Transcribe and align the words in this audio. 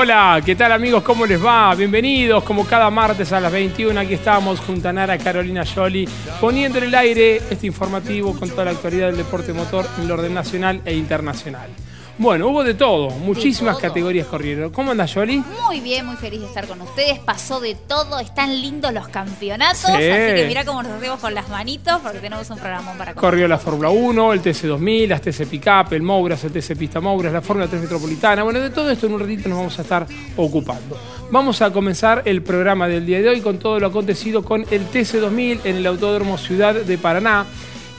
hola. 0.00 0.40
¿Qué 0.42 0.56
tal 0.56 0.72
amigos? 0.72 1.02
¿Cómo 1.02 1.26
les 1.26 1.44
va? 1.44 1.74
Bienvenidos 1.74 2.42
como 2.44 2.66
cada 2.66 2.88
martes 2.88 3.34
a 3.34 3.40
las 3.40 3.52
21. 3.52 4.00
Aquí 4.00 4.14
estamos 4.14 4.58
junto 4.60 4.88
a 4.88 4.94
Nara 4.94 5.18
Carolina 5.18 5.62
Yoli 5.62 6.08
poniendo 6.40 6.78
en 6.78 6.84
el 6.84 6.94
aire 6.94 7.36
este 7.50 7.66
informativo 7.66 8.34
con 8.34 8.48
toda 8.48 8.64
la 8.64 8.70
actualidad 8.70 9.08
del 9.08 9.18
deporte 9.18 9.52
motor 9.52 9.84
en 9.98 10.04
el 10.04 10.10
orden 10.10 10.32
nacional 10.32 10.80
e 10.86 10.94
internacional. 10.94 11.68
Bueno, 12.20 12.48
hubo 12.48 12.62
de 12.62 12.74
todo, 12.74 13.08
muchísimas 13.08 13.78
categorías 13.78 14.26
corrieron. 14.26 14.70
¿Cómo 14.72 14.90
anda, 14.90 15.08
Jolie? 15.08 15.42
Muy 15.64 15.80
bien, 15.80 16.04
muy 16.04 16.16
feliz 16.16 16.40
de 16.40 16.46
estar 16.48 16.66
con 16.66 16.78
ustedes. 16.82 17.18
Pasó 17.18 17.60
de 17.60 17.74
todo, 17.74 18.18
están 18.18 18.60
lindos 18.60 18.92
los 18.92 19.08
campeonatos. 19.08 19.86
Así 19.86 19.96
que 19.96 20.44
mira 20.46 20.66
cómo 20.66 20.82
nos 20.82 20.92
hacemos 20.92 21.18
con 21.18 21.32
las 21.32 21.48
manitos 21.48 21.98
porque 22.02 22.18
tenemos 22.18 22.50
un 22.50 22.58
programa 22.58 22.92
para 22.92 23.14
Corrió 23.14 23.48
la 23.48 23.56
Fórmula 23.56 23.88
1, 23.88 24.34
el 24.34 24.42
TC2000, 24.42 25.08
las 25.08 25.22
TC 25.22 25.46
Pickup, 25.46 25.94
el 25.94 26.02
Mouras, 26.02 26.44
el 26.44 26.52
TC 26.52 26.76
Pista 26.76 27.00
Mouras, 27.00 27.32
la 27.32 27.40
Fórmula 27.40 27.66
3 27.66 27.80
Metropolitana. 27.80 28.42
Bueno, 28.42 28.60
de 28.60 28.68
todo 28.68 28.90
esto 28.90 29.06
en 29.06 29.14
un 29.14 29.20
ratito 29.20 29.48
nos 29.48 29.56
vamos 29.56 29.78
a 29.78 29.82
estar 29.82 30.06
ocupando. 30.36 30.98
Vamos 31.30 31.62
a 31.62 31.72
comenzar 31.72 32.20
el 32.26 32.42
programa 32.42 32.86
del 32.86 33.06
día 33.06 33.22
de 33.22 33.30
hoy 33.30 33.40
con 33.40 33.58
todo 33.58 33.80
lo 33.80 33.86
acontecido 33.86 34.44
con 34.44 34.66
el 34.70 34.90
TC2000 34.90 35.60
en 35.64 35.76
el 35.76 35.86
Autódromo 35.86 36.36
Ciudad 36.36 36.74
de 36.74 36.98
Paraná. 36.98 37.46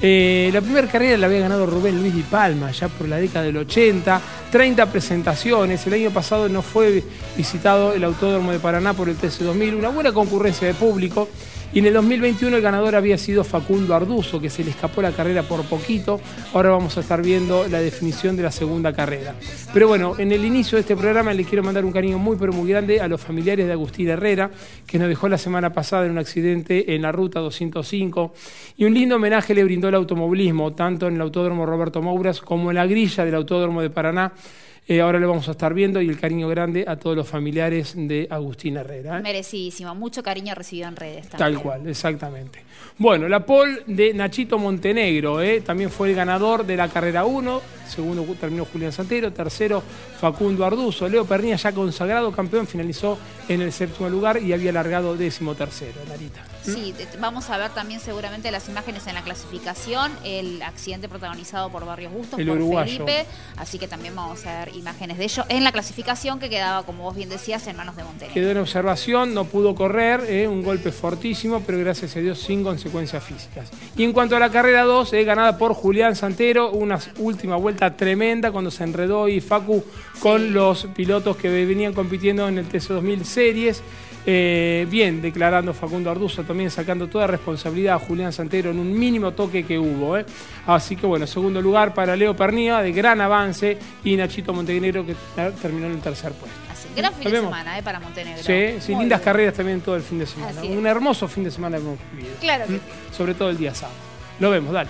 Eh, 0.04 0.50
la 0.52 0.62
primera 0.62 0.88
carrera 0.88 1.16
la 1.18 1.28
había 1.28 1.42
ganado 1.42 1.68
Rubén 1.68 2.00
Luis 2.00 2.16
Di 2.16 2.24
Palma, 2.24 2.72
ya 2.72 2.88
por 2.88 3.08
la 3.08 3.18
década 3.18 3.46
del 3.46 3.58
80. 3.58 4.22
30 4.52 4.86
presentaciones. 4.88 5.86
El 5.88 5.94
año 5.94 6.12
pasado 6.12 6.50
no 6.50 6.62
fue 6.62 7.04
visitado 7.38 7.94
el 7.94 8.04
Autódromo 8.04 8.52
de 8.52 8.60
Paraná 8.60 8.94
por 8.94 9.10
el 9.10 9.18
TC2000. 9.18 9.76
Una 9.76 9.90
buena 9.90 10.12
concurrencia 10.12 10.68
de 10.68 10.74
público. 10.74 11.30
Y 11.74 11.80
en 11.80 11.86
el 11.86 11.94
2021 11.94 12.58
el 12.58 12.62
ganador 12.62 12.96
había 12.96 13.18
sido 13.18 13.46
Facundo 13.46 13.96
Arduzo, 13.96 14.42
que 14.42 14.50
se 14.50 14.62
le 14.62 14.72
escapó 14.72 15.02
la 15.02 15.14
carrera 15.14 15.44
por 15.44 15.64
poquito. 15.64 16.20
Ahora 16.54 16.72
vamos 16.72 16.98
a 16.98 17.00
estar 17.00 17.22
viendo 17.22 17.66
la 17.70 17.80
definición 17.80 18.36
de 18.36 18.44
la 18.44 18.52
segunda 18.52 18.92
carrera. 18.92 19.36
Pero 19.74 19.88
bueno, 19.88 20.16
en 20.18 20.34
el 20.34 20.44
inicio 20.44 20.76
de 20.76 20.82
este 20.82 20.98
programa 20.98 21.34
le 21.34 21.46
quiero 21.46 21.64
mandar 21.64 21.86
un 21.86 21.94
cariño 21.94 22.18
muy 22.18 22.36
pero 22.36 22.52
muy 22.52 22.70
grande 22.70 23.00
a 23.00 23.08
los 23.08 23.22
familiares 23.22 23.68
de 23.68 23.72
Agustín 23.72 24.09
Herrera, 24.09 24.52
que 24.86 25.00
nos 25.00 25.08
dejó 25.08 25.30
la 25.30 25.38
semana 25.38 25.72
pasada 25.72 26.06
en 26.06 26.12
un 26.12 26.18
accidente 26.18 26.94
en 26.94 27.04
la 27.04 27.14
ruta 27.14 27.40
205. 27.40 28.34
Y 28.76 28.84
un 28.84 28.94
lindo 28.94 29.16
homenaje 29.16 29.56
le 29.56 29.64
brindó 29.64 29.88
el 29.88 29.96
automovilismo, 29.96 30.74
tanto 30.74 31.08
en 31.08 31.16
el 31.16 31.22
Autódromo 31.22 31.66
Roberto 31.66 32.02
Mouras 32.02 32.42
como 32.42 32.72
en 32.72 32.76
la 32.76 32.86
grilla 32.86 33.24
del 33.24 33.36
Autódromo 33.36 33.82
de 33.82 33.90
Paraná 33.90 34.34
eh, 34.88 35.00
ahora 35.00 35.19
lo 35.19 35.30
vamos 35.30 35.47
a 35.47 35.52
estar 35.52 35.74
viendo 35.74 36.02
y 36.02 36.09
el 36.09 36.19
cariño 36.19 36.47
grande 36.47 36.84
a 36.88 36.96
todos 36.96 37.16
los 37.16 37.28
familiares 37.28 37.94
de 37.96 38.28
Agustín 38.30 38.78
Herrera. 38.78 39.19
¿eh? 39.19 39.22
Merecidísimo, 39.22 39.94
mucho 39.96 40.24
cariño 40.24 40.56
recibido 40.56 40.88
en 40.88 40.96
redes. 40.96 41.30
Tal 41.30 41.59
cual, 41.62 41.88
exactamente. 41.88 42.64
Bueno, 42.97 43.28
la 43.28 43.46
pole 43.46 43.84
de 43.86 44.14
Nachito 44.14 44.58
Montenegro, 44.58 45.41
¿eh? 45.41 45.62
también 45.62 45.90
fue 45.90 46.09
el 46.09 46.16
ganador 46.16 46.66
de 46.66 46.75
la 46.75 46.90
carrera 46.90 47.25
1, 47.25 47.62
segundo 47.88 48.25
terminó 48.40 48.66
Julián 48.66 48.91
Santero, 48.91 49.31
tercero 49.31 49.81
Facundo 50.20 50.66
Arduzo, 50.66 51.08
Leo 51.08 51.25
Pernilla 51.25 51.56
ya 51.56 51.72
consagrado 51.72 52.31
campeón, 52.31 52.68
finalizó 52.68 53.18
en 53.47 53.62
el 53.62 53.72
séptimo 53.72 54.09
lugar 54.09 54.41
y 54.41 54.52
había 54.52 54.72
largado 54.72 55.16
décimo 55.16 55.56
tercero, 55.56 56.00
Narita. 56.08 56.51
Sí, 56.64 56.94
vamos 57.20 57.50
a 57.50 57.58
ver 57.58 57.72
también 57.72 58.00
seguramente 58.00 58.52
las 58.52 58.70
imágenes 58.70 59.08
en 59.08 59.16
la 59.16 59.22
clasificación, 59.24 60.12
el 60.24 60.62
accidente 60.62 61.10
protagonizado 61.10 61.70
por 61.72 61.86
Barrios 61.86 62.14
Bustos, 62.14 62.40
el 62.40 62.48
por 62.48 62.58
uruguayo. 62.58 63.06
Felipe, 63.06 63.26
así 63.58 63.80
que 63.80 63.88
también 63.88 64.16
vamos 64.16 64.46
a 64.46 64.66
ver 64.66 64.76
imágenes 64.76 65.18
de 65.18 65.24
ello 65.26 65.46
en 65.50 65.64
la 65.64 65.72
clasificación 65.72 66.40
que 66.40 66.50
quedaba, 66.50 66.84
como 66.84 67.04
vos 67.04 67.16
bien 67.16 67.30
decías, 67.30 67.66
en 67.68 67.78
manos 67.78 67.96
de 67.96 68.04
Montenegro. 68.04 68.34
Quedó 68.34 68.52
en 68.52 68.58
observación, 68.58 69.34
no 69.34 69.46
pudo 69.46 69.76
correr, 69.76 70.26
¿eh? 70.28 70.47
un 70.47 70.64
golpe 70.64 70.91
fortísimo, 70.91 71.62
pero 71.66 71.80
gracias 71.80 72.16
a 72.16 72.20
Dios 72.20 72.40
sin 72.40 72.64
consecuencias 72.64 73.24
físicas. 73.24 73.70
Y 73.96 74.03
en 74.03 74.14
cuanto 74.14 74.35
a 74.35 74.40
la 74.40 74.52
carrera 74.52 74.84
2, 74.84 75.14
eh, 75.14 75.24
ganada 75.24 75.58
por 75.58 75.74
Julián 75.74 76.16
Santero, 76.16 76.72
una 76.72 77.00
última 77.18 77.56
vuelta 77.56 77.96
tremenda 77.96 78.52
cuando 78.52 78.72
se 78.72 78.84
enredó 78.84 79.28
y 79.28 79.41
Facu 79.41 79.84
con 80.20 80.53
los 80.53 80.85
pilotos 80.96 81.38
que 81.38 81.50
venían 81.50 81.94
compitiendo 81.94 82.47
en 82.47 82.58
el 82.58 82.70
TC2000 82.70 83.24
Series. 83.24 83.84
Eh, 84.26 84.85
bien, 84.90 85.22
declarando 85.22 85.73
Facundo 85.73 86.12
Arduzo, 86.12 86.44
también 86.44 86.70
sacando 86.70 87.08
toda 87.08 87.26
responsabilidad 87.28 87.96
a 87.96 88.00
Julián 88.00 88.32
Santero 88.32 88.72
en 88.72 88.79
un 88.79 88.97
mínimo 88.97 89.32
toque 89.32 89.66
que 89.66 89.79
hubo. 89.79 90.18
¿eh? 90.18 90.26
Así 90.68 90.96
que 90.96 91.08
bueno, 91.08 91.26
segundo 91.26 91.62
lugar 91.62 91.94
para 91.94 92.16
Leo 92.16 92.35
Pernía, 92.35 92.82
de 92.82 92.91
gran 92.91 93.20
avance, 93.22 93.78
y 94.03 94.16
Nachito 94.16 94.53
Montenegro, 94.53 95.06
que 95.06 95.16
terminó 95.62 95.88
en 95.88 95.94
el 95.94 96.02
tercer 96.02 96.34
puesto. 96.34 96.58
Así, 96.72 96.88
gran 96.96 97.14
fin 97.14 97.32
de 97.32 97.41
semana 97.41 97.79
¿eh? 97.79 97.84
para 97.84 98.00
Montenegro. 98.00 98.44
Sí, 98.44 98.79
sí 98.79 98.96
lindas 98.96 99.22
carreras 99.22 99.56
también 99.56 99.82
todo 99.82 99.96
el 99.96 100.03
fin 100.03 100.20
de 100.20 100.28
semana. 100.28 100.62
Un 100.62 100.85
hermoso 100.85 101.28
fin 101.28 101.44
de 101.44 101.52
semana 101.52 101.78
hemos 101.78 101.97
vivido. 102.12 102.35
Claro 102.40 102.66
que 102.68 102.73
¿Mm? 102.73 102.79
Sobre 103.12 103.34
todo 103.34 103.50
el 103.50 103.58
día 103.58 103.73
sábado. 103.73 103.97
Lo 104.40 104.50
vemos, 104.52 104.72
dale. 104.72 104.90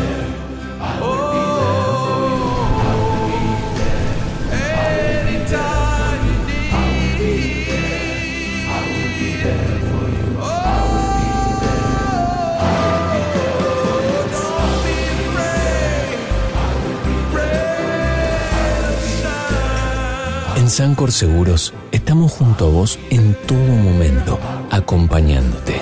Sancor 20.71 21.11
Seguros 21.11 21.73
estamos 21.91 22.31
junto 22.31 22.67
a 22.67 22.69
vos 22.69 22.97
en 23.09 23.35
todo 23.45 23.59
momento, 23.59 24.39
acompañándote. 24.69 25.81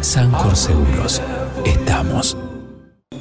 Sancor 0.00 0.54
Seguros, 0.54 1.20
estamos. 1.64 2.36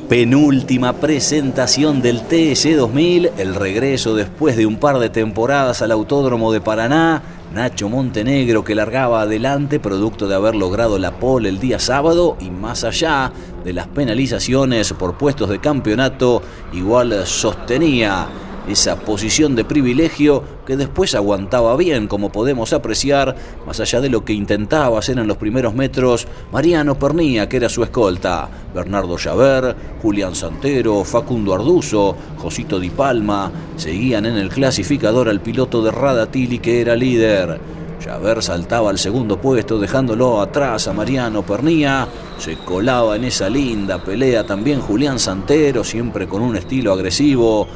Penúltima 0.08 0.94
presentación 0.94 2.00
del 2.04 2.22
TS 2.28 2.78
2000, 2.78 3.32
el 3.40 3.56
regreso 3.56 4.14
después 4.14 4.56
de 4.56 4.68
un 4.68 4.78
par 4.78 5.00
de 5.00 5.10
temporadas 5.10 5.82
al 5.82 5.94
Autódromo 5.94 6.52
de 6.52 6.62
Paraná. 6.62 7.24
Nacho 7.52 7.90
Montenegro 7.90 8.64
que 8.64 8.76
largaba 8.76 9.22
adelante 9.22 9.80
producto 9.80 10.28
de 10.28 10.36
haber 10.36 10.54
logrado 10.54 11.00
la 11.00 11.18
pole 11.18 11.50
el 11.50 11.60
día 11.60 11.80
sábado 11.80 12.38
y 12.40 12.52
más 12.52 12.84
allá 12.84 13.32
de 13.66 13.74
las 13.74 13.88
penalizaciones 13.88 14.94
por 14.94 15.18
puestos 15.18 15.50
de 15.50 15.58
campeonato, 15.58 16.44
igual 16.72 17.26
sostenía 17.26 18.28
esa 18.68 19.00
posición 19.00 19.56
de 19.56 19.66
privilegio 19.66 20.44
que 20.66 20.78
después 20.78 21.16
aguantaba 21.16 21.76
bien, 21.76 22.08
como 22.08 22.32
podemos 22.32 22.74
apreciar, 22.74 23.36
más 23.66 23.80
allá 23.80 24.02
de 24.02 24.10
lo 24.10 24.24
que 24.24 24.34
intentaba 24.34 25.00
hacer 25.00 25.18
en 25.18 25.28
los 25.28 25.38
primeros 25.38 25.74
metros 25.74 26.28
Mariano 26.52 26.98
Pernía, 26.98 27.50
que 27.50 27.58
era 27.58 27.70
su 27.70 27.84
escolta, 27.84 28.50
Bernardo 28.74 29.18
Llaver, 29.18 29.76
Julián 30.02 30.36
Santero, 30.36 31.04
Facundo 31.04 31.54
Arduzo, 31.54 32.16
Josito 32.38 32.80
Di 32.80 32.90
Palma, 32.90 33.52
seguían 33.76 34.26
en 34.26 34.38
el 34.38 34.50
clasificador 34.50 35.30
al 35.30 35.42
piloto 35.42 35.82
de 35.82 35.92
Radatili, 35.92 36.60
que 36.60 36.82
era 36.82 36.96
líder. 36.96 37.60
Llaver 38.00 38.42
saltaba 38.42 38.90
al 38.90 38.98
segundo 38.98 39.42
puesto 39.42 39.78
dejándolo 39.78 40.40
atrás 40.40 40.88
a 40.88 40.94
Mariano 40.94 41.44
Pernía. 41.44 42.08
Se 42.38 42.56
colaba 42.58 43.18
en 43.18 43.26
esa 43.26 43.50
linda 43.50 44.02
pelea 44.02 44.46
también 44.46 44.80
Julián 44.80 45.20
Santero, 45.20 45.84
siempre 45.84 46.28
con 46.28 46.42
un 46.42 46.56
estilo 46.56 46.94
agresivo 46.94 47.68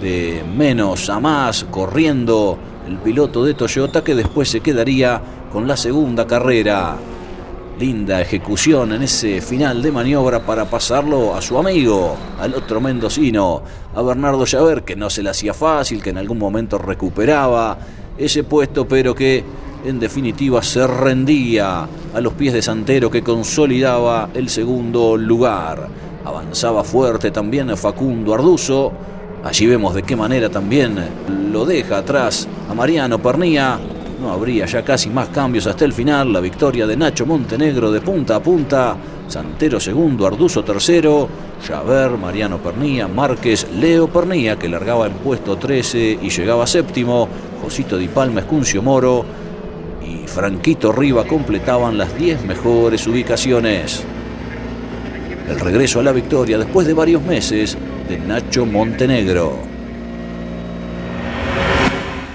de 0.00 0.44
menos 0.56 1.08
a 1.08 1.20
más, 1.20 1.64
corriendo 1.70 2.58
el 2.86 2.98
piloto 2.98 3.44
de 3.44 3.54
Toyota 3.54 4.04
que 4.04 4.14
después 4.14 4.48
se 4.48 4.60
quedaría 4.60 5.20
con 5.52 5.66
la 5.66 5.76
segunda 5.76 6.26
carrera. 6.26 6.96
Linda 7.78 8.22
ejecución 8.22 8.92
en 8.92 9.02
ese 9.02 9.42
final 9.42 9.82
de 9.82 9.92
maniobra 9.92 10.40
para 10.40 10.64
pasarlo 10.64 11.34
a 11.34 11.42
su 11.42 11.58
amigo, 11.58 12.16
al 12.40 12.54
otro 12.54 12.80
mendocino, 12.80 13.62
a 13.94 14.00
Bernardo 14.00 14.46
Llaver, 14.46 14.82
que 14.82 14.96
no 14.96 15.10
se 15.10 15.22
le 15.22 15.30
hacía 15.30 15.52
fácil, 15.52 16.02
que 16.02 16.10
en 16.10 16.18
algún 16.18 16.38
momento 16.38 16.78
recuperaba 16.78 17.76
ese 18.16 18.44
puesto, 18.44 18.88
pero 18.88 19.14
que 19.14 19.44
en 19.84 20.00
definitiva 20.00 20.62
se 20.62 20.86
rendía 20.86 21.86
a 22.14 22.20
los 22.20 22.32
pies 22.32 22.54
de 22.54 22.62
Santero, 22.62 23.10
que 23.10 23.22
consolidaba 23.22 24.30
el 24.32 24.48
segundo 24.48 25.16
lugar. 25.18 25.88
Avanzaba 26.24 26.82
fuerte 26.82 27.30
también 27.30 27.76
Facundo 27.76 28.32
Arduzo, 28.32 28.92
Allí 29.46 29.64
vemos 29.64 29.94
de 29.94 30.02
qué 30.02 30.16
manera 30.16 30.48
también 30.48 30.96
lo 31.52 31.64
deja 31.64 31.98
atrás 31.98 32.48
a 32.68 32.74
Mariano 32.74 33.20
Pernía. 33.20 33.78
No 34.20 34.32
habría 34.32 34.66
ya 34.66 34.82
casi 34.82 35.08
más 35.08 35.28
cambios 35.28 35.68
hasta 35.68 35.84
el 35.84 35.92
final. 35.92 36.32
La 36.32 36.40
victoria 36.40 36.84
de 36.84 36.96
Nacho 36.96 37.24
Montenegro 37.26 37.92
de 37.92 38.00
punta 38.00 38.34
a 38.34 38.42
punta. 38.42 38.96
Santero 39.28 39.78
segundo, 39.78 40.26
Arduzo 40.26 40.64
tercero. 40.64 41.28
Javer, 41.64 42.18
Mariano 42.18 42.58
Pernía, 42.58 43.06
Márquez, 43.06 43.68
Leo 43.72 44.08
Pernía, 44.08 44.56
que 44.58 44.68
largaba 44.68 45.06
en 45.06 45.12
puesto 45.12 45.56
13 45.56 46.18
y 46.22 46.28
llegaba 46.28 46.66
séptimo. 46.66 47.28
Josito 47.62 47.96
Di 47.96 48.08
Palma, 48.08 48.40
Escuncio 48.40 48.82
Moro 48.82 49.24
y 50.04 50.26
Franquito 50.26 50.90
Riva 50.90 51.24
completaban 51.24 51.96
las 51.96 52.18
10 52.18 52.44
mejores 52.44 53.06
ubicaciones. 53.06 54.02
El 55.48 55.60
regreso 55.60 56.00
a 56.00 56.02
la 56.02 56.10
victoria 56.10 56.58
después 56.58 56.84
de 56.84 56.94
varios 56.94 57.22
meses 57.22 57.78
de 58.08 58.18
Nacho 58.18 58.64
Montenegro. 58.66 59.54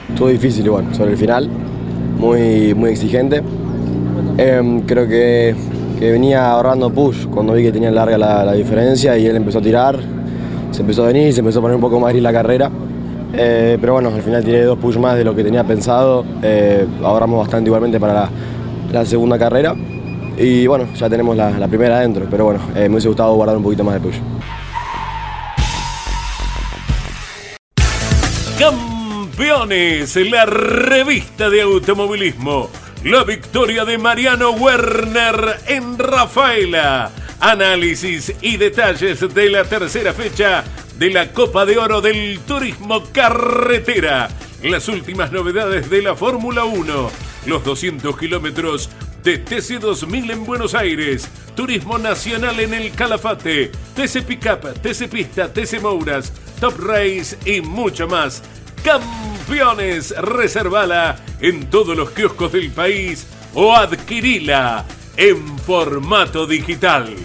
Estuvo 0.10 0.28
difícil 0.28 0.66
igual, 0.66 0.94
sobre 0.94 1.12
el 1.12 1.18
final, 1.18 1.50
muy, 2.18 2.74
muy 2.74 2.92
exigente. 2.92 3.42
Em, 4.38 4.82
creo 4.82 5.08
que, 5.08 5.56
venía 6.00 6.52
ahorrando 6.52 6.90
push 6.90 7.28
cuando 7.28 7.54
vi 7.54 7.64
que 7.64 7.72
tenía 7.72 7.92
larga 7.92 8.18
la, 8.18 8.54
diferencia 8.54 9.18
y 9.18 9.26
él 9.28 9.36
empezó 9.36 9.60
a 9.60 9.62
tirar, 9.62 10.00
se 10.72 10.82
empezó 10.82 11.04
a 11.04 11.08
venir, 11.08 11.32
se 11.32 11.40
empezó 11.40 11.60
a 11.60 11.62
poner 11.62 11.76
un 11.76 11.82
poco 11.82 12.00
más 12.00 12.12
gris 12.12 12.24
la 12.24 12.34
carrera. 12.34 12.70
Eh, 13.34 13.78
pero 13.80 13.94
bueno, 13.94 14.10
al 14.10 14.22
final 14.22 14.44
tiré 14.44 14.64
dos 14.64 14.78
push 14.78 14.98
más 14.98 15.16
de 15.16 15.24
lo 15.24 15.36
que 15.36 15.44
tenía 15.44 15.64
pensado. 15.64 16.26
Eh, 16.42 16.86
ahorramos 17.04 17.40
bastante 17.40 17.70
igualmente 17.70 18.00
para 18.00 18.30
la, 18.92 19.06
segunda 19.06 19.40
carrera. 19.40 19.74
Y 20.38 20.68
bueno, 20.68 20.88
ya 20.96 21.10
tenemos 21.10 21.38
la, 21.38 21.68
primera 21.68 21.98
adentro, 21.98 22.26
pero 22.30 22.46
bueno, 22.46 22.60
eh, 22.76 22.90
me 22.90 22.96
hubiese 22.96 23.08
gustado 23.08 23.34
guardar 23.36 23.56
un 23.56 23.64
poquito 23.64 23.84
más 23.84 23.96
de 23.96 24.00
push. 24.02 24.18
Campeones, 28.62 30.16
la 30.18 30.46
revista 30.46 31.50
de 31.50 31.64
automovilismo. 31.64 32.70
La 33.04 33.24
victoria 33.24 33.86
de 33.86 33.98
Mariano 33.98 34.52
Werner 34.52 35.62
en 35.66 35.98
Rafaela. 35.98 37.10
Análisis 37.40 38.32
y 38.40 38.58
detalles 38.58 39.34
de 39.34 39.50
la 39.50 39.64
tercera 39.64 40.14
fecha 40.14 40.64
de 41.00 41.10
la 41.10 41.34
Copa 41.34 41.66
de 41.66 41.80
Oro 41.80 42.02
del 42.02 42.40
Turismo 42.42 43.02
Carretera. 43.12 44.30
Las 44.62 44.88
últimas 44.90 45.32
novedades 45.32 45.90
de 45.90 46.04
la 46.04 46.16
Fórmula 46.16 46.64
1. 46.64 47.12
Los 47.48 47.64
200 47.64 48.16
kilómetros 48.16 48.92
de 49.24 49.44
TC2000 49.44 50.34
en 50.34 50.46
Buenos 50.46 50.74
Aires, 50.74 51.28
Turismo 51.56 51.98
Nacional 51.98 52.60
en 52.60 52.74
el 52.74 52.92
Calafate, 52.92 53.72
TC 53.96 54.24
Pickup, 54.24 54.82
TC 54.82 55.08
Pista, 55.10 55.52
TC 55.52 55.80
Mouras, 55.80 56.34
Top 56.62 56.80
Race 56.80 57.36
y 57.44 57.60
mucho 57.60 58.08
más. 58.08 58.44
Campeones, 58.84 60.12
reservala 60.16 61.18
en 61.40 61.72
todos 61.72 61.98
los 61.98 62.12
kioscos 62.12 62.52
del 62.52 62.70
país 62.70 63.26
o 63.56 63.76
adquirila 63.76 64.86
en 65.18 65.58
formato 65.58 66.46
digital. 66.46 67.16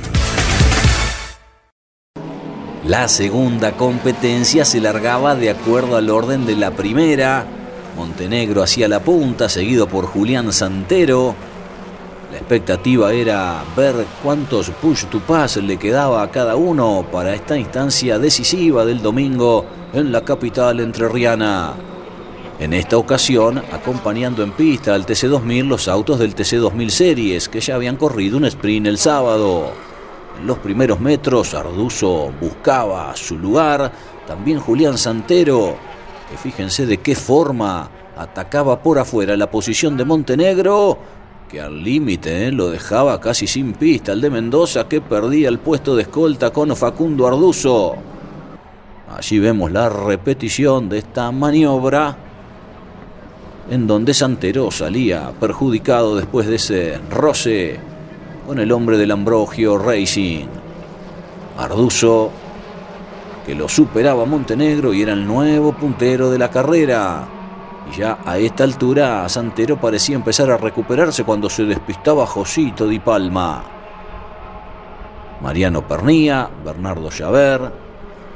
La 2.86 3.08
segunda 3.08 3.72
competencia 3.72 4.64
se 4.64 4.80
largaba 4.80 5.34
de 5.34 5.50
acuerdo 5.50 5.98
al 5.98 6.08
orden 6.08 6.46
de 6.46 6.56
la 6.56 6.70
primera. 6.70 7.44
Montenegro 7.94 8.62
hacía 8.62 8.88
la 8.88 9.00
punta, 9.00 9.50
seguido 9.50 9.86
por 9.86 10.06
Julián 10.06 10.50
Santero. 10.50 11.34
La 12.30 12.38
expectativa 12.38 13.12
era 13.12 13.62
ver 13.76 14.04
cuántos 14.22 14.70
push 14.70 15.04
to 15.04 15.20
pass 15.20 15.58
le 15.58 15.76
quedaba 15.76 16.22
a 16.22 16.30
cada 16.30 16.56
uno 16.56 17.06
para 17.12 17.32
esta 17.34 17.56
instancia 17.56 18.18
decisiva 18.18 18.84
del 18.84 19.00
domingo 19.00 19.64
en 19.92 20.10
la 20.10 20.22
capital 20.22 20.80
entrerriana. 20.80 21.74
En 22.58 22.72
esta 22.72 22.96
ocasión, 22.96 23.62
acompañando 23.70 24.42
en 24.42 24.50
pista 24.52 24.94
al 24.94 25.06
TC2000 25.06 25.68
los 25.68 25.86
autos 25.86 26.18
del 26.18 26.34
TC2000 26.34 26.88
Series 26.88 27.48
que 27.48 27.60
ya 27.60 27.76
habían 27.76 27.96
corrido 27.96 28.38
un 28.38 28.46
sprint 28.46 28.88
el 28.88 28.98
sábado. 28.98 29.70
En 30.40 30.48
los 30.48 30.58
primeros 30.58 30.98
metros, 30.98 31.54
Arduzo 31.54 32.32
buscaba 32.40 33.14
su 33.14 33.38
lugar, 33.38 33.92
también 34.26 34.58
Julián 34.58 34.98
Santero, 34.98 35.76
que 36.28 36.36
fíjense 36.36 36.86
de 36.86 36.98
qué 36.98 37.14
forma 37.14 37.88
atacaba 38.16 38.82
por 38.82 38.98
afuera 38.98 39.36
la 39.36 39.48
posición 39.48 39.96
de 39.96 40.04
Montenegro, 40.04 40.98
que 41.48 41.60
al 41.60 41.82
límite 41.82 42.48
eh, 42.48 42.52
lo 42.52 42.70
dejaba 42.70 43.20
casi 43.20 43.46
sin 43.46 43.72
pista 43.72 44.12
el 44.12 44.20
de 44.20 44.30
Mendoza, 44.30 44.88
que 44.88 45.00
perdía 45.00 45.48
el 45.48 45.58
puesto 45.58 45.94
de 45.94 46.02
escolta 46.02 46.50
con 46.50 46.74
Facundo 46.74 47.26
Arduzo. 47.26 47.94
Allí 49.16 49.38
vemos 49.38 49.70
la 49.70 49.88
repetición 49.88 50.88
de 50.88 50.98
esta 50.98 51.30
maniobra 51.30 52.16
en 53.70 53.86
donde 53.86 54.14
Santero 54.14 54.70
salía 54.70 55.32
perjudicado 55.38 56.16
después 56.16 56.46
de 56.46 56.56
ese 56.56 57.00
roce 57.10 57.78
con 58.46 58.58
el 58.58 58.70
hombre 58.72 58.96
del 58.96 59.10
Ambrogio 59.10 59.78
Racing. 59.78 60.46
Arduzo, 61.58 62.30
que 63.46 63.54
lo 63.54 63.68
superaba 63.68 64.24
Montenegro 64.24 64.92
y 64.92 65.02
era 65.02 65.12
el 65.12 65.26
nuevo 65.26 65.72
puntero 65.72 66.30
de 66.30 66.38
la 66.38 66.50
carrera. 66.50 67.35
Y 67.90 67.98
ya 67.98 68.18
a 68.24 68.38
esta 68.38 68.64
altura 68.64 69.28
Santero 69.28 69.76
parecía 69.80 70.16
empezar 70.16 70.50
a 70.50 70.56
recuperarse 70.56 71.24
cuando 71.24 71.48
se 71.48 71.64
despistaba 71.64 72.26
Josito 72.26 72.86
Di 72.86 72.98
Palma. 72.98 73.64
Mariano 75.40 75.86
Pernía, 75.86 76.48
Bernardo 76.64 77.10
Llaver, 77.10 77.86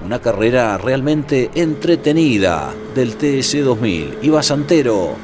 Una 0.04 0.18
carrera 0.18 0.78
realmente 0.78 1.50
entretenida 1.54 2.72
del 2.94 3.18
TS2000. 3.18 4.18
Iba 4.22 4.42
Santero, 4.42 5.14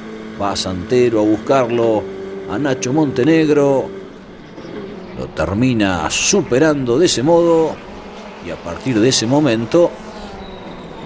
va 0.41 0.55
Santero 0.55 1.21
a 1.21 1.25
buscarlo 1.25 2.03
a 2.51 2.59
Nacho 2.59 2.93
Montenegro. 2.93 3.89
Lo 5.19 5.27
termina 5.29 6.11
superando 6.11 6.99
de 6.99 7.07
ese 7.07 7.23
modo 7.23 7.75
y 8.47 8.51
a 8.51 8.57
partir 8.57 9.01
de 9.01 9.09
ese 9.09 9.27
momento 9.27 9.91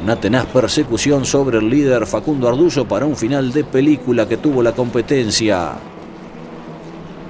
una 0.03 0.17
tenaz 0.17 0.47
persecución 0.47 1.27
sobre 1.27 1.59
el 1.59 1.69
líder 1.69 2.07
Facundo 2.07 2.49
Arduzo 2.49 2.87
para 2.87 3.05
un 3.05 3.17
final 3.17 3.53
de 3.53 3.65
película 3.65 4.27
que 4.27 4.39
tuvo 4.39 4.63
la 4.63 4.73
competencia. 4.73 5.73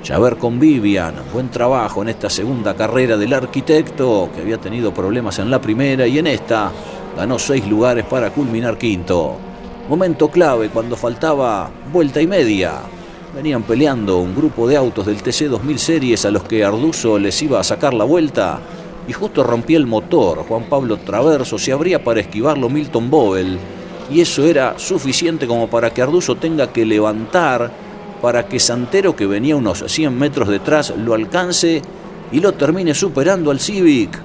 Chaver 0.02 0.36
con 0.36 0.58
Vivian, 0.60 1.14
buen 1.32 1.50
trabajo 1.50 2.02
en 2.02 2.10
esta 2.10 2.30
segunda 2.30 2.74
carrera 2.74 3.16
del 3.16 3.34
arquitecto 3.34 4.30
que 4.34 4.42
había 4.42 4.58
tenido 4.58 4.94
problemas 4.94 5.38
en 5.40 5.50
la 5.50 5.60
primera 5.60 6.06
y 6.06 6.18
en 6.18 6.28
esta 6.28 6.70
ganó 7.16 7.38
seis 7.38 7.66
lugares 7.66 8.04
para 8.04 8.30
culminar 8.30 8.78
quinto. 8.78 9.36
Momento 9.88 10.28
clave 10.28 10.68
cuando 10.68 10.96
faltaba 10.96 11.68
vuelta 11.92 12.22
y 12.22 12.28
media. 12.28 12.74
Venían 13.34 13.64
peleando 13.64 14.18
un 14.18 14.34
grupo 14.34 14.68
de 14.68 14.76
autos 14.76 15.06
del 15.06 15.22
TC 15.22 15.48
2000 15.48 15.78
Series 15.78 16.24
a 16.24 16.30
los 16.30 16.44
que 16.44 16.64
Arduzo 16.64 17.18
les 17.18 17.40
iba 17.42 17.58
a 17.58 17.64
sacar 17.64 17.94
la 17.94 18.04
vuelta 18.04 18.60
y 19.08 19.12
justo 19.12 19.42
rompía 19.42 19.78
el 19.78 19.86
motor. 19.86 20.44
Juan 20.48 20.64
Pablo 20.64 20.98
Traverso 20.98 21.58
se 21.58 21.72
abría 21.72 22.02
para 22.02 22.20
esquivarlo 22.20 22.68
Milton 22.68 23.10
Bovel 23.10 23.58
y 24.10 24.20
eso 24.20 24.44
era 24.44 24.78
suficiente 24.78 25.46
como 25.46 25.68
para 25.68 25.90
que 25.90 26.02
Arduzo 26.02 26.36
tenga 26.36 26.72
que 26.72 26.84
levantar 26.84 27.70
para 28.20 28.46
que 28.46 28.60
Santero, 28.60 29.16
que 29.16 29.26
venía 29.26 29.56
unos 29.56 29.84
100 29.86 30.16
metros 30.16 30.48
detrás, 30.48 30.92
lo 30.96 31.14
alcance 31.14 31.80
y 32.32 32.40
lo 32.40 32.52
termine 32.52 32.94
superando 32.94 33.50
al 33.50 33.60
Civic. 33.60 34.20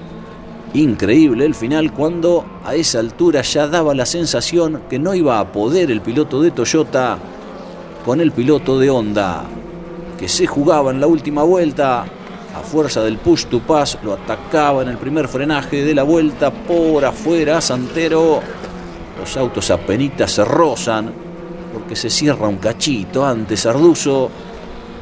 Increíble 0.74 1.46
el 1.46 1.55
final 1.55 1.94
cuando 1.94 2.46
a 2.65 2.75
esa 2.75 3.00
altura 3.00 3.41
ya 3.41 3.67
daba 3.67 3.96
la 3.96 4.05
sensación 4.05 4.82
que 4.89 5.00
no 5.00 5.15
iba 5.15 5.39
a 5.39 5.51
poder 5.51 5.89
el 5.89 6.01
piloto 6.01 6.41
de 6.41 6.51
Toyota 6.51 7.17
con 8.05 8.20
el 8.20 8.32
piloto 8.34 8.77
de 8.77 8.89
Honda, 8.89 9.46
que 10.20 10.27
se 10.27 10.46
jugaba 10.46 10.91
en 10.91 11.00
la 11.00 11.08
última 11.08 11.44
vuelta. 11.44 12.05
A 12.55 12.62
fuerza 12.62 13.03
del 13.03 13.17
push 13.17 13.47
to 13.47 13.59
pass 13.59 13.97
lo 14.01 14.13
atacaba 14.13 14.81
en 14.81 14.88
el 14.88 14.97
primer 14.97 15.27
frenaje 15.27 15.83
de 15.83 15.93
la 15.93 16.03
vuelta 16.03 16.51
por 16.51 17.03
afuera 17.03 17.59
Santero. 17.59 18.39
Los 19.19 19.35
autos 19.35 19.69
apenas 19.71 20.31
se 20.31 20.45
rozan 20.45 21.12
porque 21.74 21.97
se 21.97 22.09
cierra 22.09 22.47
un 22.47 22.55
cachito 22.55 23.25
antes 23.25 23.65
Arduzo. 23.65 24.31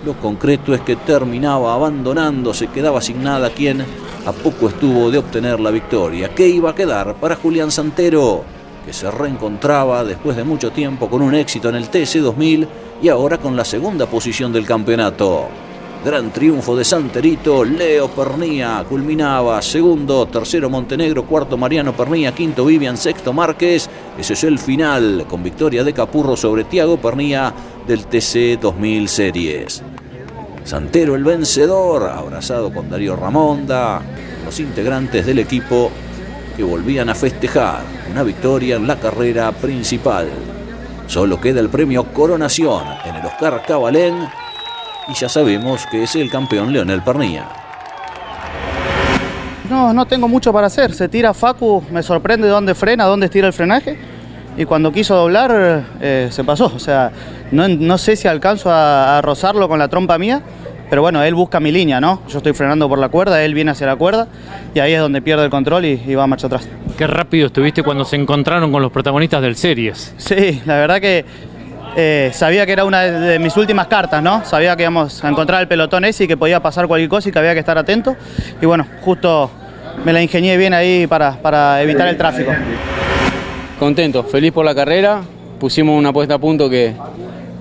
Lo 0.03 0.13
concreto 0.13 0.73
es 0.73 0.81
que 0.81 0.95
terminaba 0.95 1.75
abandonando, 1.75 2.55
se 2.55 2.67
quedaba 2.67 2.99
sin 3.01 3.23
nada 3.23 3.51
quien 3.51 3.85
a 4.25 4.31
poco 4.31 4.69
estuvo 4.69 5.11
de 5.11 5.19
obtener 5.19 5.59
la 5.59 5.69
victoria. 5.69 6.33
¿Qué 6.33 6.47
iba 6.47 6.71
a 6.71 6.75
quedar 6.75 7.13
para 7.15 7.35
Julián 7.35 7.69
Santero? 7.69 8.43
Que 8.83 8.93
se 8.93 9.11
reencontraba 9.11 10.03
después 10.03 10.35
de 10.35 10.43
mucho 10.43 10.71
tiempo 10.71 11.07
con 11.07 11.21
un 11.21 11.35
éxito 11.35 11.69
en 11.69 11.75
el 11.75 11.91
TC2000 11.91 12.67
y 13.03 13.09
ahora 13.09 13.37
con 13.37 13.55
la 13.55 13.63
segunda 13.63 14.07
posición 14.07 14.51
del 14.51 14.65
campeonato. 14.65 15.49
Gran 16.03 16.33
triunfo 16.33 16.75
de 16.75 16.83
Santerito, 16.83 17.63
Leo 17.63 18.09
Pernía 18.09 18.83
culminaba 18.89 19.61
segundo, 19.61 20.25
tercero 20.25 20.69
Montenegro, 20.69 21.23
cuarto 21.23 21.55
Mariano 21.55 21.95
Pernía, 21.95 22.33
quinto 22.33 22.65
Vivian, 22.65 22.97
sexto 22.97 23.31
Márquez. 23.31 23.89
Ese 24.17 24.33
es 24.33 24.43
el 24.43 24.59
final 24.59 25.25
con 25.29 25.41
victoria 25.41 25.81
de 25.81 25.93
Capurro 25.93 26.35
sobre 26.35 26.65
Tiago 26.65 26.97
Pernía 26.97 27.53
del 27.87 28.05
TC 28.05 28.59
2000 28.59 29.07
Series. 29.07 29.81
Santero 30.65 31.15
el 31.15 31.23
vencedor, 31.23 32.09
abrazado 32.09 32.73
con 32.73 32.89
Darío 32.89 33.15
Ramonda, 33.15 34.01
los 34.43 34.59
integrantes 34.59 35.25
del 35.25 35.39
equipo 35.39 35.89
que 36.57 36.63
volvían 36.63 37.07
a 37.07 37.15
festejar 37.15 37.81
una 38.11 38.23
victoria 38.23 38.75
en 38.75 38.87
la 38.87 38.99
carrera 38.99 39.53
principal. 39.53 40.27
Solo 41.07 41.39
queda 41.39 41.61
el 41.61 41.69
premio 41.69 42.03
Coronación 42.11 42.83
en 43.05 43.15
el 43.15 43.25
Oscar 43.25 43.63
Cabalén 43.65 44.42
y 45.07 45.13
ya 45.13 45.29
sabemos 45.29 45.85
que 45.87 46.03
es 46.03 46.15
el 46.15 46.29
campeón 46.29 46.71
Leonel 46.71 47.01
Pernía. 47.01 47.47
No, 49.69 49.93
no 49.93 50.05
tengo 50.05 50.27
mucho 50.27 50.53
para 50.53 50.67
hacer. 50.67 50.93
Se 50.93 51.09
tira 51.09 51.33
Facu, 51.33 51.83
me 51.91 52.03
sorprende 52.03 52.47
dónde 52.47 52.75
frena, 52.75 53.05
dónde 53.05 53.25
estira 53.25 53.47
el 53.47 53.53
frenaje. 53.53 53.97
Y 54.55 54.65
cuando 54.65 54.91
quiso 54.91 55.15
doblar, 55.15 55.85
eh, 55.99 56.27
se 56.31 56.43
pasó. 56.43 56.71
O 56.75 56.79
sea, 56.79 57.11
no, 57.51 57.67
no 57.67 57.97
sé 57.97 58.15
si 58.15 58.27
alcanzo 58.27 58.69
a, 58.69 59.17
a, 59.17 59.21
rozarlo 59.21 59.67
con 59.67 59.79
la 59.79 59.87
trompa 59.87 60.17
mía. 60.17 60.41
Pero 60.89 61.01
bueno, 61.01 61.23
él 61.23 61.33
busca 61.33 61.59
mi 61.59 61.71
línea, 61.71 61.99
¿no? 61.99 62.21
Yo 62.27 62.37
estoy 62.37 62.53
frenando 62.53 62.87
por 62.87 62.99
la 62.99 63.09
cuerda, 63.09 63.43
él 63.43 63.55
viene 63.55 63.71
hacia 63.71 63.87
la 63.87 63.95
cuerda. 63.95 64.27
Y 64.75 64.79
ahí 64.79 64.93
es 64.93 64.99
donde 64.99 65.23
pierde 65.23 65.43
el 65.43 65.49
control 65.49 65.85
y, 65.85 66.03
y 66.05 66.13
va 66.13 66.27
marcha 66.27 66.45
atrás. 66.45 66.67
Qué 66.97 67.07
rápido 67.07 67.47
estuviste 67.47 67.81
cuando 67.81 68.05
se 68.05 68.15
encontraron 68.15 68.71
con 68.71 68.81
los 68.81 68.91
protagonistas 68.91 69.41
del 69.41 69.55
Series. 69.55 70.13
Sí, 70.17 70.61
la 70.65 70.75
verdad 70.75 71.01
que 71.01 71.25
eh, 71.95 72.31
sabía 72.33 72.65
que 72.65 72.71
era 72.71 72.85
una 72.85 73.01
de 73.01 73.39
mis 73.39 73.55
últimas 73.57 73.87
cartas, 73.87 74.21
¿no? 74.21 74.43
Sabía 74.45 74.75
que 74.75 74.83
íbamos 74.83 75.23
a 75.23 75.29
encontrar 75.29 75.61
el 75.61 75.67
pelotón 75.67 76.05
ese 76.05 76.23
y 76.23 76.27
que 76.27 76.37
podía 76.37 76.59
pasar 76.59 76.87
cualquier 76.87 77.09
cosa 77.09 77.29
y 77.29 77.31
que 77.31 77.39
había 77.39 77.53
que 77.53 77.59
estar 77.59 77.77
atento. 77.77 78.15
Y 78.61 78.65
bueno, 78.65 78.85
justo 79.01 79.51
me 80.03 80.11
la 80.13 80.21
ingenié 80.21 80.57
bien 80.57 80.73
ahí 80.73 81.07
para, 81.07 81.33
para 81.33 81.81
evitar 81.81 82.07
el 82.07 82.17
tráfico. 82.17 82.51
Contento, 83.79 84.23
feliz 84.23 84.51
por 84.51 84.65
la 84.65 84.73
carrera. 84.73 85.21
Pusimos 85.59 85.97
una 85.97 86.11
puesta 86.11 86.35
a 86.35 86.39
punto 86.39 86.69
que, 86.69 86.93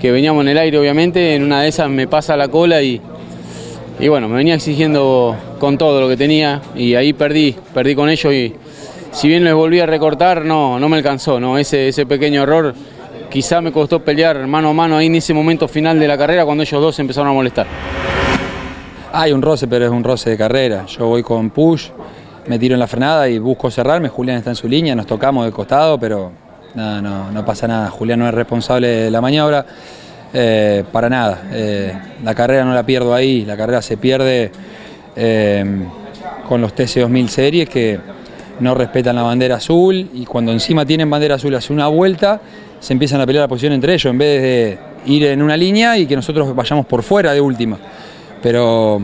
que 0.01 0.11
veníamos 0.11 0.43
en 0.43 0.49
el 0.49 0.59
aire, 0.59 0.79
obviamente. 0.79 1.35
En 1.35 1.43
una 1.45 1.63
de 1.63 1.69
esas 1.69 1.89
me 1.89 2.07
pasa 2.07 2.37
la 2.37 2.49
cola 2.49 2.83
y, 2.83 3.01
y 4.01 4.09
bueno, 4.09 4.29
me 4.29 4.37
venía 4.37 4.55
exigiendo 4.55 5.37
con 5.59 5.79
todo 5.79 6.01
lo 6.01 6.09
que 6.09 6.17
tenía 6.17 6.61
y 6.75 6.95
ahí 6.95 7.13
perdí, 7.13 7.55
perdí 7.73 7.95
con 7.95 8.09
ellos 8.09 8.33
y 8.33 8.55
si 9.13 9.29
bien 9.29 9.45
les 9.45 9.55
volví 9.55 9.79
a 9.79 9.87
recortar, 9.87 10.45
no, 10.45 10.81
no 10.81 10.89
me 10.89 10.97
alcanzó, 10.97 11.39
¿no? 11.39 11.59
Ese, 11.59 11.89
ese 11.89 12.07
pequeño 12.07 12.43
error 12.43 12.75
quizá 13.33 13.63
me 13.63 13.73
costó 13.73 14.05
pelear 14.05 14.47
mano 14.47 14.69
a 14.69 14.73
mano 14.75 14.99
ahí 14.99 15.07
en 15.07 15.15
ese 15.15 15.33
momento 15.33 15.67
final 15.67 15.99
de 15.99 16.07
la 16.07 16.19
carrera 16.19 16.45
cuando 16.45 16.63
ellos 16.65 16.83
dos 16.83 16.99
empezaron 16.99 17.31
a 17.31 17.33
molestar. 17.33 17.67
Hay 19.11 19.33
un 19.33 19.41
roce, 19.41 19.67
pero 19.67 19.87
es 19.87 19.91
un 19.91 20.05
roce 20.05 20.31
de 20.31 20.37
carrera. 20.37 20.85
Yo 20.85 21.07
voy 21.07 21.23
con 21.23 21.49
push, 21.49 21.89
me 22.47 22.59
tiro 22.59 22.75
en 22.75 22.81
la 22.81 22.87
frenada 22.87 23.31
y 23.31 23.39
busco 23.39 23.71
cerrarme. 23.71 24.11
Julián 24.11 24.37
está 24.37 24.51
en 24.51 24.57
su 24.57 24.69
línea, 24.69 24.95
nos 24.95 25.07
tocamos 25.07 25.47
de 25.47 25.53
costado, 25.53 25.99
pero 25.99 26.31
no, 26.75 27.33
no, 27.33 27.45
pasa 27.45 27.67
nada. 27.67 27.89
Julián 27.89 28.19
no 28.19 28.29
es 28.29 28.35
responsable 28.35 28.87
de 28.87 29.11
la 29.11 29.21
maniobra. 29.23 29.65
Eh, 30.35 30.85
para 30.91 31.11
nada. 31.11 31.43
Eh, 31.53 31.93
la 32.25 32.35
carrera 32.35 32.65
no 32.65 32.73
la 32.73 32.85
pierdo 32.87 33.15
ahí, 33.15 33.45
la 33.45 33.55
carrera 33.55 33.83
se 33.83 33.99
pierde 33.99 34.51
eh, 35.15 35.87
con 36.49 36.63
los 36.63 36.75
TC2000 36.75 37.29
series 37.29 37.69
que 37.69 38.01
no 38.61 38.75
respetan 38.75 39.17
la 39.17 39.23
bandera 39.23 39.57
azul 39.57 40.09
y 40.15 40.25
cuando 40.25 40.53
encima 40.53 40.87
tienen 40.87 41.11
bandera 41.11 41.35
azul 41.35 41.55
hace 41.55 41.71
una 41.71 41.89
vuelta 41.89 42.41
se 42.83 42.93
empiezan 42.93 43.21
a 43.21 43.27
pelear 43.27 43.45
la 43.45 43.49
posición 43.49 43.73
entre 43.73 43.95
ellos 43.95 44.11
en 44.11 44.19
vez 44.19 44.43
de 44.43 44.79
ir 45.07 45.25
en 45.27 45.41
una 45.41 45.57
línea 45.57 45.97
y 45.97 46.05
que 46.05 46.17
nosotros 46.17 46.53
vayamos 46.53 46.85
por 46.85 47.05
fuera 47.05 47.33
de 47.33 47.41
última. 47.41 47.79
Pero 48.43 49.01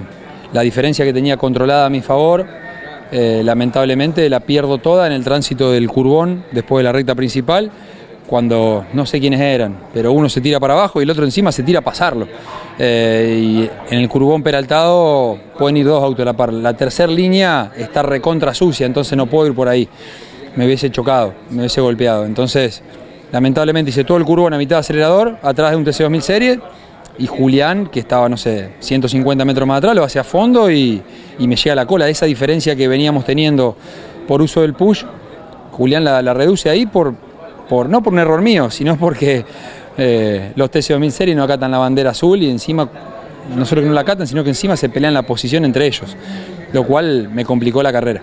la 0.53 0.63
diferencia 0.63 1.05
que 1.05 1.13
tenía 1.13 1.37
controlada 1.37 1.87
a 1.87 1.89
mi 1.89 2.01
favor, 2.01 2.45
eh, 3.13 3.41
lamentablemente 3.45 4.29
la 4.29 4.41
pierdo 4.41 4.79
toda 4.79 5.07
en 5.07 5.13
el 5.13 5.23
tránsito 5.23 5.71
del 5.71 5.89
curbón 5.89 6.45
después 6.51 6.81
de 6.81 6.85
la 6.85 6.93
recta 6.93 7.15
principal, 7.15 7.71
cuando 8.27 8.85
no 8.93 9.07
sé 9.07 9.21
quiénes 9.21 9.41
eran, 9.41 9.79
pero 9.95 10.11
uno 10.11 10.29
se 10.29 10.41
tira 10.41 10.59
para 10.59 10.75
abajo 10.75 11.01
y 11.01 11.05
el 11.05 11.11
otro 11.11 11.25
encima 11.25 11.53
se 11.53 11.63
tira 11.63 11.79
a 11.79 11.83
pasarlo. 11.83 12.27
Eh, 12.81 13.41
y 13.41 13.71
en 13.95 14.01
el 14.01 14.09
curbón 14.09 14.43
peraltado 14.43 15.39
pueden 15.57 15.77
ir 15.77 15.87
dos 15.87 16.03
autos 16.03 16.23
a 16.23 16.25
la 16.25 16.33
par. 16.33 16.53
La 16.53 16.75
tercera 16.75 17.13
línea 17.13 17.71
está 17.77 18.03
recontra 18.03 18.53
sucia, 18.55 18.87
entonces 18.87 19.17
no 19.17 19.27
puedo 19.27 19.47
ir 19.47 19.55
por 19.55 19.69
ahí. 19.69 19.89
Me 20.57 20.67
hubiese 20.67 20.91
chocado, 20.91 21.33
me 21.51 21.61
hubiese 21.61 21.81
golpeado. 21.81 22.25
Entonces, 22.25 22.83
lamentablemente 23.33 23.91
hice 23.91 24.05
todo 24.05 24.19
el 24.19 24.25
curbón 24.25 24.55
a 24.55 24.59
mitad 24.59 24.77
de 24.77 24.81
acelerador, 24.81 25.39
atrás 25.43 25.71
de 25.73 25.77
un 25.77 25.85
TC2000 25.85 26.21
serie, 26.21 26.61
y 27.19 27.27
Julián, 27.27 27.87
que 27.87 28.01
estaba, 28.01 28.29
no 28.29 28.37
sé, 28.37 28.75
150 28.79 29.45
metros 29.45 29.67
más 29.67 29.79
atrás, 29.79 29.95
lo 29.95 30.05
hacia 30.05 30.23
fondo 30.23 30.71
y, 30.71 31.03
y 31.39 31.49
me 31.49 31.57
llega 31.57 31.73
a 31.73 31.77
la 31.77 31.87
cola. 31.87 32.09
Esa 32.09 32.27
diferencia 32.27 32.77
que 32.77 32.87
veníamos 32.87 33.25
teniendo 33.25 33.77
por 34.29 34.41
uso 34.41 34.61
del 34.61 34.75
push, 34.75 35.03
Julián 35.73 36.05
la, 36.05 36.23
la 36.23 36.33
reduce 36.33 36.71
ahí 36.71 36.87
por, 36.87 37.15
por, 37.69 37.89
no 37.89 38.03
por 38.03 38.13
un 38.13 38.21
error 38.21 38.41
mío, 38.41 38.71
sino 38.71 38.97
porque 38.97 39.45
eh, 39.97 40.53
los 40.55 40.71
TC2000 40.71 41.11
series 41.11 41.37
no 41.37 41.43
acatan 41.43 41.71
la 41.71 41.79
bandera 41.79 42.11
azul 42.11 42.41
y 42.41 42.49
encima, 42.49 42.89
no 43.57 43.67
solo 43.67 43.83
que 43.83 43.89
no 43.89 43.95
la 43.95 44.03
acatan, 44.03 44.27
sino 44.27 44.45
que 44.45 44.51
encima 44.51 44.77
se 44.77 44.89
pelean 44.89 45.13
la 45.13 45.23
posición 45.23 45.65
entre 45.65 45.87
ellos, 45.87 46.17
lo 46.73 46.85
cual 46.85 47.29
me 47.29 47.45
complicó 47.45 47.83
la 47.83 47.93
carrera. 47.93 48.23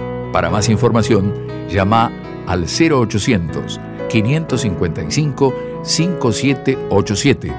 Para 0.31 0.49
más 0.49 0.69
información, 0.69 1.33
llama 1.69 2.11
al 2.47 2.65
0800 2.65 3.79
555 4.09 5.53
5787 5.83 7.53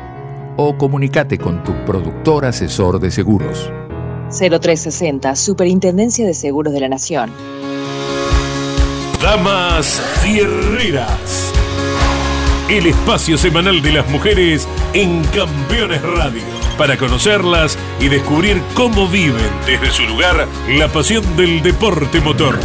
o 0.57 0.76
comunícate 0.76 1.38
con 1.38 1.62
tu 1.64 1.73
productor 1.85 2.45
asesor 2.45 3.00
de 3.00 3.11
seguros. 3.11 3.71
0360, 4.31 5.37
Superintendencia 5.37 6.26
de 6.26 6.35
Seguros 6.35 6.73
de 6.73 6.81
la 6.81 6.88
Nación. 6.88 7.31
Damas 9.21 10.00
Fierreras. 10.23 11.52
El 12.69 12.87
espacio 12.87 13.37
semanal 13.37 13.83
de 13.83 13.93
las 13.93 14.09
mujeres 14.11 14.67
en 14.95 15.23
Campeones 15.25 16.02
Radio. 16.02 16.62
Para 16.76 16.97
conocerlas 16.97 17.79
y 18.00 18.09
descubrir 18.09 18.61
cómo 18.75 19.07
viven 19.09 19.50
desde 19.67 19.91
su 19.91 20.05
lugar 20.05 20.49
la 20.69 20.88
pasión 20.88 21.37
del 21.37 21.62
deporte 21.62 22.21
motor. 22.21 22.59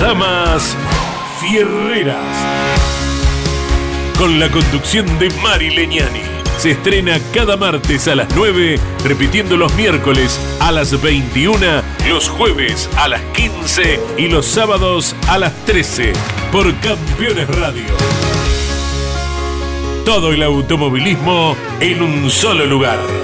Damas 0.00 0.76
Fierreras. 1.40 2.16
Con 4.18 4.38
la 4.38 4.48
conducción 4.50 5.18
de 5.18 5.30
Mari 5.42 5.70
Leñani 5.70 6.34
se 6.58 6.70
estrena 6.70 7.18
cada 7.34 7.56
martes 7.56 8.08
a 8.08 8.14
las 8.14 8.28
9, 8.34 8.78
repitiendo 9.04 9.56
los 9.56 9.74
miércoles 9.74 10.40
a 10.60 10.72
las 10.72 11.00
21, 11.02 11.58
los 12.08 12.28
jueves 12.28 12.88
a 12.96 13.08
las 13.08 13.20
15 13.34 14.00
y 14.16 14.28
los 14.28 14.46
sábados 14.46 15.14
a 15.28 15.38
las 15.38 15.52
13 15.66 16.12
por 16.52 16.72
Campeones 16.80 17.48
Radio. 17.56 17.84
Todo 20.04 20.32
el 20.32 20.42
automovilismo 20.42 21.56
en 21.80 22.02
un 22.02 22.30
solo 22.30 22.66
lugar. 22.66 23.23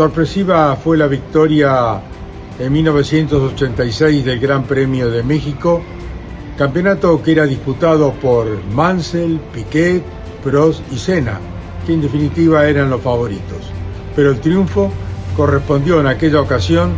Sorpresiva 0.00 0.74
fue 0.76 0.96
la 0.96 1.06
victoria 1.08 2.00
en 2.58 2.72
1986 2.72 4.24
del 4.24 4.40
Gran 4.40 4.64
Premio 4.64 5.10
de 5.10 5.22
México, 5.22 5.82
campeonato 6.56 7.22
que 7.22 7.32
era 7.32 7.44
disputado 7.44 8.10
por 8.14 8.46
Mansell, 8.72 9.38
Piquet, 9.52 10.02
Prost 10.42 10.80
y 10.90 10.96
Senna, 10.96 11.38
que 11.84 11.92
en 11.92 12.00
definitiva 12.00 12.66
eran 12.66 12.88
los 12.88 13.02
favoritos. 13.02 13.58
Pero 14.16 14.30
el 14.30 14.40
triunfo 14.40 14.90
correspondió 15.36 16.00
en 16.00 16.06
aquella 16.06 16.40
ocasión 16.40 16.92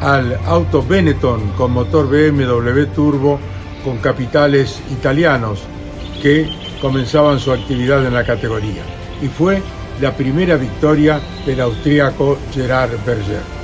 al 0.00 0.36
auto 0.44 0.82
Benetton 0.84 1.52
con 1.56 1.70
motor 1.70 2.08
BMW 2.08 2.86
turbo 2.92 3.38
con 3.84 3.98
capitales 3.98 4.82
italianos 4.90 5.60
que 6.20 6.50
comenzaban 6.80 7.38
su 7.38 7.52
actividad 7.52 8.04
en 8.04 8.14
la 8.14 8.26
categoría. 8.26 8.82
Y 9.22 9.28
fue 9.28 9.62
la 10.00 10.16
primera 10.16 10.56
victoria 10.56 11.20
del 11.46 11.60
austríaco 11.60 12.38
Gerard 12.52 12.92
Berger. 13.04 13.62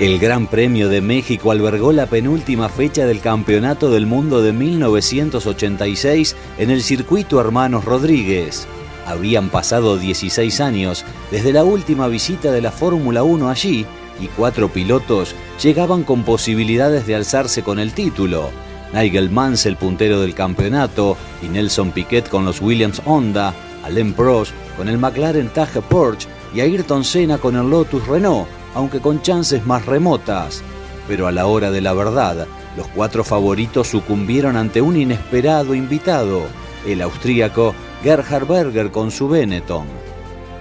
El 0.00 0.18
Gran 0.18 0.48
Premio 0.48 0.88
de 0.88 1.00
México 1.00 1.52
albergó 1.52 1.92
la 1.92 2.06
penúltima 2.06 2.68
fecha 2.68 3.06
del 3.06 3.20
Campeonato 3.20 3.90
del 3.90 4.06
Mundo 4.06 4.42
de 4.42 4.52
1986 4.52 6.34
en 6.58 6.70
el 6.70 6.82
circuito 6.82 7.40
Hermanos 7.40 7.84
Rodríguez. 7.84 8.66
Habían 9.06 9.48
pasado 9.48 9.98
16 9.98 10.60
años 10.60 11.04
desde 11.30 11.52
la 11.52 11.62
última 11.62 12.08
visita 12.08 12.50
de 12.50 12.60
la 12.60 12.72
Fórmula 12.72 13.22
1 13.22 13.48
allí 13.48 13.86
y 14.20 14.26
cuatro 14.26 14.68
pilotos 14.68 15.34
llegaban 15.62 16.02
con 16.02 16.24
posibilidades 16.24 17.06
de 17.06 17.14
alzarse 17.14 17.62
con 17.62 17.78
el 17.78 17.92
título. 17.92 18.50
Nigel 18.92 19.30
Mansell, 19.30 19.76
puntero 19.76 20.20
del 20.20 20.34
campeonato, 20.34 21.16
y 21.42 21.48
Nelson 21.48 21.92
Piquet 21.92 22.28
con 22.28 22.44
los 22.44 22.60
Williams 22.60 23.02
Honda, 23.04 23.54
Alain 23.84 24.12
Prost 24.12 24.52
con 24.76 24.88
el 24.88 24.98
McLaren 24.98 25.48
Tage 25.48 25.80
Porsche 25.82 26.28
y 26.54 26.60
Ayrton 26.60 27.04
Senna 27.04 27.38
con 27.38 27.56
el 27.56 27.68
Lotus 27.68 28.06
Renault, 28.06 28.48
aunque 28.74 29.00
con 29.00 29.22
chances 29.22 29.64
más 29.66 29.86
remotas. 29.86 30.62
Pero 31.08 31.26
a 31.26 31.32
la 31.32 31.46
hora 31.46 31.70
de 31.70 31.80
la 31.80 31.92
verdad, 31.92 32.46
los 32.76 32.86
cuatro 32.88 33.24
favoritos 33.24 33.88
sucumbieron 33.88 34.56
ante 34.56 34.80
un 34.80 34.96
inesperado 34.96 35.74
invitado, 35.74 36.42
el 36.86 37.02
austríaco 37.02 37.74
Gerhard 38.02 38.46
Berger 38.46 38.90
con 38.90 39.10
su 39.10 39.28
Benetton. 39.28 39.86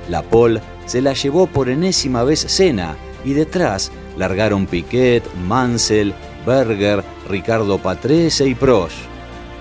La 0.10 0.24
pole 0.24 0.62
se 0.86 1.02
la 1.02 1.14
llevó 1.14 1.48
por 1.48 1.70
enésima 1.70 2.24
vez 2.24 2.40
Senna 2.40 2.96
y 3.24 3.34
detrás 3.34 3.92
largaron 4.18 4.66
Piquet, 4.66 5.24
Mansell, 5.48 6.14
Berger, 6.46 7.04
Ricardo 7.32 7.78
Patrese 7.78 8.48
y 8.48 8.56
Prost. 8.56 8.98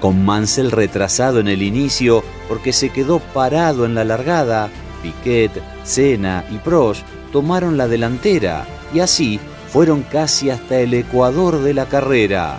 Con 0.00 0.24
Mansell 0.24 0.72
retrasado 0.72 1.38
en 1.38 1.48
el 1.48 1.62
inicio 1.62 2.24
porque 2.48 2.72
se 2.72 2.90
quedó 2.90 3.20
parado 3.20 3.86
en 3.86 3.94
la 3.94 4.04
largada, 4.04 4.68
Piquet, 5.02 5.52
Senna 5.84 6.44
y 6.50 6.58
Prost 6.58 7.02
tomaron 7.32 7.78
la 7.78 7.86
delantera 7.86 8.66
y 8.92 9.00
así 9.00 9.38
fueron 9.68 10.02
casi 10.02 10.50
hasta 10.50 10.80
el 10.80 10.92
ecuador 10.94 11.62
de 11.62 11.74
la 11.74 11.86
carrera. 11.86 12.58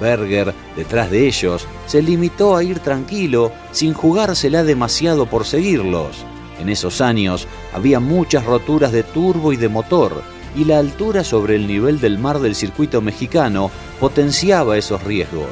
Berger, 0.00 0.52
detrás 0.76 1.10
de 1.10 1.28
ellos, 1.28 1.66
se 1.86 2.02
limitó 2.02 2.56
a 2.56 2.64
ir 2.64 2.80
tranquilo, 2.80 3.52
sin 3.70 3.92
jugársela 3.92 4.64
demasiado 4.64 5.26
por 5.26 5.44
seguirlos. 5.44 6.24
En 6.58 6.68
esos 6.68 7.00
años 7.00 7.46
había 7.72 8.00
muchas 8.00 8.44
roturas 8.44 8.92
de 8.92 9.02
turbo 9.02 9.52
y 9.52 9.56
de 9.56 9.68
motor, 9.68 10.22
y 10.56 10.64
la 10.64 10.78
altura 10.78 11.22
sobre 11.22 11.54
el 11.54 11.66
nivel 11.66 12.00
del 12.00 12.18
mar 12.18 12.40
del 12.40 12.54
circuito 12.54 13.00
mexicano 13.00 13.70
potenciaba 14.00 14.78
esos 14.78 15.04
riesgos. 15.04 15.50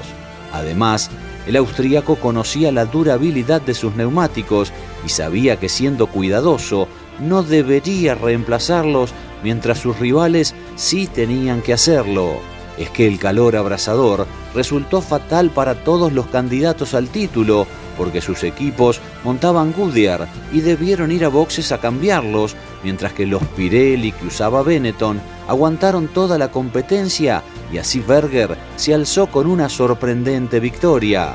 Además, 0.53 1.11
el 1.47 1.57
austríaco 1.57 2.17
conocía 2.17 2.73
la 2.73 2.85
durabilidad 2.85 3.61
de 3.61 3.75
sus 3.75 3.95
neumáticos 3.95 4.73
y 5.05 5.11
sabía 5.11 5.59
que 5.59 5.69
siendo 5.69 6.07
cuidadoso 6.07 6.89
no 7.21 7.43
debería 7.43 8.15
reemplazarlos 8.15 9.13
mientras 9.43 9.79
sus 9.79 9.99
rivales 9.99 10.55
sí 10.77 11.07
tenían 11.07 11.63
que 11.63 11.73
hacerlo. 11.73 12.41
Es 12.77 12.91
que 12.91 13.07
el 13.07 13.19
calor 13.19 13.57
abrasador 13.57 14.27
resultó 14.55 15.01
fatal 15.01 15.51
para 15.51 15.83
todos 15.85 16.13
los 16.13 16.27
candidatos 16.27 16.95
al 16.95 17.09
título 17.09 17.67
porque 17.99 18.23
sus 18.23 18.45
equipos 18.45 19.01
montaban 19.25 19.73
Goodyear 19.73 20.29
y 20.53 20.61
debieron 20.61 21.13
ir 21.13 21.25
a 21.25 21.29
boxes 21.29 21.73
a 21.73 21.79
cambiarlos, 21.79 22.57
mientras 22.85 23.13
que 23.13 23.27
los 23.27 23.43
Pirelli 23.49 24.13
que 24.13 24.29
usaba 24.29 24.63
Benetton 24.63 25.21
aguantaron 25.49 26.09
toda 26.09 26.39
la 26.39 26.51
competencia 26.51 27.43
y 27.73 27.79
así 27.79 28.01
Berger 28.01 28.57
se 28.77 28.95
alzó 28.95 29.27
con 29.27 29.47
una 29.47 29.69
sorprendente 29.69 30.61
victoria. 30.61 31.35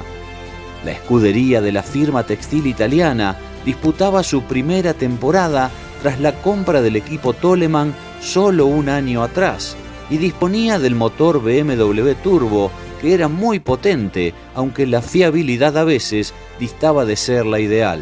La 0.85 0.91
escudería 0.91 1.61
de 1.61 1.71
la 1.71 1.83
firma 1.83 2.23
textil 2.23 2.65
italiana 2.65 3.37
disputaba 3.65 4.23
su 4.23 4.43
primera 4.43 4.93
temporada 4.93 5.69
tras 6.01 6.19
la 6.19 6.33
compra 6.41 6.81
del 6.81 6.95
equipo 6.95 7.33
Toleman 7.33 7.93
solo 8.21 8.65
un 8.65 8.89
año 8.89 9.23
atrás 9.23 9.75
y 10.09 10.17
disponía 10.17 10.79
del 10.79 10.95
motor 10.95 11.41
BMW 11.41 12.11
Turbo 12.21 12.71
que 13.03 13.13
era 13.13 13.27
muy 13.27 13.59
potente, 13.59 14.33
aunque 14.55 14.87
la 14.87 15.01
fiabilidad 15.01 15.77
a 15.77 15.83
veces 15.83 16.33
distaba 16.57 17.03
de 17.03 17.17
ser 17.17 17.45
la 17.45 17.59
ideal. 17.59 17.99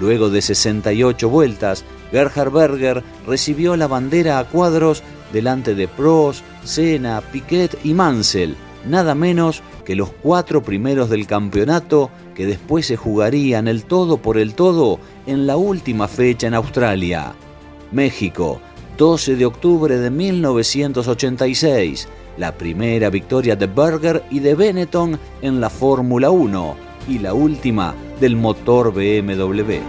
Luego 0.00 0.30
de 0.30 0.42
68 0.42 1.30
vueltas, 1.30 1.84
Gerhard 2.10 2.50
Berger 2.50 3.04
recibió 3.24 3.76
la 3.76 3.86
bandera 3.86 4.40
a 4.40 4.44
cuadros 4.44 5.04
delante 5.32 5.76
de 5.76 5.86
Prost, 5.86 6.44
Senna, 6.64 7.20
Piquet 7.20 7.78
y 7.84 7.94
Mansell, 7.94 8.56
nada 8.84 9.14
menos 9.14 9.62
que 9.84 9.94
los 9.94 10.10
cuatro 10.10 10.60
primeros 10.60 11.08
del 11.08 11.28
campeonato 11.28 12.10
que 12.34 12.46
después 12.46 12.84
se 12.84 12.96
jugarían 12.96 13.68
el 13.68 13.84
todo 13.84 14.16
por 14.16 14.38
el 14.38 14.54
todo 14.54 14.98
en 15.28 15.46
la 15.46 15.56
última 15.56 16.08
fecha 16.08 16.48
en 16.48 16.54
Australia. 16.54 17.32
México, 17.92 18.60
12 18.98 19.36
de 19.36 19.46
octubre 19.46 19.96
de 19.96 20.10
1986 20.10 22.08
la 22.36 22.52
primera 22.52 23.10
victoria 23.10 23.56
de 23.56 23.66
Berger 23.66 24.24
y 24.30 24.40
de 24.40 24.54
Benetton 24.54 25.18
en 25.42 25.60
la 25.60 25.70
Fórmula 25.70 26.30
1 26.30 26.76
y 27.08 27.18
la 27.18 27.34
última 27.34 27.94
del 28.20 28.36
motor 28.36 28.92
BMW. 28.92 29.80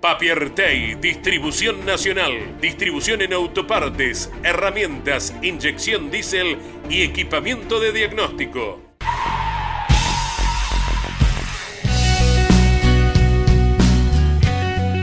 Papiertei, 0.00 0.94
distribución 0.94 1.84
nacional, 1.84 2.58
distribución 2.60 3.20
en 3.20 3.34
autopartes, 3.34 4.32
herramientas, 4.42 5.34
inyección 5.42 6.10
diésel 6.10 6.56
y 6.88 7.02
equipamiento 7.02 7.78
de 7.78 7.92
diagnóstico. 7.92 8.80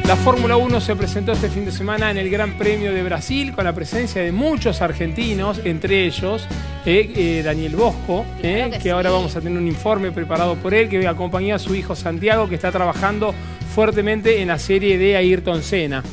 La 0.07 0.15
Fórmula 0.15 0.55
1 0.55 0.81
se 0.81 0.95
presentó 0.95 1.31
este 1.31 1.49
fin 1.49 1.65
de 1.65 1.71
semana 1.71 2.11
en 2.11 2.17
el 2.17 2.29
Gran 2.29 2.59
Premio 2.59 2.93
de 2.93 3.01
Brasil 3.01 3.53
con 3.53 3.65
la 3.65 3.73
presencia 3.73 4.21
de 4.21 4.31
muchos 4.31 4.83
argentinos, 4.83 5.59
entre 5.63 6.05
ellos 6.05 6.47
eh, 6.85 7.11
eh, 7.15 7.41
Daniel 7.43 7.75
Bosco, 7.75 8.23
eh, 8.43 8.69
que, 8.83 8.91
ahora 8.91 9.09
vamos 9.09 9.35
a 9.35 9.41
tener 9.41 9.57
un 9.57 9.67
informe 9.67 10.11
preparado 10.11 10.57
por 10.57 10.75
él, 10.75 10.89
que 10.89 11.07
acompañó 11.07 11.55
a 11.55 11.59
su 11.59 11.73
hijo 11.73 11.95
Santiago, 11.95 12.47
que 12.47 12.53
está 12.53 12.71
trabajando 12.71 13.33
fuertemente 13.73 14.43
en 14.43 14.49
la 14.49 14.59
serie 14.59 14.99
de 14.99 15.17
Ayrton 15.17 15.63
Senna. 15.63 16.03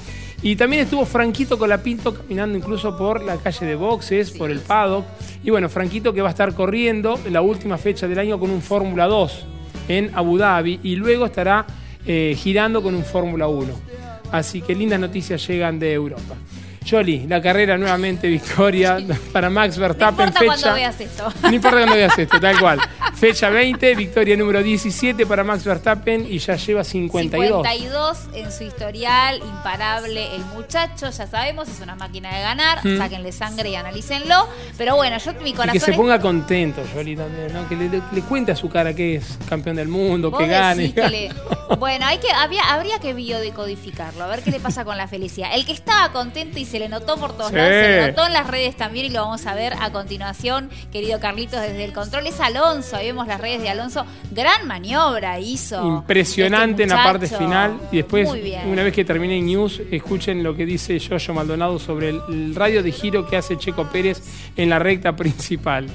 Y 0.40 0.56
también 0.56 0.84
estuvo 0.84 1.04
Franquito 1.04 1.58
Colapinto 1.58 2.14
caminando 2.14 2.56
incluso 2.56 2.96
por 2.96 3.22
la 3.22 3.36
calle 3.36 3.66
de 3.66 3.74
boxes, 3.74 4.30
por 4.30 4.50
el 4.50 4.60
paddock. 4.60 5.04
Y 5.44 5.50
bueno, 5.50 5.68
Franquito 5.68 6.14
que 6.14 6.22
va 6.22 6.28
a 6.28 6.32
estar 6.32 6.54
corriendo 6.54 7.20
la 7.30 7.42
última 7.42 7.76
fecha 7.76 8.08
del 8.08 8.18
año 8.18 8.40
con 8.40 8.50
un 8.50 8.62
Fórmula 8.62 9.06
2 9.06 9.46
en 9.88 10.10
Abu 10.14 10.38
Dhabi 10.38 10.80
y 10.82 10.96
luego 10.96 11.26
estará 11.26 11.66
eh, 12.06 12.34
girando 12.36 12.82
con 12.82 12.94
un 12.94 13.04
Fórmula 13.04 13.48
1. 13.48 13.72
Así 14.30 14.62
que 14.62 14.74
lindas 14.74 14.98
noticias 14.98 15.46
llegan 15.46 15.78
de 15.78 15.92
Europa. 15.92 16.36
Jolly, 16.88 17.26
la 17.26 17.40
carrera 17.40 17.76
nuevamente 17.78 18.28
victoria 18.28 18.98
para 19.32 19.48
Max 19.50 19.78
Verstappen. 19.78 20.26
No 20.26 20.44
importa 20.44 20.44
cuando 20.46 20.74
veas 20.74 21.00
esto. 21.00 21.32
No 21.42 21.52
importa 21.52 21.76
cuando 21.78 21.94
veas 21.96 22.18
esto, 22.18 22.40
tal 22.40 22.58
cual. 22.58 22.80
Fecha 23.14 23.50
20, 23.50 23.94
victoria 23.94 24.36
número 24.36 24.62
17 24.62 25.24
para 25.26 25.44
Max 25.44 25.64
Verstappen 25.64 26.26
y 26.28 26.38
ya 26.38 26.56
lleva 26.56 26.82
52. 26.84 27.62
52 27.66 28.18
en 28.34 28.50
su 28.52 28.64
historial, 28.64 29.38
imparable 29.38 30.34
el 30.34 30.44
muchacho, 30.46 31.10
ya 31.10 31.26
sabemos, 31.26 31.68
es 31.68 31.80
una 31.80 31.94
máquina 31.94 32.34
de 32.34 32.42
ganar, 32.42 32.80
Mm. 32.84 32.98
sáquenle 32.98 33.32
sangre 33.32 33.68
y 33.70 33.74
analícenlo. 33.76 34.48
Pero 34.76 34.96
bueno, 34.96 35.18
yo 35.18 35.32
mi 35.42 35.50
Y 35.50 35.52
corazón 35.52 35.72
que 35.74 35.80
se 35.80 35.90
es- 35.92 35.96
ponga 35.96 36.20
contento, 36.20 36.82
Jolly, 36.94 37.16
también, 37.16 37.52
¿no? 37.52 37.68
Que 37.68 37.76
le, 37.76 37.88
le- 37.88 38.02
le 38.12 38.20
cuente 38.22 38.52
a 38.52 38.56
su 38.56 38.68
cara 38.68 38.92
que 38.94 39.16
es 39.16 39.38
campeón 39.48 39.76
del 39.76 39.88
mundo, 39.88 40.36
que 40.36 40.46
gane. 40.46 40.82
decís 40.82 40.94
que 40.94 41.08
le- 41.08 41.30
Bueno, 41.78 42.06
hay 42.06 42.18
que, 42.18 42.30
había, 42.32 42.72
habría 42.72 42.98
que 42.98 43.14
biodecodificarlo, 43.14 44.24
a 44.24 44.26
ver 44.26 44.42
qué 44.42 44.50
le 44.50 44.60
pasa 44.60 44.84
con 44.84 44.96
la 44.96 45.06
felicidad. 45.08 45.50
El 45.54 45.64
que 45.64 45.72
estaba 45.72 46.12
contento 46.12 46.58
y 46.58 46.64
se 46.72 46.78
le 46.78 46.88
notó 46.88 47.16
por 47.18 47.36
todos 47.36 47.50
Sí. 47.50 47.56
lados, 47.56 47.70
se 47.70 47.88
le 48.00 48.06
notó 48.08 48.26
en 48.26 48.32
las 48.32 48.46
redes 48.46 48.74
también 48.76 49.06
y 49.06 49.10
lo 49.10 49.20
vamos 49.22 49.44
a 49.46 49.54
ver 49.54 49.74
a 49.78 49.92
continuación, 49.92 50.70
querido 50.90 51.20
Carlitos, 51.20 51.60
desde 51.60 51.84
el 51.84 51.92
control. 51.92 52.26
Es 52.26 52.40
Alonso, 52.40 52.96
ahí 52.96 53.06
vemos 53.08 53.26
las 53.26 53.38
redes 53.40 53.60
de 53.60 53.68
Alonso. 53.68 54.06
Gran 54.30 54.66
maniobra 54.66 55.38
hizo. 55.38 55.86
Impresionante 55.86 56.82
este 56.82 56.94
en 56.94 56.98
la 56.98 57.04
parte 57.04 57.26
final. 57.26 57.78
Y 57.92 57.96
después, 57.98 58.26
una 58.66 58.82
vez 58.82 58.94
que 58.94 59.04
termine 59.04 59.40
news, 59.42 59.82
escuchen 59.90 60.42
lo 60.42 60.56
que 60.56 60.64
dice 60.64 60.98
Yoyo 60.98 61.34
Maldonado 61.34 61.78
sobre 61.78 62.08
el, 62.08 62.54
radio 62.54 62.82
de 62.82 62.90
giro 62.90 63.26
que 63.26 63.36
hace 63.36 63.58
Checo 63.58 63.86
Pérez 63.90 64.22
en 64.56 64.70
la 64.70 64.78
recta 64.78 65.14
principal. 65.16 65.86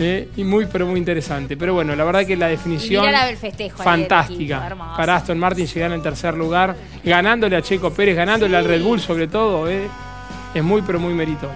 Eh, 0.00 0.28
y 0.36 0.44
muy, 0.44 0.66
pero 0.66 0.86
muy 0.86 0.98
interesante. 0.98 1.56
Pero 1.56 1.74
bueno, 1.74 1.94
la 1.96 2.04
verdad 2.04 2.24
que 2.26 2.36
la 2.36 2.48
definición 2.48 3.04
el 3.08 3.36
festejo 3.36 3.82
fantástica. 3.82 4.66
equipo. 4.66 4.84
Para 4.96 5.16
Aston 5.16 5.38
Martin 5.38 5.66
llegar 5.66 5.92
en 5.92 6.02
tercer 6.02 6.34
lugar, 6.34 6.76
ganándole 7.04 7.56
a 7.56 7.62
Checo 7.62 7.92
Pérez, 7.92 8.16
ganándole 8.16 8.56
al 8.56 8.64
Red 8.64 8.82
Bull 8.82 9.00
sobre 9.00 9.28
todo. 9.28 9.68
eh, 9.68 9.88
es 10.54 10.62
muy, 10.64 10.82
pero 10.82 10.98
muy 11.00 11.14
meritorio. 11.14 11.54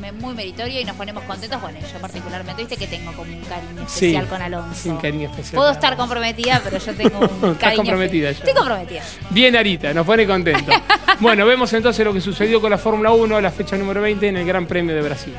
Me- 0.00 0.12
Muy 0.12 0.34
meritorio 0.34 0.80
y 0.80 0.84
nos 0.84 0.96
ponemos 0.96 1.24
contentos. 1.24 1.60
Bueno, 1.62 1.78
yo 1.80 1.98
particularmente, 1.98 2.62
viste 2.62 2.76
que 2.76 2.86
tengo 2.86 3.10
como 3.12 3.32
un 3.32 3.40
cariño 3.44 3.84
Sí, 3.86 4.06
especial 4.06 4.26
con 4.28 4.42
Alonso. 4.42 4.90
un 4.90 4.96
cariño 4.98 5.30
especial. 5.30 5.54
Puedo 5.56 5.70
estar 5.70 5.96
comprometida, 5.96 6.60
pero 6.62 6.78
yo 6.78 6.94
tengo 6.94 7.18
un 7.20 7.24
Estás 7.52 7.56
cariño. 7.58 7.76
comprometida 7.76 8.30
espe- 8.30 8.32
ya. 8.34 8.38
Estoy 8.38 8.54
comprometida. 8.54 9.02
Bien, 9.30 9.56
Arita, 9.56 9.94
nos 9.94 10.04
pone 10.06 10.26
contento. 10.26 10.72
bueno, 11.20 11.46
vemos 11.46 11.72
entonces 11.72 12.04
lo 12.04 12.12
que 12.12 12.20
sucedió 12.20 12.60
con 12.60 12.70
la 12.70 12.78
Fórmula 12.78 13.12
1, 13.12 13.40
la 13.40 13.50
fecha 13.50 13.76
número 13.76 14.02
20 14.02 14.28
en 14.28 14.36
el 14.36 14.46
Gran 14.46 14.66
Premio 14.66 14.94
de 14.94 15.00
Brasil. 15.02 15.32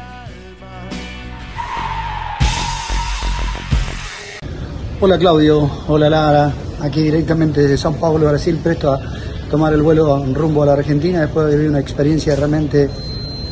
Hola 5.01 5.17
Claudio, 5.19 5.69
hola 5.87 6.09
Lara, 6.09 6.53
aquí 6.81 7.01
directamente 7.01 7.61
desde 7.61 7.77
San 7.77 7.95
Pablo, 7.95 8.27
Brasil, 8.29 8.59
presto 8.63 8.93
a 8.93 8.99
tomar 9.49 9.73
el 9.73 9.81
vuelo 9.81 10.25
rumbo 10.33 10.63
a 10.63 10.65
la 10.65 10.73
Argentina 10.73 11.21
después 11.21 11.47
de 11.47 11.55
vivir 11.55 11.69
una 11.69 11.79
experiencia 11.79 12.35
realmente 12.35 12.89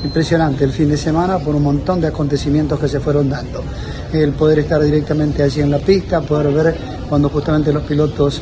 impresionante 0.03 0.63
el 0.63 0.71
fin 0.71 0.89
de 0.89 0.97
semana 0.97 1.39
por 1.39 1.56
un 1.56 1.63
montón 1.63 2.01
de 2.01 2.08
acontecimientos 2.08 2.79
que 2.79 2.88
se 2.88 2.99
fueron 2.99 3.29
dando. 3.29 3.63
El 4.12 4.34
poder 4.34 4.60
estar 4.60 4.82
directamente 4.82 5.43
allí 5.43 5.62
en 5.62 5.71
la 5.71 5.79
pista, 5.79 6.21
poder 6.21 6.53
ver 6.53 6.75
cuando 7.10 7.29
justamente 7.29 7.71
los 7.71 7.84
pilotos 7.84 8.41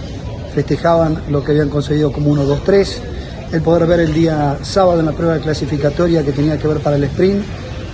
festejaban 0.54 1.24
lo 1.30 1.44
que 1.44 1.52
habían 1.52 1.70
conseguido 1.70 2.12
como 2.12 2.32
1, 2.32 2.46
2, 2.46 2.64
3, 2.64 3.02
el 3.54 3.62
poder 3.62 3.88
ver 3.88 4.00
el 4.02 4.14
día 4.14 4.58
sábado 4.62 5.00
en 5.00 5.06
la 5.06 5.12
prueba 5.12 5.38
clasificatoria 5.40 6.24
que 6.24 6.32
tenía 6.32 6.58
que 6.58 6.68
ver 6.68 6.80
para 6.80 6.96
el 6.96 7.04
sprint, 7.06 7.44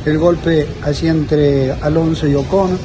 el 0.06 0.18
golpe 0.18 0.68
allí 0.84 1.08
entre 1.08 1.74
Alonso 1.74 2.28
y 2.28 2.36
Ocon, 2.36 2.78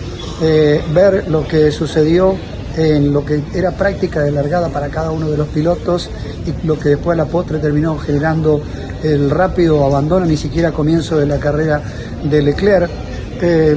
eh, 0.42 0.82
ver 0.92 1.28
lo 1.28 1.46
que 1.46 1.70
sucedió 1.70 2.34
en 2.76 3.12
lo 3.12 3.24
que 3.24 3.42
era 3.54 3.72
práctica 3.72 4.20
de 4.20 4.30
largada 4.30 4.68
para 4.68 4.88
cada 4.88 5.10
uno 5.10 5.28
de 5.28 5.36
los 5.36 5.48
pilotos 5.48 6.10
y 6.46 6.66
lo 6.66 6.78
que 6.78 6.90
después 6.90 7.14
a 7.14 7.24
la 7.24 7.28
postre 7.28 7.58
terminó 7.58 7.98
generando 7.98 8.60
el 9.02 9.30
rápido 9.30 9.84
abandono, 9.84 10.26
ni 10.26 10.36
siquiera 10.36 10.72
comienzo 10.72 11.18
de 11.18 11.26
la 11.26 11.38
carrera 11.38 11.82
de 12.22 12.42
Leclerc. 12.42 12.90
Eh, 13.40 13.76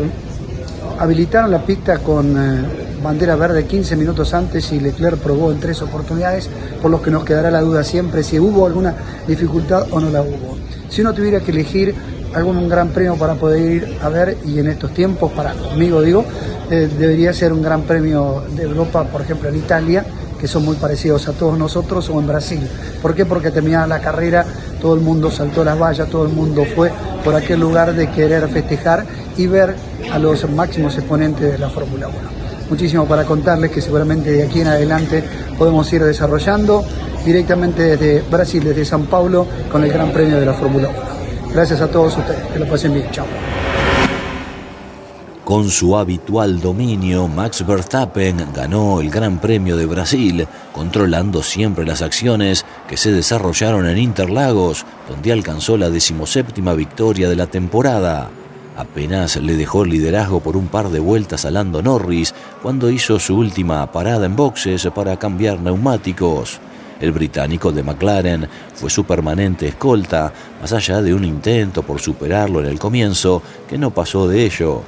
habilitaron 1.00 1.52
la 1.52 1.66
pista 1.66 1.98
con 2.00 2.38
eh, 2.38 2.66
bandera 3.04 3.36
verde 3.36 3.66
15 3.66 3.96
minutos 3.96 4.34
antes 4.34 4.72
y 4.72 4.80
Leclerc 4.80 5.18
probó 5.18 5.52
en 5.52 5.60
tres 5.60 5.82
oportunidades, 5.82 6.50
por 6.82 6.92
lo 6.92 7.02
que 7.02 7.12
nos 7.12 7.24
quedará 7.24 7.52
la 7.52 7.62
duda 7.62 7.84
siempre 7.84 8.24
si 8.24 8.40
hubo 8.40 8.66
alguna 8.66 8.96
dificultad 9.28 9.88
o 9.92 10.00
no 10.00 10.10
la 10.10 10.22
hubo. 10.22 10.58
Si 10.90 11.02
uno 11.02 11.14
tuviera 11.14 11.40
que 11.40 11.52
elegir 11.52 11.94
algún 12.36 12.68
gran 12.68 12.90
premio 12.90 13.16
para 13.16 13.36
poder 13.36 13.72
ir 13.72 13.98
a 14.02 14.10
ver, 14.10 14.38
y 14.46 14.60
en 14.60 14.68
estos 14.68 14.94
tiempos, 14.94 15.32
para 15.32 15.54
conmigo 15.54 16.02
digo, 16.02 16.26
eh, 16.70 16.90
debería 17.00 17.34
ser 17.34 17.54
un 17.54 17.62
gran 17.62 17.84
premio 17.84 18.44
de 18.56 18.64
Europa, 18.64 19.06
por 19.06 19.22
ejemplo 19.22 19.50
en 19.50 19.56
Italia, 19.56 20.06
que 20.40 20.48
son 20.48 20.66
muy 20.66 20.76
parecidos 20.76 21.30
a 21.30 21.32
todos 21.32 21.58
nosotros, 21.58 22.10
o 22.10 22.20
en 22.20 22.28
Brasil. 22.28 22.70
¿Por 23.02 23.16
qué? 23.16 23.26
Porque 23.26 23.52
terminada 23.52 23.88
la 23.88 24.02
carrera, 24.02 24.46
todo 24.82 24.96
el 24.96 25.02
mundo 25.02 25.32
saltó 25.32 25.64
las 25.64 25.80
vallas, 25.80 26.10
todo 26.10 26.26
el 26.26 26.34
mundo 26.34 26.66
fue 26.76 26.92
por 27.24 27.36
aquel 27.36 27.62
lugar 27.62 27.94
de 27.94 28.12
querer 28.12 28.48
festejar 28.50 29.06
y 29.38 29.48
ver 29.48 29.74
a 30.12 30.20
los 30.20 30.50
máximos 30.50 30.98
exponentes 30.98 31.54
de 31.54 31.58
la 31.58 31.70
Fórmula 31.70 32.10
1. 32.10 32.18
Muchísimo 32.70 33.06
para 33.06 33.24
contarles 33.24 33.72
que 33.72 33.80
seguramente 33.80 34.32
de 34.32 34.44
aquí 34.44 34.60
en 34.60 34.68
adelante 34.68 35.24
podemos 35.58 35.92
ir 35.94 36.04
desarrollando 36.04 36.84
directamente 37.24 37.96
desde 37.96 38.22
Brasil, 38.30 38.64
desde 38.64 38.84
San 38.84 39.06
Paulo, 39.06 39.48
con 39.72 39.84
el 39.84 39.92
Gran 39.92 40.12
Premio 40.12 40.38
de 40.38 40.46
la 40.46 40.54
Fórmula 40.54 40.90
1. 40.90 41.15
Gracias 41.56 41.80
a 41.80 41.88
todos 41.88 42.18
ustedes, 42.18 42.46
que 42.48 42.60
lo 42.60 42.68
pasen 42.68 42.94
bien, 42.94 43.10
chao. 43.12 43.26
Con 45.46 45.70
su 45.70 45.96
habitual 45.96 46.60
dominio, 46.60 47.30
Max 47.30 47.66
Verstappen 47.66 48.46
ganó 48.54 49.00
el 49.00 49.10
Gran 49.10 49.40
Premio 49.40 49.78
de 49.78 49.86
Brasil, 49.86 50.46
controlando 50.74 51.42
siempre 51.42 51.86
las 51.86 52.02
acciones 52.02 52.66
que 52.90 52.98
se 52.98 53.14
desarrollaron 53.14 53.88
en 53.88 53.98
Interlagos, 53.98 54.86
donde 55.08 55.32
alcanzó 55.32 55.78
la 55.78 55.90
decimoséptima 55.90 56.74
victoria 56.74 57.30
de 57.30 57.38
la 57.38 57.48
temporada. 57.48 58.28
Apenas 58.76 59.38
le 59.38 59.56
dejó 59.56 59.86
el 59.86 59.92
liderazgo 59.92 60.42
por 60.42 60.58
un 60.58 60.68
par 60.68 60.90
de 60.90 61.00
vueltas 61.00 61.46
a 61.46 61.52
Lando 61.52 61.82
Norris 61.82 62.34
cuando 62.62 62.90
hizo 62.90 63.18
su 63.18 63.38
última 63.38 63.90
parada 63.94 64.26
en 64.26 64.36
boxes 64.36 64.90
para 64.94 65.16
cambiar 65.16 65.62
neumáticos. 65.62 66.60
El 67.00 67.12
británico 67.12 67.72
de 67.72 67.84
McLaren 67.84 68.48
fue 68.74 68.90
su 68.90 69.04
permanente 69.04 69.68
escolta, 69.68 70.32
más 70.62 70.72
allá 70.74 71.02
de 71.02 71.14
un 71.14 71.26
intento 71.26 71.84
por 71.84 72.00
superarlo 72.00 72.60
en 72.62 72.68
el 72.68 72.80
comienzo, 72.80 73.42
que 73.68 73.78
no 73.78 73.92
pasó 73.92 74.28
de 74.28 74.46
ello. 74.46 74.84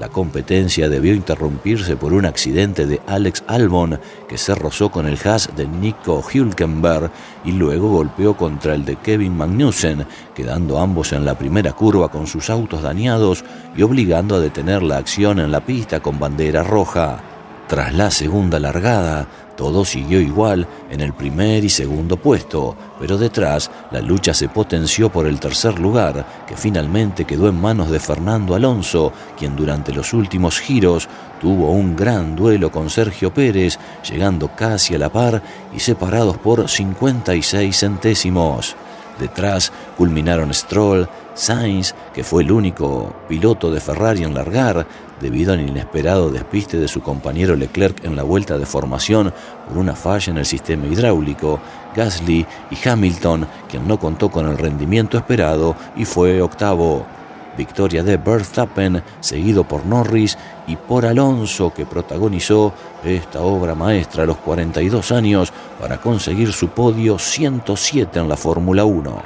La 0.00 0.08
competencia 0.08 0.88
debió 0.88 1.14
interrumpirse 1.14 1.96
por 1.96 2.12
un 2.12 2.24
accidente 2.26 2.86
de 2.86 3.00
Alex 3.06 3.44
Albon 3.46 4.00
que 4.28 4.38
se 4.38 4.54
rozó 4.54 4.90
con 4.90 5.06
el 5.06 5.18
Haas 5.24 5.50
de 5.54 5.68
Nico 5.68 6.22
Hülkenberg 6.22 7.10
y 7.44 7.52
luego 7.52 7.90
golpeó 7.90 8.36
contra 8.36 8.74
el 8.74 8.84
de 8.84 8.96
Kevin 8.96 9.36
Magnussen, 9.36 10.06
quedando 10.34 10.80
ambos 10.80 11.12
en 11.12 11.24
la 11.24 11.36
primera 11.38 11.72
curva 11.72 12.08
con 12.08 12.26
sus 12.26 12.50
autos 12.50 12.82
dañados 12.82 13.44
y 13.76 13.82
obligando 13.82 14.34
a 14.34 14.40
detener 14.40 14.82
la 14.82 14.96
acción 14.96 15.38
en 15.38 15.52
la 15.52 15.64
pista 15.64 16.00
con 16.00 16.18
bandera 16.18 16.64
roja. 16.64 17.20
Tras 17.68 17.94
la 17.94 18.10
segunda 18.10 18.58
largada, 18.58 19.28
todo 19.62 19.84
siguió 19.84 20.20
igual 20.20 20.66
en 20.90 21.00
el 21.02 21.12
primer 21.12 21.62
y 21.62 21.68
segundo 21.68 22.16
puesto, 22.16 22.74
pero 22.98 23.16
detrás 23.16 23.70
la 23.92 24.00
lucha 24.00 24.34
se 24.34 24.48
potenció 24.48 25.08
por 25.08 25.24
el 25.24 25.38
tercer 25.38 25.78
lugar, 25.78 26.26
que 26.48 26.56
finalmente 26.56 27.24
quedó 27.24 27.48
en 27.48 27.60
manos 27.60 27.88
de 27.88 28.00
Fernando 28.00 28.56
Alonso, 28.56 29.12
quien 29.38 29.54
durante 29.54 29.92
los 29.92 30.14
últimos 30.14 30.58
giros 30.58 31.08
tuvo 31.40 31.70
un 31.70 31.94
gran 31.94 32.34
duelo 32.34 32.72
con 32.72 32.90
Sergio 32.90 33.32
Pérez, 33.32 33.78
llegando 34.10 34.50
casi 34.56 34.96
a 34.96 34.98
la 34.98 35.12
par 35.12 35.40
y 35.72 35.78
separados 35.78 36.38
por 36.38 36.68
56 36.68 37.78
centésimos. 37.78 38.74
Detrás 39.18 39.72
culminaron 39.96 40.52
Stroll, 40.52 41.08
Sainz, 41.34 41.94
que 42.12 42.24
fue 42.24 42.42
el 42.42 42.52
único 42.52 43.14
piloto 43.28 43.70
de 43.70 43.80
Ferrari 43.80 44.24
en 44.24 44.34
largar, 44.34 44.86
debido 45.20 45.52
al 45.52 45.60
inesperado 45.60 46.30
despiste 46.30 46.78
de 46.78 46.88
su 46.88 47.00
compañero 47.00 47.54
Leclerc 47.56 48.04
en 48.04 48.16
la 48.16 48.22
vuelta 48.22 48.58
de 48.58 48.66
formación 48.66 49.32
por 49.68 49.78
una 49.78 49.94
falla 49.94 50.32
en 50.32 50.38
el 50.38 50.46
sistema 50.46 50.86
hidráulico, 50.86 51.60
Gasly 51.94 52.46
y 52.70 52.88
Hamilton, 52.88 53.46
quien 53.68 53.86
no 53.86 53.98
contó 53.98 54.30
con 54.30 54.48
el 54.48 54.58
rendimiento 54.58 55.16
esperado 55.16 55.76
y 55.96 56.04
fue 56.04 56.42
octavo. 56.42 57.06
Victoria 57.56 58.02
de 58.02 58.16
Verstappen, 58.16 59.02
seguido 59.20 59.64
por 59.64 59.84
Norris 59.86 60.38
y 60.66 60.76
por 60.76 61.06
Alonso, 61.06 61.72
que 61.74 61.86
protagonizó 61.86 62.72
esta 63.04 63.40
obra 63.40 63.74
maestra 63.74 64.22
a 64.22 64.26
los 64.26 64.38
42 64.38 65.12
años 65.12 65.52
para 65.80 65.98
conseguir 65.98 66.52
su 66.52 66.68
podio 66.68 67.18
107 67.18 68.18
en 68.18 68.28
la 68.28 68.36
Fórmula 68.36 68.84
1. 68.84 69.22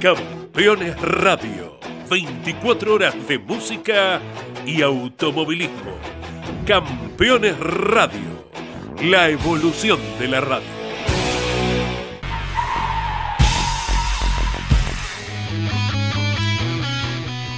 Campeones 0.00 1.00
Radio. 1.00 1.78
24 2.10 2.94
horas 2.94 3.14
de 3.26 3.38
música 3.38 4.20
y 4.66 4.82
automovilismo. 4.82 5.98
Campeones 6.66 7.58
Radio. 7.58 8.50
La 9.02 9.30
evolución 9.30 9.98
de 10.18 10.28
la 10.28 10.42
radio. 10.42 10.83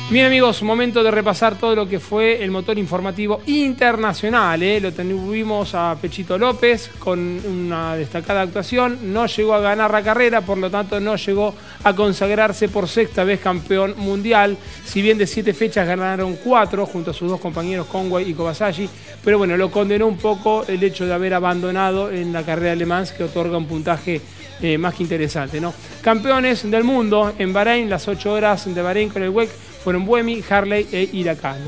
Bien 0.08 0.26
amigos, 0.26 0.62
momento 0.62 1.02
de 1.02 1.10
repasar 1.10 1.58
todo 1.58 1.74
lo 1.74 1.88
que 1.88 1.98
fue 1.98 2.44
el 2.44 2.52
motor 2.52 2.78
informativo 2.78 3.40
internacional. 3.46 4.62
¿eh? 4.62 4.80
Lo 4.80 4.92
tuvimos 4.92 5.74
a 5.74 5.96
Pechito 6.00 6.38
López 6.38 6.92
con 7.00 7.18
una 7.18 7.96
destacada 7.96 8.42
actuación. 8.42 9.12
No 9.12 9.26
llegó 9.26 9.54
a 9.54 9.58
ganar 9.58 9.90
la 9.90 10.04
carrera, 10.04 10.42
por 10.42 10.58
lo 10.58 10.70
tanto 10.70 11.00
no 11.00 11.16
llegó 11.16 11.52
a 11.82 11.92
consagrarse 11.92 12.68
por 12.68 12.86
sexta 12.86 13.24
vez 13.24 13.40
campeón 13.40 13.94
mundial. 13.96 14.56
Si 14.84 15.02
bien 15.02 15.18
de 15.18 15.26
siete 15.26 15.52
fechas 15.52 15.88
ganaron 15.88 16.36
cuatro 16.36 16.86
junto 16.86 17.10
a 17.10 17.14
sus 17.14 17.28
dos 17.28 17.40
compañeros 17.40 17.88
Conway 17.88 18.30
y 18.30 18.34
Kobayashi. 18.34 18.88
Pero 19.24 19.38
bueno, 19.38 19.56
lo 19.56 19.72
condenó 19.72 20.06
un 20.06 20.18
poco 20.18 20.64
el 20.68 20.84
hecho 20.84 21.04
de 21.04 21.14
haber 21.14 21.34
abandonado 21.34 22.12
en 22.12 22.32
la 22.32 22.44
carrera 22.44 22.76
de 22.76 23.08
que 23.16 23.24
otorga 23.24 23.58
un 23.58 23.66
puntaje 23.66 24.20
eh, 24.62 24.78
más 24.78 24.94
que 24.94 25.02
interesante. 25.02 25.60
Campeones 26.00 26.70
del 26.70 26.84
mundo 26.84 27.34
en 27.36 27.52
Bahrein, 27.52 27.90
las 27.90 28.06
ocho 28.06 28.32
horas 28.32 28.72
de 28.72 28.80
Bahrein 28.80 29.08
con 29.08 29.24
el 29.24 29.30
WEC 29.30 29.50
fueron 29.87 30.05
Buemi, 30.05 30.42
Harley 30.51 30.85
e 30.90 31.09
Irakawa. 31.12 31.59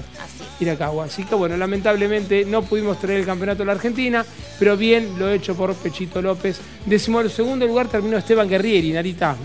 Irakawa. 0.58 1.04
Así 1.04 1.22
que 1.22 1.36
bueno, 1.36 1.56
lamentablemente 1.56 2.44
no 2.44 2.62
pudimos 2.62 2.98
traer 2.98 3.20
el 3.20 3.26
campeonato 3.26 3.62
a 3.62 3.66
la 3.66 3.70
Argentina, 3.70 4.26
pero 4.58 4.76
bien 4.76 5.16
lo 5.20 5.30
hecho 5.30 5.54
por 5.54 5.72
Pechito 5.76 6.20
López. 6.20 6.60
Décimo 6.84 7.20
el 7.20 7.30
segundo 7.30 7.64
lugar 7.64 7.86
terminó 7.86 8.18
Esteban 8.18 8.48
Guerrieri, 8.48 8.90
Narita. 8.90 9.36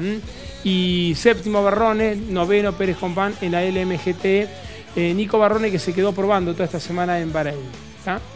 Y 0.64 1.14
séptimo 1.16 1.62
Barrone, 1.62 2.16
noveno 2.16 2.74
Pérez 2.74 2.98
Compán 2.98 3.36
en 3.42 3.52
la 3.52 3.64
LMGT. 3.64 4.26
Eh, 4.26 5.14
Nico 5.14 5.38
Barrone 5.38 5.70
que 5.70 5.78
se 5.78 5.94
quedó 5.94 6.12
probando 6.12 6.54
toda 6.54 6.66
esta 6.66 6.80
semana 6.80 7.20
en 7.20 7.32
Bahrein, 7.32 7.60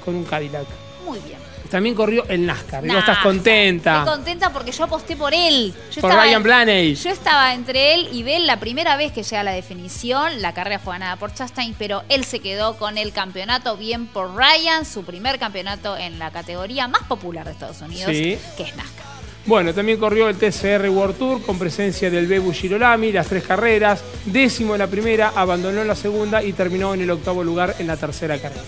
con 0.06 0.13
un 0.13 0.23
Cadillac. 0.23 0.67
Muy 1.04 1.17
bien. 1.21 1.46
También 1.69 1.95
corrió 1.95 2.25
el 2.30 2.45
NASCAR. 2.45 2.86
y 2.86 2.89
vos 2.89 2.97
estás 2.97 3.19
contenta. 3.19 3.99
Estoy 3.99 4.13
contenta 4.15 4.53
porque 4.53 4.71
yo 4.71 4.84
aposté 4.84 5.15
por 5.15 5.34
él. 5.34 5.73
Yo 5.93 6.01
por 6.01 6.12
Ryan 6.13 6.43
Blaney. 6.43 6.95
Yo 6.95 7.10
estaba 7.10 7.53
entre 7.53 7.93
él 7.93 8.10
y 8.12 8.23
Bell 8.23 8.47
la 8.47 8.60
primera 8.60 8.95
vez 8.97 9.12
que 9.12 9.23
llega 9.23 9.41
a 9.41 9.43
la 9.43 9.51
definición. 9.51 10.41
La 10.41 10.53
carrera 10.53 10.80
fue 10.80 10.93
ganada 10.93 11.15
por 11.17 11.34
Chastain, 11.34 11.75
pero 11.77 12.03
él 12.10 12.23
se 12.23 12.39
quedó 12.39 12.77
con 12.77 12.97
el 12.97 13.12
campeonato. 13.12 13.77
Bien 13.77 14.08
por 14.08 14.36
Ryan, 14.36 14.86
su 14.86 15.03
primer 15.03 15.39
campeonato 15.39 15.97
en 15.97 16.19
la 16.19 16.32
categoría 16.32 16.88
más 16.88 17.03
popular 17.03 17.45
de 17.45 17.51
Estados 17.51 17.82
Unidos, 17.82 18.08
que 18.10 18.34
es 18.58 18.75
NASCAR. 18.75 19.17
Bueno, 19.47 19.73
también 19.73 19.97
corrió 19.97 20.27
el 20.27 20.36
TCR 20.38 20.89
World 20.89 21.17
Tour 21.17 21.41
con 21.41 21.58
presencia 21.58 22.10
del 22.12 22.27
Bebu 22.27 22.51
Girolami, 22.51 23.13
las 23.13 23.27
tres 23.27 23.45
carreras, 23.45 24.03
décimo 24.25 24.75
en 24.75 24.80
la 24.80 24.88
primera, 24.88 25.32
abandonó 25.34 25.82
en 25.82 25.88
la 25.88 25.95
segunda 25.95 26.43
y 26.43 26.51
terminó 26.51 26.93
en 26.93 26.99
el 26.99 27.10
octavo 27.10 27.45
lugar 27.45 27.75
en 27.80 27.88
la 27.88 27.95
tercera 27.95 28.38
carrera. 28.39 28.62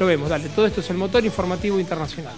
Lo 0.00 0.06
vemos, 0.06 0.30
dale, 0.30 0.48
todo 0.48 0.64
esto 0.64 0.80
es 0.80 0.88
el 0.88 0.96
motor 0.96 1.22
informativo 1.26 1.78
internacional. 1.78 2.34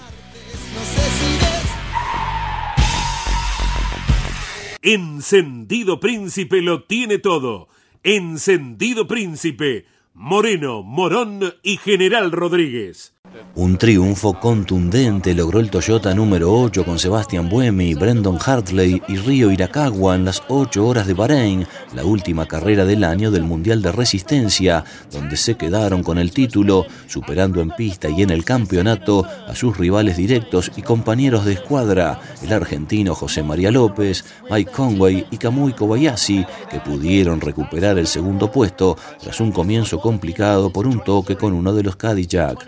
Encendido 4.82 6.00
Príncipe 6.00 6.60
lo 6.60 6.82
tiene 6.82 7.18
todo. 7.18 7.68
Encendido 8.02 9.06
Príncipe, 9.06 9.86
Moreno, 10.12 10.82
Morón 10.82 11.54
y 11.62 11.76
General 11.76 12.32
Rodríguez. 12.32 13.14
Un 13.54 13.76
triunfo 13.76 14.38
contundente 14.40 15.34
logró 15.34 15.60
el 15.60 15.70
Toyota 15.70 16.14
número 16.14 16.52
8 16.52 16.84
con 16.84 16.98
Sebastian 16.98 17.50
Buemi, 17.50 17.94
Brendan 17.94 18.38
Hartley 18.44 19.02
y 19.08 19.16
Río 19.16 19.50
Irakawa 19.50 20.14
en 20.14 20.24
las 20.24 20.42
8 20.48 20.86
horas 20.86 21.06
de 21.06 21.12
Bahrein, 21.12 21.66
la 21.94 22.04
última 22.04 22.46
carrera 22.46 22.86
del 22.86 23.04
año 23.04 23.30
del 23.30 23.42
Mundial 23.42 23.82
de 23.82 23.92
Resistencia, 23.92 24.84
donde 25.10 25.36
se 25.36 25.56
quedaron 25.56 26.02
con 26.02 26.16
el 26.16 26.32
título, 26.32 26.86
superando 27.06 27.60
en 27.60 27.70
pista 27.70 28.08
y 28.08 28.22
en 28.22 28.30
el 28.30 28.44
campeonato 28.44 29.26
a 29.46 29.54
sus 29.54 29.76
rivales 29.76 30.16
directos 30.16 30.72
y 30.76 30.82
compañeros 30.82 31.44
de 31.44 31.52
escuadra, 31.52 32.20
el 32.42 32.52
argentino 32.52 33.14
José 33.14 33.42
María 33.42 33.70
López, 33.70 34.24
Mike 34.50 34.72
Conway 34.72 35.26
y 35.30 35.36
Kamui 35.36 35.74
Kobayashi, 35.74 36.46
que 36.70 36.80
pudieron 36.80 37.40
recuperar 37.40 37.98
el 37.98 38.06
segundo 38.06 38.50
puesto 38.50 38.96
tras 39.20 39.40
un 39.40 39.52
comienzo 39.52 40.00
complicado 40.00 40.70
por 40.70 40.86
un 40.86 41.04
toque 41.04 41.36
con 41.36 41.52
uno 41.52 41.74
de 41.74 41.82
los 41.82 41.96
Cadillac. 41.96 42.66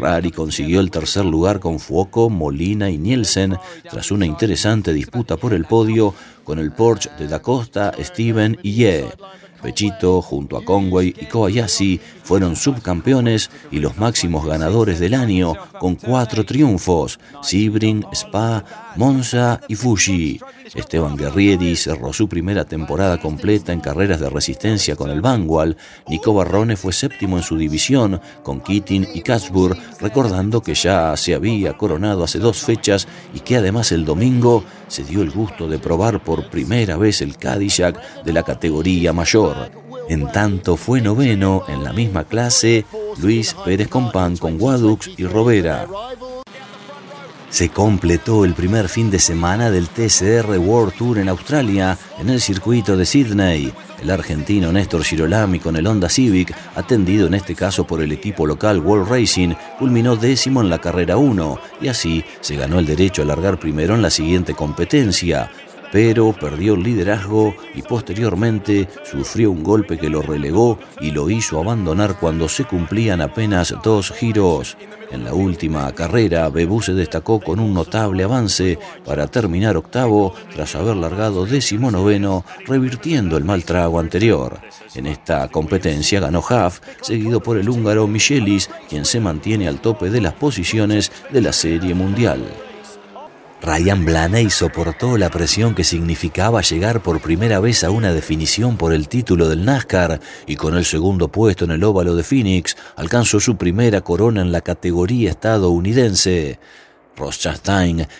Ferrari 0.00 0.30
consiguió 0.30 0.80
el 0.80 0.90
tercer 0.90 1.26
lugar 1.26 1.60
con 1.60 1.78
Fuoco, 1.78 2.30
Molina 2.30 2.88
y 2.88 2.96
Nielsen 2.96 3.58
tras 3.82 4.10
una 4.10 4.24
interesante 4.24 4.94
disputa 4.94 5.36
por 5.36 5.52
el 5.52 5.66
podio 5.66 6.14
con 6.42 6.58
el 6.58 6.72
Porsche 6.72 7.10
de 7.18 7.28
Da 7.28 7.42
Costa, 7.42 7.92
Steven 7.98 8.56
y 8.62 8.72
Ye. 8.76 9.04
Pechito, 9.62 10.22
junto 10.22 10.56
a 10.56 10.64
Conway 10.64 11.14
y 11.20 11.26
Kobayashi, 11.26 12.00
fueron 12.22 12.56
subcampeones 12.56 13.50
y 13.70 13.80
los 13.80 13.98
máximos 13.98 14.46
ganadores 14.46 15.00
del 15.00 15.12
año 15.12 15.52
con 15.78 15.96
cuatro 15.96 16.46
triunfos, 16.46 17.20
Sebring, 17.42 18.06
Spa, 18.10 18.89
Monza 19.00 19.62
y 19.66 19.76
Fuji. 19.76 20.38
Esteban 20.74 21.16
Guerrieri 21.16 21.74
cerró 21.74 22.12
su 22.12 22.28
primera 22.28 22.66
temporada 22.66 23.18
completa 23.18 23.72
en 23.72 23.80
carreras 23.80 24.20
de 24.20 24.28
resistencia 24.28 24.94
con 24.94 25.08
el 25.08 25.22
Vanguard. 25.22 25.74
Nico 26.06 26.34
Barrone 26.34 26.76
fue 26.76 26.92
séptimo 26.92 27.38
en 27.38 27.42
su 27.42 27.56
división 27.56 28.20
con 28.42 28.60
Keating 28.60 29.08
y 29.14 29.22
Katzburg, 29.22 29.78
recordando 30.00 30.60
que 30.60 30.74
ya 30.74 31.16
se 31.16 31.34
había 31.34 31.78
coronado 31.78 32.24
hace 32.24 32.38
dos 32.38 32.58
fechas 32.58 33.08
y 33.32 33.40
que 33.40 33.56
además 33.56 33.90
el 33.90 34.04
domingo 34.04 34.64
se 34.86 35.02
dio 35.02 35.22
el 35.22 35.30
gusto 35.30 35.66
de 35.66 35.78
probar 35.78 36.22
por 36.22 36.50
primera 36.50 36.98
vez 36.98 37.22
el 37.22 37.38
Cadillac 37.38 38.22
de 38.22 38.34
la 38.34 38.42
categoría 38.42 39.14
mayor. 39.14 39.70
En 40.10 40.30
tanto 40.30 40.76
fue 40.76 41.00
noveno 41.00 41.62
en 41.68 41.84
la 41.84 41.94
misma 41.94 42.24
clase 42.24 42.84
Luis 43.16 43.54
Pérez 43.64 43.88
Compán 43.88 44.36
con 44.36 44.58
Guadux 44.58 45.08
y 45.16 45.24
Robera. 45.24 45.86
Se 47.50 47.68
completó 47.68 48.44
el 48.44 48.54
primer 48.54 48.88
fin 48.88 49.10
de 49.10 49.18
semana 49.18 49.72
del 49.72 49.88
TCR 49.88 50.56
World 50.58 50.94
Tour 50.94 51.18
en 51.18 51.28
Australia, 51.28 51.98
en 52.20 52.30
el 52.30 52.40
circuito 52.40 52.96
de 52.96 53.04
Sydney. 53.04 53.74
El 54.00 54.10
argentino 54.10 54.70
Néstor 54.70 55.02
Girolami 55.02 55.58
con 55.58 55.74
el 55.74 55.86
Honda 55.86 56.08
Civic, 56.08 56.54
atendido 56.76 57.26
en 57.26 57.34
este 57.34 57.56
caso 57.56 57.84
por 57.84 58.02
el 58.02 58.12
equipo 58.12 58.46
local 58.46 58.78
World 58.78 59.10
Racing, 59.10 59.54
culminó 59.80 60.14
décimo 60.14 60.60
en 60.60 60.70
la 60.70 60.78
carrera 60.78 61.16
1 61.16 61.58
y 61.82 61.88
así 61.88 62.24
se 62.40 62.54
ganó 62.54 62.78
el 62.78 62.86
derecho 62.86 63.22
a 63.22 63.24
largar 63.24 63.58
primero 63.58 63.96
en 63.96 64.02
la 64.02 64.10
siguiente 64.10 64.54
competencia, 64.54 65.50
pero 65.92 66.32
perdió 66.32 66.74
el 66.74 66.82
liderazgo 66.82 67.54
y 67.74 67.82
posteriormente 67.82 68.88
sufrió 69.04 69.50
un 69.50 69.62
golpe 69.62 69.98
que 69.98 70.10
lo 70.10 70.22
relegó 70.22 70.78
y 71.00 71.10
lo 71.10 71.30
hizo 71.30 71.60
abandonar 71.60 72.18
cuando 72.18 72.48
se 72.48 72.64
cumplían 72.64 73.20
apenas 73.20 73.74
dos 73.82 74.12
giros. 74.12 74.76
En 75.10 75.24
la 75.24 75.34
última 75.34 75.90
carrera, 75.92 76.48
Bebú 76.50 76.80
se 76.80 76.94
destacó 76.94 77.40
con 77.40 77.58
un 77.58 77.74
notable 77.74 78.22
avance 78.22 78.78
para 79.04 79.26
terminar 79.26 79.76
octavo 79.76 80.32
tras 80.54 80.76
haber 80.76 80.96
largado 80.96 81.46
décimo 81.46 81.90
noveno, 81.90 82.44
revirtiendo 82.64 83.36
el 83.36 83.44
mal 83.44 83.64
trago 83.64 83.98
anterior. 83.98 84.60
En 84.94 85.06
esta 85.06 85.48
competencia 85.48 86.20
ganó 86.20 86.44
Haaf, 86.48 86.78
seguido 87.00 87.42
por 87.42 87.58
el 87.58 87.68
húngaro 87.68 88.06
Michelis, 88.06 88.70
quien 88.88 89.04
se 89.04 89.18
mantiene 89.18 89.66
al 89.66 89.80
tope 89.80 90.10
de 90.10 90.20
las 90.20 90.34
posiciones 90.34 91.10
de 91.30 91.40
la 91.40 91.52
Serie 91.52 91.94
Mundial. 91.94 92.69
Ryan 93.62 94.06
Blaney 94.06 94.48
soportó 94.48 95.18
la 95.18 95.28
presión 95.28 95.74
que 95.74 95.84
significaba 95.84 96.62
llegar 96.62 97.02
por 97.02 97.20
primera 97.20 97.60
vez 97.60 97.84
a 97.84 97.90
una 97.90 98.12
definición 98.12 98.78
por 98.78 98.94
el 98.94 99.06
título 99.06 99.48
del 99.50 99.66
NASCAR 99.66 100.18
y 100.46 100.56
con 100.56 100.76
el 100.76 100.86
segundo 100.86 101.28
puesto 101.28 101.66
en 101.66 101.72
el 101.72 101.84
óvalo 101.84 102.16
de 102.16 102.22
Phoenix 102.22 102.76
alcanzó 102.96 103.38
su 103.38 103.56
primera 103.56 104.00
corona 104.00 104.40
en 104.40 104.50
la 104.50 104.62
categoría 104.62 105.30
estadounidense. 105.30 106.58
Ross 107.16 107.38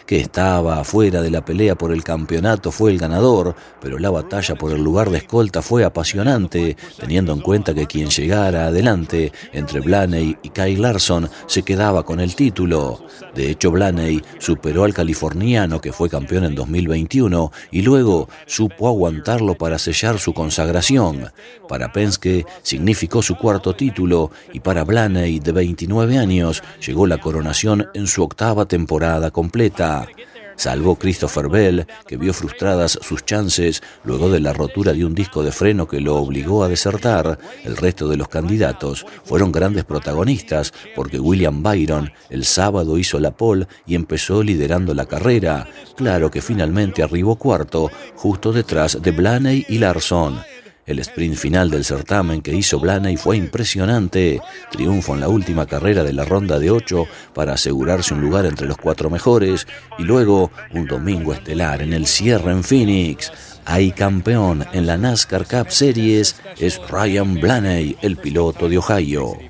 que 0.05 0.20
estaba 0.20 0.85
fuera 0.85 1.22
de 1.22 1.31
la 1.31 1.42
pelea 1.42 1.74
por 1.74 1.90
el 1.90 2.05
campeonato, 2.05 2.70
fue 2.70 2.90
el 2.90 2.98
ganador, 2.98 3.55
pero 3.81 3.98
la 3.98 4.11
batalla 4.11 4.57
por 4.57 4.72
el 4.72 4.83
lugar 4.83 5.09
de 5.09 5.18
escolta 5.18 5.62
fue 5.62 5.85
apasionante, 5.85 6.76
teniendo 6.98 7.33
en 7.33 7.40
cuenta 7.40 7.72
que 7.72 7.87
quien 7.87 8.11
llegara 8.11 8.66
adelante 8.66 9.33
entre 9.53 9.81
Blaney 9.81 10.37
y 10.42 10.50
Kyle 10.50 10.83
Larson 10.83 11.31
se 11.46 11.62
quedaba 11.62 12.05
con 12.05 12.20
el 12.20 12.35
título. 12.35 13.03
De 13.35 13.50
hecho, 13.50 13.70
Blaney 13.70 14.22
superó 14.38 14.85
al 14.85 14.92
californiano 14.92 15.81
que 15.81 15.92
fue 15.92 16.11
campeón 16.11 16.44
en 16.44 16.55
2021 16.55 17.53
y 17.70 17.83
luego 17.83 18.29
supo 18.46 18.88
aguantarlo 18.88 19.55
para 19.55 19.79
sellar 19.79 20.18
su 20.18 20.35
consagración. 20.35 21.31
Para 21.68 21.92
Penske 21.92 22.44
significó 22.62 23.22
su 23.22 23.37
cuarto 23.37 23.74
título 23.74 24.31
y 24.53 24.61
para 24.61 24.85
Blaney, 24.85 25.38
de 25.38 25.53
29 25.53 26.18
años, 26.18 26.62
llegó 26.85 27.07
la 27.07 27.18
coronación 27.18 27.88
en 27.94 28.07
su 28.07 28.22
octava 28.22 28.66
temporada 28.66 28.79
temporada 28.80 29.30
completa. 29.30 30.08
Salvó 30.56 30.96
Christopher 30.96 31.48
Bell, 31.50 31.86
que 32.06 32.16
vio 32.16 32.32
frustradas 32.32 32.98
sus 33.02 33.26
chances 33.26 33.82
luego 34.04 34.30
de 34.30 34.40
la 34.40 34.54
rotura 34.54 34.94
de 34.94 35.04
un 35.04 35.14
disco 35.14 35.42
de 35.42 35.52
freno 35.52 35.86
que 35.86 36.00
lo 36.00 36.16
obligó 36.16 36.64
a 36.64 36.68
desertar. 36.68 37.38
El 37.62 37.76
resto 37.76 38.08
de 38.08 38.16
los 38.16 38.28
candidatos 38.28 39.04
fueron 39.24 39.52
grandes 39.52 39.84
protagonistas 39.84 40.72
porque 40.96 41.20
William 41.20 41.62
Byron 41.62 42.10
el 42.30 42.46
sábado 42.46 42.96
hizo 42.96 43.18
la 43.20 43.32
pole 43.32 43.66
y 43.86 43.94
empezó 43.94 44.42
liderando 44.42 44.94
la 44.94 45.04
carrera. 45.04 45.66
Claro 45.94 46.30
que 46.30 46.40
finalmente 46.40 47.02
arribó 47.02 47.36
cuarto, 47.36 47.90
justo 48.16 48.50
detrás 48.50 49.02
de 49.02 49.10
Blaney 49.10 49.66
y 49.68 49.76
Larson. 49.76 50.40
El 50.86 50.98
sprint 50.98 51.36
final 51.36 51.70
del 51.70 51.84
certamen 51.84 52.42
que 52.42 52.54
hizo 52.54 52.80
Blaney 52.80 53.16
fue 53.16 53.36
impresionante. 53.36 54.40
Triunfo 54.70 55.14
en 55.14 55.20
la 55.20 55.28
última 55.28 55.66
carrera 55.66 56.02
de 56.02 56.12
la 56.12 56.24
ronda 56.24 56.58
de 56.58 56.70
ocho 56.70 57.06
para 57.34 57.54
asegurarse 57.54 58.14
un 58.14 58.20
lugar 58.20 58.46
entre 58.46 58.66
los 58.66 58.76
cuatro 58.76 59.10
mejores 59.10 59.66
y 59.98 60.02
luego 60.02 60.50
un 60.72 60.86
domingo 60.86 61.32
estelar 61.32 61.82
en 61.82 61.92
el 61.92 62.06
cierre 62.06 62.50
en 62.52 62.64
Phoenix. 62.64 63.32
Hay 63.64 63.92
campeón 63.92 64.66
en 64.72 64.86
la 64.86 64.96
NASCAR 64.96 65.46
Cup 65.46 65.70
Series 65.70 66.36
es 66.58 66.80
Ryan 66.88 67.34
Blaney, 67.34 67.96
el 68.02 68.16
piloto 68.16 68.68
de 68.68 68.78
Ohio. 68.78 69.49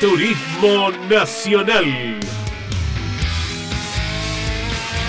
Turismo 0.00 0.92
Nacional. 1.10 1.84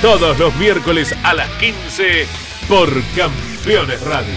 Todos 0.02 0.40
los 0.40 0.56
miércoles 0.56 1.16
a 1.24 1.36
las 1.36 1.48
15 1.60 2.26
por 2.68 2.90
Campeones 3.16 4.02
Radio. 4.02 4.34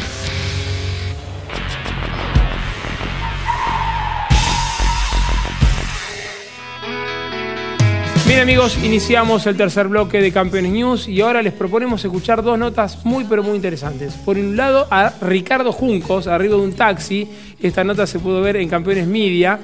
Bien 8.27 8.41
amigos, 8.41 8.77
iniciamos 8.83 9.47
el 9.47 9.57
tercer 9.57 9.89
bloque 9.89 10.21
de 10.21 10.33
Campeones 10.33 10.73
News 10.73 11.09
y 11.09 11.23
ahora 11.23 11.41
les 11.41 11.55
proponemos 11.55 12.05
escuchar 12.05 12.43
dos 12.43 12.59
notas 12.59 13.05
muy 13.07 13.25
pero 13.25 13.43
muy 13.43 13.57
interesantes. 13.57 14.15
Por 14.15 14.37
un 14.37 14.55
lado 14.55 14.87
a 14.91 15.15
Ricardo 15.23 15.73
Juncos, 15.73 16.27
arriba 16.27 16.57
de 16.57 16.63
un 16.63 16.75
taxi, 16.75 17.27
esta 17.61 17.85
nota 17.85 18.07
se 18.07 18.19
pudo 18.19 18.43
ver 18.43 18.57
en 18.57 18.69
Campeones 18.69 19.07
Media, 19.07 19.59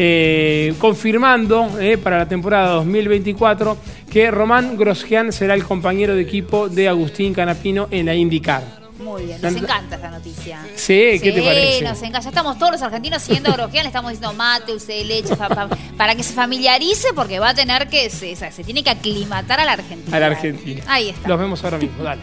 eh, 0.00 0.74
confirmando 0.78 1.76
eh, 1.80 1.98
para 1.98 2.18
la 2.18 2.28
temporada 2.28 2.70
2024 2.74 3.76
que 4.08 4.30
Román 4.30 4.76
Grosjean 4.76 5.32
será 5.32 5.54
el 5.54 5.64
compañero 5.64 6.14
de 6.14 6.22
equipo 6.22 6.68
de 6.68 6.88
Agustín 6.88 7.34
Canapino 7.34 7.88
en 7.90 8.06
la 8.06 8.14
IndyCar. 8.14 8.62
Muy 9.00 9.24
bien, 9.24 9.40
nos 9.42 9.54
encanta 9.56 9.96
esta 9.96 10.10
noticia. 10.10 10.60
Sí, 10.76 11.18
¿qué 11.20 11.32
te 11.32 11.42
parece? 11.42 11.82
nos 11.84 11.98
encanta. 11.98 12.20
Ya 12.20 12.28
estamos 12.28 12.58
todos 12.58 12.72
los 12.72 12.82
argentinos 12.82 13.22
siguiendo 13.22 13.50
a 13.50 13.54
Grosjean, 13.54 13.82
le 13.84 13.88
estamos 13.88 14.12
diciendo 14.12 14.32
mate, 14.36 14.72
usted 14.72 15.04
leche, 15.04 15.34
fa- 15.34 15.48
fa- 15.48 15.68
para 15.96 16.14
que 16.14 16.22
se 16.22 16.32
familiarice 16.32 17.08
porque 17.14 17.40
va 17.40 17.48
a 17.50 17.54
tener 17.54 17.88
que, 17.88 18.08
se, 18.08 18.36
se 18.36 18.64
tiene 18.64 18.84
que 18.84 18.90
aclimatar 18.90 19.58
a 19.60 19.64
la 19.64 19.72
Argentina. 19.72 20.16
A 20.16 20.20
la 20.20 20.26
Argentina. 20.26 20.82
Ahí 20.86 21.08
está. 21.08 21.28
Los 21.28 21.38
vemos 21.40 21.62
ahora 21.64 21.78
mismo, 21.78 22.02
dale. 22.04 22.22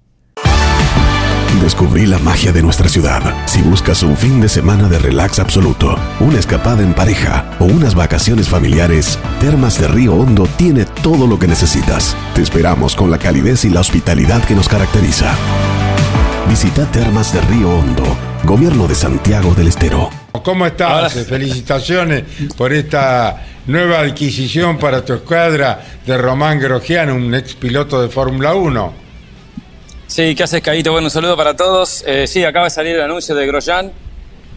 Descubrí 1.61 2.07
la 2.07 2.17
magia 2.17 2.51
de 2.51 2.63
nuestra 2.63 2.89
ciudad. 2.89 3.21
Si 3.45 3.61
buscas 3.61 4.01
un 4.01 4.17
fin 4.17 4.41
de 4.41 4.49
semana 4.49 4.89
de 4.89 4.97
relax 4.97 5.37
absoluto, 5.37 5.95
una 6.19 6.39
escapada 6.39 6.81
en 6.81 6.95
pareja 6.95 7.55
o 7.59 7.65
unas 7.65 7.93
vacaciones 7.93 8.49
familiares, 8.49 9.19
Termas 9.39 9.79
de 9.79 9.87
Río 9.87 10.15
Hondo 10.15 10.47
tiene 10.57 10.85
todo 10.85 11.27
lo 11.27 11.37
que 11.37 11.47
necesitas. 11.47 12.17
Te 12.33 12.41
esperamos 12.41 12.95
con 12.95 13.11
la 13.11 13.19
calidez 13.19 13.63
y 13.63 13.69
la 13.69 13.81
hospitalidad 13.81 14.43
que 14.43 14.55
nos 14.55 14.67
caracteriza. 14.67 15.35
Visita 16.49 16.89
Termas 16.91 17.31
de 17.31 17.41
Río 17.41 17.69
Hondo, 17.69 18.17
Gobierno 18.43 18.87
de 18.87 18.95
Santiago 18.95 19.53
del 19.53 19.67
Estero. 19.67 20.09
¿Cómo 20.43 20.65
estás? 20.65 21.13
Felicitaciones 21.27 22.23
por 22.57 22.73
esta 22.73 23.39
nueva 23.67 23.99
adquisición 23.99 24.79
para 24.79 25.05
tu 25.05 25.13
escuadra 25.13 25.79
de 26.07 26.17
Román 26.17 26.59
Grosjean, 26.59 27.11
un 27.11 27.35
ex 27.35 27.53
piloto 27.53 28.01
de 28.01 28.09
Fórmula 28.09 28.55
1. 28.55 29.10
Sí, 30.11 30.35
¿qué 30.35 30.43
haces, 30.43 30.61
Caíto? 30.61 30.91
Bueno, 30.91 31.07
un 31.07 31.11
saludo 31.11 31.37
para 31.37 31.55
todos. 31.55 32.03
Eh, 32.05 32.27
sí, 32.27 32.43
acaba 32.43 32.65
de 32.65 32.69
salir 32.69 32.97
el 32.97 33.01
anuncio 33.01 33.33
de 33.33 33.47
Grosjean. 33.47 33.93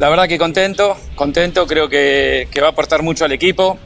La 0.00 0.08
verdad 0.08 0.26
que 0.26 0.36
contento, 0.36 0.96
contento, 1.14 1.64
creo 1.68 1.88
que, 1.88 2.48
que 2.50 2.60
va 2.60 2.66
a 2.66 2.70
aportar 2.70 3.04
mucho 3.04 3.24
al 3.24 3.30
equipo. 3.30 3.78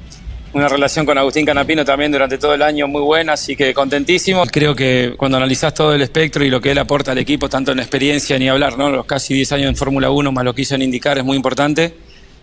Una 0.55 0.67
relación 0.67 1.05
con 1.05 1.19
Agustín 1.19 1.45
Canapino 1.45 1.85
también 1.85 2.11
durante 2.11 2.39
todo 2.39 2.55
el 2.55 2.63
año 2.63 2.89
muy 2.89 3.03
buena, 3.03 3.35
así 3.35 3.55
que 3.55 3.75
contentísimo. 3.75 4.47
Creo 4.47 4.75
que 4.75 5.13
cuando 5.19 5.37
analizás 5.37 5.75
todo 5.75 5.93
el 5.93 6.01
espectro 6.01 6.43
y 6.43 6.49
lo 6.49 6.59
que 6.59 6.71
él 6.71 6.79
aporta 6.79 7.13
al 7.13 7.19
equipo, 7.19 7.51
tanto 7.51 7.73
en 7.73 7.81
experiencia 7.81 8.39
ni 8.39 8.49
hablar, 8.49 8.79
¿no? 8.79 8.89
Los 8.89 9.05
casi 9.05 9.35
10 9.35 9.53
años 9.53 9.69
en 9.69 9.77
Fórmula 9.77 10.11
1 10.11 10.33
más 10.33 10.45
lo 10.47 10.55
que 10.55 10.63
hizo 10.63 10.75
en 10.75 10.81
indicar 10.81 11.19
es 11.19 11.25
muy 11.25 11.37
importante. 11.37 11.95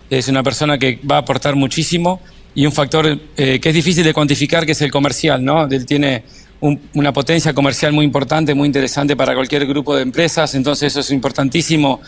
Es 0.07 0.27
una 0.27 0.43
persona 0.43 0.77
que 0.77 0.99
va 1.09 1.15
a 1.15 1.19
aportar 1.21 1.55
muchísimo 1.55 2.21
y 2.53 2.67
un 2.67 2.71
factor 2.71 3.07
eh, 3.37 3.59
que 3.59 3.69
es 3.69 3.75
difícil 3.75 4.03
de 4.03 4.13
cuantificar, 4.13 4.67
que 4.67 4.73
es 4.73 4.81
el 4.83 4.91
comercial, 4.91 5.43
¿no? 5.43 5.65
Él 5.65 5.83
tiene 5.87 6.23
un- 6.61 6.79
una 6.93 7.11
potencia 7.13 7.53
comercial 7.53 7.93
muy 7.93 8.05
importante, 8.05 8.53
muy 8.53 8.65
interesante 8.67 9.15
para 9.15 9.33
cualquier 9.35 9.65
grupo 9.67 9.95
de 9.95 10.01
empresas, 10.01 10.55
entonces 10.55 10.93
eso 10.93 10.99
es 11.01 11.11
importantísimo 11.11 12.01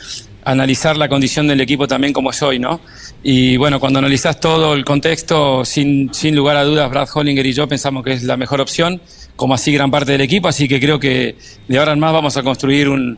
analizar 0.43 0.95
la 0.95 1.09
condición 1.09 1.47
del 1.47 1.59
equipo 1.61 1.87
también 1.87 2.13
como 2.13 2.31
es 2.31 2.41
hoy, 2.41 2.57
¿no? 2.57 2.79
Y 3.21 3.57
bueno, 3.57 3.79
cuando 3.79 3.99
analizás 3.99 4.39
todo 4.39 4.73
el 4.73 4.85
contexto, 4.85 5.65
sin, 5.65 6.13
sin 6.13 6.35
lugar 6.35 6.55
a 6.55 6.63
dudas, 6.63 6.89
Brad 6.89 7.07
Hollinger 7.13 7.45
y 7.45 7.53
yo 7.53 7.67
pensamos 7.67 8.03
que 8.03 8.13
es 8.13 8.23
la 8.23 8.37
mejor 8.37 8.61
opción, 8.61 9.01
como 9.35 9.53
así 9.53 9.71
gran 9.73 9.91
parte 9.91 10.13
del 10.13 10.21
equipo, 10.21 10.47
así 10.47 10.67
que 10.67 10.79
creo 10.79 10.99
que 10.99 11.35
de 11.67 11.77
ahora 11.77 11.91
en 11.93 11.99
más 11.99 12.13
vamos 12.13 12.37
a 12.37 12.43
construir 12.43 12.87
un, 12.87 13.17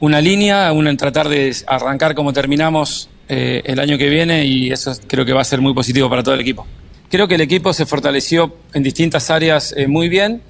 una 0.00 0.20
línea, 0.20 0.72
una, 0.72 0.90
en 0.90 0.96
tratar 0.96 1.28
de 1.28 1.54
arrancar 1.66 2.14
como 2.14 2.32
terminamos 2.32 3.10
eh, 3.28 3.60
el 3.66 3.78
año 3.78 3.98
que 3.98 4.08
viene 4.08 4.46
y 4.46 4.72
eso 4.72 4.92
creo 5.06 5.24
que 5.26 5.32
va 5.34 5.42
a 5.42 5.44
ser 5.44 5.60
muy 5.60 5.74
positivo 5.74 6.08
para 6.08 6.22
todo 6.22 6.34
el 6.34 6.40
equipo. 6.40 6.66
Creo 7.10 7.28
que 7.28 7.34
el 7.34 7.42
equipo 7.42 7.72
se 7.74 7.84
fortaleció 7.84 8.56
en 8.72 8.82
distintas 8.82 9.30
áreas 9.30 9.74
eh, 9.76 9.86
muy 9.86 10.08
bien. 10.08 10.40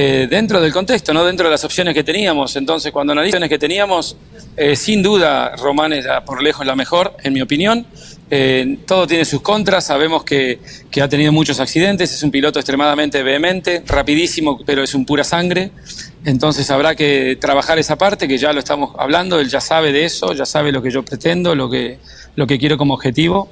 Eh, 0.00 0.28
dentro 0.28 0.60
del 0.60 0.72
contexto, 0.72 1.12
no 1.12 1.24
dentro 1.24 1.46
de 1.46 1.50
las 1.50 1.64
opciones 1.64 1.92
que 1.92 2.04
teníamos. 2.04 2.54
Entonces, 2.54 2.92
cuando 2.92 3.14
analizamos 3.14 3.48
que 3.48 3.58
teníamos, 3.58 4.16
eh, 4.56 4.76
sin 4.76 5.02
duda 5.02 5.56
Román 5.56 5.92
era 5.92 6.24
por 6.24 6.40
lejos 6.40 6.64
la 6.64 6.76
mejor, 6.76 7.16
en 7.24 7.32
mi 7.32 7.40
opinión. 7.40 7.84
Eh, 8.30 8.78
todo 8.86 9.08
tiene 9.08 9.24
sus 9.24 9.40
contras, 9.40 9.86
sabemos 9.86 10.22
que, 10.22 10.60
que, 10.88 11.02
ha 11.02 11.08
tenido 11.08 11.32
muchos 11.32 11.58
accidentes, 11.58 12.12
es 12.12 12.22
un 12.22 12.30
piloto 12.30 12.60
extremadamente 12.60 13.24
vehemente, 13.24 13.82
rapidísimo, 13.88 14.60
pero 14.64 14.84
es 14.84 14.94
un 14.94 15.04
pura 15.04 15.24
sangre. 15.24 15.72
Entonces 16.24 16.70
habrá 16.70 16.94
que 16.94 17.36
trabajar 17.40 17.80
esa 17.80 17.98
parte, 17.98 18.28
que 18.28 18.38
ya 18.38 18.52
lo 18.52 18.60
estamos 18.60 18.94
hablando, 19.00 19.40
él 19.40 19.48
ya 19.48 19.60
sabe 19.60 19.90
de 19.90 20.04
eso, 20.04 20.32
ya 20.32 20.46
sabe 20.46 20.70
lo 20.70 20.80
que 20.80 20.92
yo 20.92 21.04
pretendo, 21.04 21.56
lo 21.56 21.68
que, 21.68 21.98
lo 22.36 22.46
que 22.46 22.56
quiero 22.56 22.78
como 22.78 22.94
objetivo. 22.94 23.48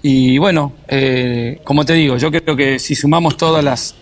Y 0.00 0.38
bueno, 0.38 0.74
como 1.64 1.84
te 1.84 1.94
digo, 1.94 2.18
yo 2.18 2.30
creo 2.30 2.54
que 2.54 2.78
si 2.78 2.94
sumamos 2.94 3.36
todas 3.36 3.64
las, 3.64 3.96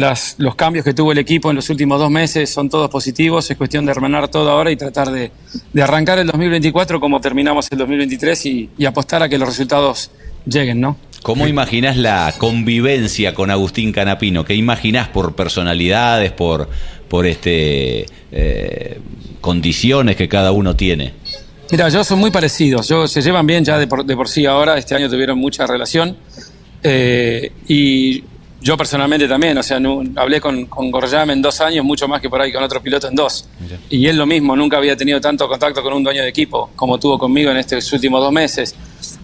las, 0.00 0.34
los 0.38 0.54
cambios 0.54 0.84
que 0.84 0.94
tuvo 0.94 1.12
el 1.12 1.18
equipo 1.18 1.50
en 1.50 1.56
los 1.56 1.70
últimos 1.70 1.98
dos 1.98 2.10
meses 2.10 2.50
son 2.50 2.68
todos 2.68 2.90
positivos, 2.90 3.50
es 3.50 3.56
cuestión 3.56 3.84
de 3.84 3.92
hermanar 3.92 4.28
todo 4.28 4.50
ahora 4.50 4.70
y 4.70 4.76
tratar 4.76 5.10
de, 5.10 5.30
de 5.72 5.82
arrancar 5.82 6.18
el 6.18 6.26
2024 6.26 6.98
como 6.98 7.20
terminamos 7.20 7.68
el 7.70 7.78
2023 7.78 8.46
y, 8.46 8.70
y, 8.76 8.84
apostar 8.86 9.22
a 9.22 9.28
que 9.28 9.38
los 9.38 9.48
resultados 9.48 10.10
lleguen, 10.46 10.80
¿no? 10.80 10.96
¿Cómo 11.22 11.46
imaginas 11.46 11.96
la 11.96 12.34
convivencia 12.38 13.34
con 13.34 13.50
Agustín 13.50 13.92
Canapino? 13.92 14.44
¿Qué 14.44 14.54
imaginas 14.54 15.08
por 15.08 15.34
personalidades, 15.34 16.32
por, 16.32 16.68
por 17.08 17.26
este, 17.26 18.06
eh, 18.32 19.00
condiciones 19.40 20.16
que 20.16 20.28
cada 20.28 20.50
uno 20.52 20.76
tiene? 20.76 21.12
Mira, 21.70 21.88
yo 21.88 22.02
son 22.02 22.18
muy 22.18 22.30
parecidos, 22.30 22.88
yo, 22.88 23.06
se 23.06 23.22
llevan 23.22 23.46
bien 23.46 23.64
ya 23.64 23.78
de 23.78 23.86
por, 23.86 24.04
de 24.04 24.16
por 24.16 24.28
sí 24.28 24.46
ahora, 24.46 24.76
este 24.78 24.94
año 24.94 25.08
tuvieron 25.08 25.38
mucha 25.38 25.66
relación 25.66 26.16
eh, 26.82 27.52
y 27.68 28.24
yo 28.60 28.76
personalmente 28.76 29.26
también, 29.26 29.56
o 29.56 29.62
sea, 29.62 29.80
no, 29.80 30.02
hablé 30.16 30.40
con, 30.40 30.66
con 30.66 30.90
Gorjam 30.90 31.30
en 31.30 31.40
dos 31.40 31.60
años, 31.60 31.84
mucho 31.84 32.06
más 32.06 32.20
que 32.20 32.28
por 32.28 32.40
ahí 32.40 32.52
con 32.52 32.62
otro 32.62 32.82
piloto 32.82 33.08
en 33.08 33.14
dos. 33.14 33.48
Y 33.88 34.06
él 34.06 34.16
lo 34.16 34.26
mismo, 34.26 34.54
nunca 34.54 34.76
había 34.76 34.96
tenido 34.96 35.20
tanto 35.20 35.48
contacto 35.48 35.82
con 35.82 35.94
un 35.94 36.04
dueño 36.04 36.22
de 36.22 36.28
equipo 36.28 36.70
como 36.76 36.98
tuvo 36.98 37.18
conmigo 37.18 37.50
en 37.50 37.56
estos 37.56 37.90
últimos 37.92 38.20
dos 38.20 38.32
meses. 38.32 38.74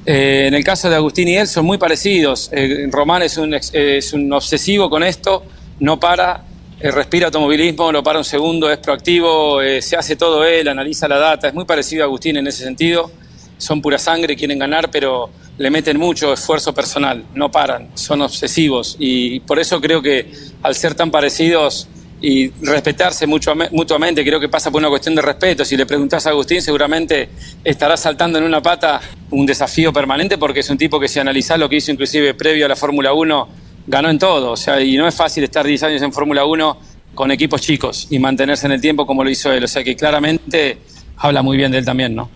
Eh, 0.07 0.47
en 0.49 0.55
el 0.55 0.65
caso 0.65 0.89
de 0.89 0.97
Agustín 0.97 1.29
y 1.29 1.37
él 1.37 1.47
son 1.47 1.67
muy 1.67 1.79
parecidos. 1.79 2.49
Eh, 2.53 2.89
Román 2.91 3.23
es 3.23 3.37
un, 3.37 3.55
es 3.55 4.13
un 4.13 4.33
obsesivo 4.33 4.89
con 4.89 5.03
esto, 5.03 5.43
no 5.81 6.01
para, 6.01 6.43
eh, 6.79 6.91
respira 6.91 7.27
automovilismo, 7.27 7.91
no 7.91 8.03
para 8.03 8.19
un 8.19 8.25
segundo, 8.25 8.71
es 8.71 8.77
proactivo, 8.79 9.63
eh, 9.63 9.81
se 9.81 9.97
hace 9.97 10.15
todo 10.15 10.45
él, 10.45 10.69
analiza 10.69 11.09
la 11.09 11.19
data, 11.19 11.49
es 11.49 11.55
muy 11.55 11.65
parecido 11.65 12.03
a 12.03 12.07
Agustín 12.07 12.37
en 12.37 12.47
ese 12.47 12.65
sentido. 12.65 13.11
Son 13.57 13.81
pura 13.81 13.99
sangre, 13.99 14.37
quieren 14.37 14.59
ganar, 14.59 14.91
pero 14.91 15.31
le 15.59 15.71
meten 15.71 15.99
mucho 15.99 16.33
esfuerzo 16.33 16.75
personal, 16.75 17.25
no 17.35 17.51
paran, 17.51 17.89
son 17.95 18.23
obsesivos 18.23 18.97
y 18.99 19.41
por 19.41 19.59
eso 19.59 19.81
creo 19.81 20.03
que 20.03 20.31
al 20.63 20.75
ser 20.75 20.95
tan 20.95 21.11
parecidos 21.11 21.89
y 22.21 22.49
respetarse 22.63 23.27
mutuamente, 23.27 24.25
creo 24.25 24.41
que 24.41 24.49
pasa 24.49 24.71
por 24.71 24.81
una 24.81 24.89
cuestión 24.89 25.15
de 25.15 25.23
respeto. 25.23 25.65
Si 25.65 25.77
le 25.77 25.85
preguntas 25.85 26.27
a 26.27 26.31
Agustín, 26.31 26.63
seguramente 26.63 27.29
estará 27.63 27.97
saltando 27.97 28.39
en 28.39 28.45
una 28.45 28.63
pata 28.63 29.01
un 29.31 29.45
desafío 29.45 29.93
permanente 29.93 30.39
porque 30.39 30.61
es 30.61 30.71
un 30.71 30.79
tipo 30.79 30.99
que 30.99 31.09
si 31.09 31.19
analiza 31.19 31.57
lo 31.59 31.69
que 31.69 31.77
hizo 31.77 31.93
inclusive 31.93 32.35
previo 32.35 32.65
a 32.65 32.69
la 32.69 32.77
Fórmula 32.77 33.13
1, 33.13 33.49
ganó 33.87 34.09
en 34.09 34.19
todo. 34.19 34.53
O 34.53 34.57
sea, 34.57 34.81
y 34.81 34.97
no 34.97 35.07
es 35.07 35.15
fácil 35.15 35.45
estar 35.45 35.67
10 35.67 35.83
años 35.83 36.03
en 36.03 36.13
Fórmula 36.13 36.45
1 36.47 36.79
con 37.15 37.31
equipos 37.31 37.61
chicos 37.61 38.07
y 38.11 38.19
mantenerse 38.19 38.67
en 38.67 38.73
el 38.73 38.81
tiempo 38.81 39.07
como 39.07 39.23
lo 39.23 39.31
hizo 39.31 39.53
él. 39.53 39.65
O 39.65 39.69
sea 39.69 39.85
que 39.85 39.95
claramente 39.95 40.79
habla 41.19 41.43
muy 41.43 41.57
bien 41.57 41.71
de 41.71 41.79
él 41.79 41.85
también, 41.85 42.15
¿no? 42.15 42.31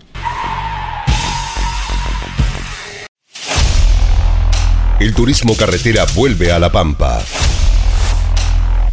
El 5.01 5.15
turismo 5.15 5.57
carretera 5.57 6.05
vuelve 6.13 6.51
a 6.51 6.59
La 6.59 6.71
Pampa. 6.71 7.23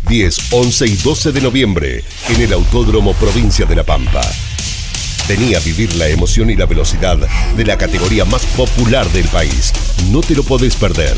10, 0.09 0.53
11 0.53 0.87
y 0.87 0.97
12 0.97 1.33
de 1.33 1.41
noviembre 1.43 2.03
en 2.31 2.41
el 2.41 2.55
Autódromo 2.55 3.13
Provincia 3.13 3.67
de 3.67 3.77
La 3.77 3.85
Pampa. 3.85 4.23
Venía 5.29 5.59
a 5.59 5.61
vivir 5.61 5.95
la 5.97 6.09
emoción 6.09 6.49
y 6.49 6.57
la 6.57 6.65
velocidad 6.65 7.19
de 7.55 7.65
la 7.67 7.77
categoría 7.77 8.25
más 8.25 8.47
popular 8.47 9.07
del 9.13 9.29
país. 9.29 9.71
No 10.11 10.23
te 10.23 10.35
lo 10.35 10.45
podés 10.45 10.77
perder. 10.77 11.15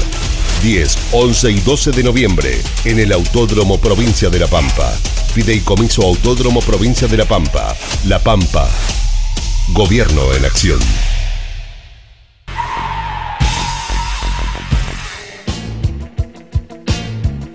10, 0.60 0.98
11 1.12 1.50
y 1.52 1.60
12 1.60 1.92
de 1.92 2.02
noviembre 2.02 2.60
en 2.84 2.98
el 2.98 3.12
Autódromo 3.12 3.78
Provincia 3.78 4.28
de 4.28 4.40
La 4.40 4.48
Pampa. 4.48 4.92
Fideicomiso 5.32 6.02
Autódromo 6.02 6.62
Provincia 6.62 7.06
de 7.06 7.16
La 7.16 7.26
Pampa. 7.26 7.76
La 8.06 8.18
Pampa. 8.18 8.68
Gobierno 9.68 10.34
en 10.34 10.44
acción. 10.44 10.80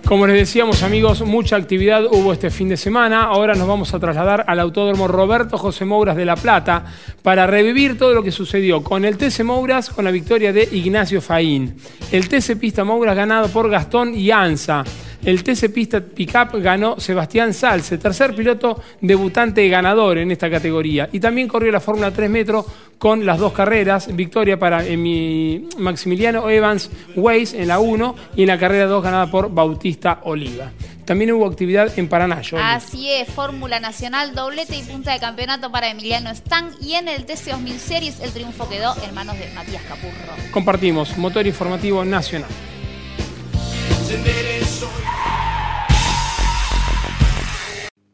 Como 0.05 0.27
les 0.27 0.37
decíamos 0.37 0.83
amigos, 0.83 1.23
mucha 1.23 1.55
actividad 1.55 2.05
hubo 2.05 2.31
este 2.31 2.51
fin 2.51 2.69
de 2.69 2.77
semana. 2.77 3.23
Ahora 3.23 3.55
nos 3.55 3.67
vamos 3.67 3.91
a 3.91 3.99
trasladar 3.99 4.45
al 4.47 4.59
Autódromo 4.59 5.07
Roberto 5.07 5.57
José 5.57 5.83
Mouras 5.83 6.15
de 6.15 6.25
La 6.25 6.35
Plata 6.35 6.85
para 7.23 7.47
revivir 7.47 7.97
todo 7.97 8.13
lo 8.13 8.21
que 8.21 8.31
sucedió 8.31 8.83
con 8.83 9.03
el 9.03 9.17
TC 9.17 9.43
Mouras 9.43 9.89
con 9.89 10.05
la 10.05 10.11
victoria 10.11 10.53
de 10.53 10.69
Ignacio 10.71 11.23
Faín. 11.23 11.75
El 12.11 12.29
TC 12.29 12.55
Pista 12.59 12.83
Mouras 12.83 13.15
ganado 13.15 13.47
por 13.49 13.67
Gastón 13.67 14.13
y 14.13 14.29
Anza. 14.29 14.83
El 15.25 15.43
TC 15.43 15.73
Pista 15.73 15.99
Pickup 16.01 16.61
ganó 16.61 16.99
Sebastián 16.99 17.51
Salce, 17.51 17.97
tercer 17.97 18.35
piloto 18.35 18.79
debutante 19.01 19.67
ganador 19.67 20.19
en 20.19 20.29
esta 20.29 20.51
categoría. 20.51 21.09
Y 21.11 21.19
también 21.19 21.47
corrió 21.47 21.71
la 21.71 21.79
Fórmula 21.79 22.11
3 22.11 22.29
Metro 22.29 22.63
con 22.99 23.25
las 23.25 23.39
dos 23.39 23.51
carreras. 23.51 24.15
Victoria 24.15 24.59
para 24.59 24.83
mi 24.83 25.67
Maximiliano 25.79 26.47
Evans 26.47 26.91
Weiss 27.15 27.55
en 27.55 27.69
la 27.69 27.79
1 27.79 28.15
y 28.35 28.43
en 28.43 28.47
la 28.49 28.59
carrera 28.59 28.85
2 28.85 29.03
ganada 29.03 29.31
por 29.31 29.51
Bautista 29.51 30.19
Oliva. 30.25 30.71
También 31.05 31.31
hubo 31.31 31.47
actividad 31.47 31.97
en 31.97 32.07
Paraná. 32.07 32.41
Johnny. 32.47 32.61
Así 32.63 33.09
es, 33.11 33.27
Fórmula 33.27 33.79
Nacional, 33.79 34.35
doblete 34.35 34.75
y 34.75 34.83
punta 34.83 35.13
de 35.13 35.19
campeonato 35.19 35.71
para 35.71 35.89
Emiliano 35.89 36.29
Stang. 36.35 36.69
Y 36.81 36.93
en 36.93 37.07
el 37.07 37.25
TC 37.25 37.49
2000 37.49 37.79
Series 37.79 38.19
el 38.19 38.31
triunfo 38.31 38.69
quedó 38.69 38.93
en 39.03 39.15
manos 39.15 39.39
de 39.39 39.49
Matías 39.55 39.81
Capurro. 39.87 40.35
Compartimos 40.51 41.17
motor 41.17 41.47
informativo 41.47 42.05
nacional. 42.05 42.49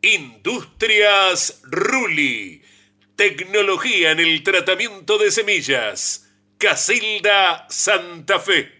Industrias 0.03 1.61
Ruli. 1.61 2.63
Tecnología 3.15 4.09
en 4.09 4.19
el 4.19 4.41
tratamiento 4.41 5.19
de 5.19 5.29
semillas. 5.29 6.27
Casilda 6.57 7.67
Santa 7.69 8.39
Fe. 8.39 8.71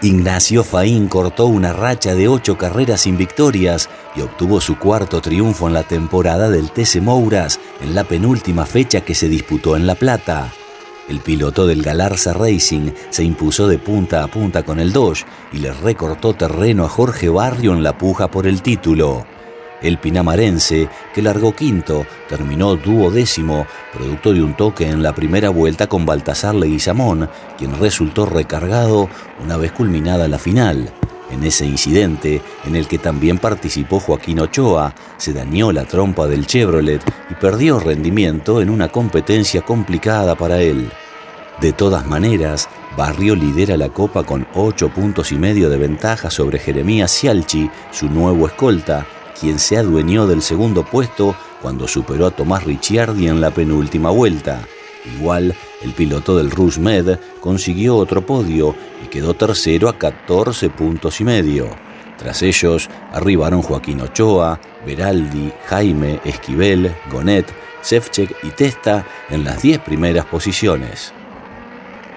Ignacio 0.00 0.62
Faín 0.62 1.08
cortó 1.08 1.46
una 1.46 1.72
racha 1.72 2.14
de 2.14 2.28
ocho 2.28 2.56
carreras 2.56 3.00
sin 3.00 3.18
victorias 3.18 3.90
y 4.14 4.20
obtuvo 4.20 4.60
su 4.60 4.78
cuarto 4.78 5.20
triunfo 5.20 5.66
en 5.66 5.74
la 5.74 5.82
temporada 5.82 6.48
del 6.48 6.70
TC 6.70 7.00
Mouras 7.00 7.58
en 7.80 7.96
la 7.96 8.04
penúltima 8.04 8.66
fecha 8.66 9.00
que 9.00 9.16
se 9.16 9.28
disputó 9.28 9.74
en 9.74 9.88
La 9.88 9.96
Plata. 9.96 10.52
El 11.08 11.18
piloto 11.18 11.66
del 11.66 11.82
Galarza 11.82 12.32
Racing 12.32 12.92
se 13.10 13.24
impuso 13.24 13.66
de 13.66 13.78
punta 13.80 14.22
a 14.22 14.28
punta 14.28 14.62
con 14.62 14.78
el 14.78 14.92
Dodge 14.92 15.26
y 15.52 15.58
le 15.58 15.72
recortó 15.72 16.34
terreno 16.34 16.84
a 16.84 16.88
Jorge 16.88 17.28
Barrio 17.28 17.72
en 17.72 17.82
la 17.82 17.98
puja 17.98 18.30
por 18.30 18.46
el 18.46 18.62
título. 18.62 19.26
El 19.82 19.98
pinamarense, 19.98 20.88
que 21.14 21.22
largó 21.22 21.54
quinto, 21.54 22.06
terminó 22.28 22.76
duodécimo, 22.76 23.66
producto 23.92 24.32
de 24.32 24.42
un 24.42 24.54
toque 24.54 24.88
en 24.88 25.02
la 25.02 25.14
primera 25.14 25.48
vuelta 25.48 25.86
con 25.86 26.04
Baltasar 26.04 26.54
Leguizamón, 26.54 27.30
quien 27.56 27.78
resultó 27.78 28.26
recargado 28.26 29.08
una 29.42 29.56
vez 29.56 29.72
culminada 29.72 30.28
la 30.28 30.38
final. 30.38 30.92
En 31.30 31.44
ese 31.44 31.64
incidente, 31.64 32.42
en 32.64 32.76
el 32.76 32.88
que 32.88 32.98
también 32.98 33.38
participó 33.38 34.00
Joaquín 34.00 34.40
Ochoa, 34.40 34.92
se 35.16 35.32
dañó 35.32 35.72
la 35.72 35.84
trompa 35.84 36.26
del 36.26 36.46
Chevrolet 36.46 37.02
y 37.30 37.34
perdió 37.34 37.78
rendimiento 37.78 38.60
en 38.60 38.68
una 38.68 38.88
competencia 38.88 39.62
complicada 39.62 40.34
para 40.34 40.60
él. 40.60 40.90
De 41.60 41.72
todas 41.72 42.06
maneras, 42.06 42.68
Barrio 42.96 43.36
lidera 43.36 43.76
la 43.76 43.90
copa 43.90 44.24
con 44.24 44.46
ocho 44.54 44.88
puntos 44.88 45.30
y 45.30 45.36
medio 45.36 45.70
de 45.70 45.78
ventaja 45.78 46.30
sobre 46.30 46.58
Jeremías 46.58 47.12
Cialchi, 47.12 47.70
su 47.92 48.08
nuevo 48.08 48.46
escolta, 48.46 49.06
quien 49.40 49.58
se 49.58 49.78
adueñó 49.78 50.26
del 50.26 50.42
segundo 50.42 50.84
puesto 50.84 51.34
cuando 51.62 51.88
superó 51.88 52.26
a 52.26 52.30
Tomás 52.30 52.64
Ricciardi 52.64 53.26
en 53.26 53.40
la 53.40 53.50
penúltima 53.50 54.10
vuelta. 54.10 54.60
Igual, 55.16 55.54
el 55.82 55.92
piloto 55.92 56.36
del 56.36 56.50
Rouge 56.50 56.78
Med 56.78 57.18
consiguió 57.40 57.96
otro 57.96 58.24
podio 58.24 58.74
y 59.02 59.08
quedó 59.08 59.32
tercero 59.34 59.88
a 59.88 59.96
14 59.96 60.68
puntos 60.68 61.20
y 61.20 61.24
medio. 61.24 61.70
Tras 62.18 62.42
ellos, 62.42 62.90
arribaron 63.12 63.62
Joaquín 63.62 64.02
Ochoa, 64.02 64.60
Beraldi, 64.84 65.50
Jaime, 65.68 66.20
Esquivel, 66.22 66.94
Gonet, 67.10 67.46
Sefchek 67.80 68.36
y 68.42 68.50
Testa 68.50 69.06
en 69.30 69.44
las 69.44 69.62
10 69.62 69.78
primeras 69.78 70.26
posiciones. 70.26 71.14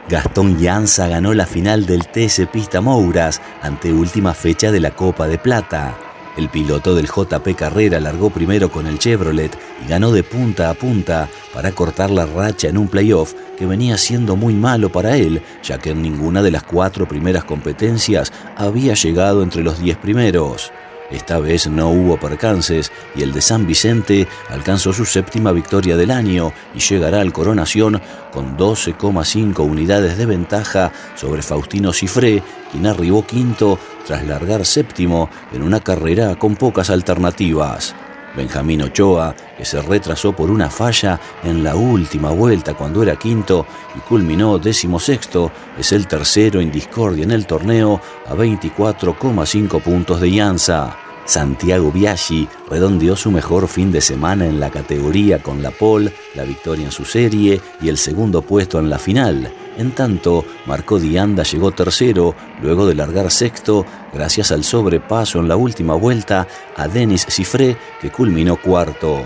Gastón 0.10 0.60
Llanza 0.60 1.08
ganó 1.08 1.34
la 1.34 1.46
final 1.46 1.86
del 1.86 2.08
TC 2.08 2.52
Pista 2.52 2.82
Mouras 2.82 3.42
ante 3.62 3.94
última 3.94 4.34
fecha 4.34 4.70
de 4.74 4.82
la 4.82 4.92
Copa 4.92 5.28
de 5.28 5.38
Plata. 5.38 5.96
El 6.36 6.50
piloto 6.50 6.96
del 6.96 7.08
JP 7.08 7.56
Carrera 7.56 8.00
largó 8.00 8.30
primero 8.30 8.72
con 8.72 8.88
el 8.88 8.98
Chevrolet 8.98 9.56
y 9.86 9.90
ganó 9.90 10.12
de 10.12 10.24
punta 10.24 10.70
a 10.70 10.74
punta 10.74 11.30
para 11.54 11.72
cortar 11.72 12.10
la 12.10 12.26
racha 12.26 12.68
en 12.68 12.78
un 12.78 12.88
playoff 12.88 13.34
que 13.58 13.68
venía 13.68 13.98
siendo 13.98 14.36
muy 14.36 14.56
malo 14.56 14.92
para 14.92 15.16
él, 15.16 15.44
ya 15.62 15.78
que 15.78 15.92
en 15.92 16.02
ninguna 16.02 16.42
de 16.42 16.52
las 16.52 16.64
cuatro 16.64 17.08
primeras 17.08 17.44
competencias 17.44 18.34
había 18.56 18.96
llegado 18.96 19.44
entre 19.44 19.64
los 19.64 19.80
diez 19.80 19.98
primeros. 19.98 20.72
Esta 21.12 21.40
vez 21.40 21.68
no 21.68 21.90
hubo 21.90 22.18
percances 22.18 22.92
y 23.16 23.22
el 23.24 23.34
de 23.34 23.42
San 23.42 23.68
Vicente 23.68 24.28
alcanzó 24.50 24.94
su 24.94 25.06
séptima 25.06 25.52
victoria 25.52 25.98
del 25.98 26.12
año 26.12 26.54
y 26.74 26.80
llegará 26.80 27.22
al 27.22 27.34
coronación 27.34 28.02
con 28.32 28.58
12,5 28.58 29.60
unidades 29.60 30.18
de 30.18 30.26
ventaja 30.26 30.92
sobre 31.16 31.42
Faustino 31.42 31.94
Cifré, 31.94 32.42
quien 32.72 32.88
arribó 32.88 33.26
quinto 33.26 33.78
tras 34.06 34.26
largar 34.26 34.66
séptimo 34.66 35.30
en 35.52 35.62
una 35.62 35.80
carrera 35.80 36.36
con 36.36 36.56
pocas 36.56 36.90
alternativas. 36.90 37.96
Benjamín 38.36 38.82
Ochoa, 38.82 39.36
que 39.58 39.66
se 39.66 39.82
retrasó 39.82 40.34
por 40.34 40.50
una 40.50 40.70
falla 40.70 41.20
en 41.44 41.64
la 41.64 41.76
última 41.76 42.32
vuelta 42.32 42.74
cuando 42.74 43.04
era 43.04 43.16
quinto 43.16 43.66
y 43.96 44.00
culminó 44.00 44.58
décimo 44.58 45.00
sexto, 45.00 45.52
es 45.78 45.92
el 45.92 46.08
tercero 46.08 46.60
en 46.60 46.72
discordia 46.72 47.24
en 47.24 47.32
el 47.32 47.46
torneo 47.46 48.02
a 48.26 48.34
24,5 48.34 49.82
puntos 49.82 50.22
de 50.22 50.32
Llanza. 50.32 51.03
Santiago 51.26 51.92
Biaggi 51.92 52.48
redondeó 52.70 53.16
su 53.16 53.32
mejor 53.32 53.68
fin 53.68 53.92
de 53.92 54.02
semana 54.02 54.46
en 54.46 54.60
la 54.60 54.70
categoría 54.70 55.42
con 55.42 55.64
la 55.64 55.72
pole, 55.72 56.14
la 56.36 56.44
victoria 56.44 56.86
en 56.86 56.92
su 56.92 57.06
serie 57.06 57.62
y 57.82 57.90
el 57.90 57.98
segundo 57.98 58.42
puesto 58.42 58.80
en 58.80 58.90
la 58.90 59.00
final. 59.00 59.52
En 59.78 59.92
tanto, 59.92 60.46
Marco 60.66 61.00
Dianda 61.00 61.44
llegó 61.44 61.72
tercero 61.72 62.36
luego 62.62 62.86
de 62.86 62.96
largar 62.96 63.32
sexto 63.32 63.86
gracias 64.14 64.52
al 64.52 64.64
sobrepaso 64.64 65.40
en 65.40 65.48
la 65.48 65.56
última 65.56 65.96
vuelta 65.96 66.48
a 66.76 66.88
Denis 66.88 67.26
Cifré 67.30 67.78
que 68.02 68.12
culminó 68.12 68.58
cuarto. 68.58 69.26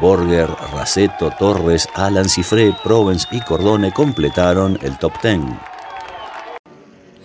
Borger, 0.00 0.48
Raceto, 0.74 1.30
Torres, 1.38 1.88
Alan 1.94 2.28
Cifré, 2.28 2.74
Provence 2.82 3.26
y 3.30 3.40
Cordone 3.40 3.92
completaron 3.92 4.78
el 4.82 4.98
top 4.98 5.12
ten. 5.22 5.58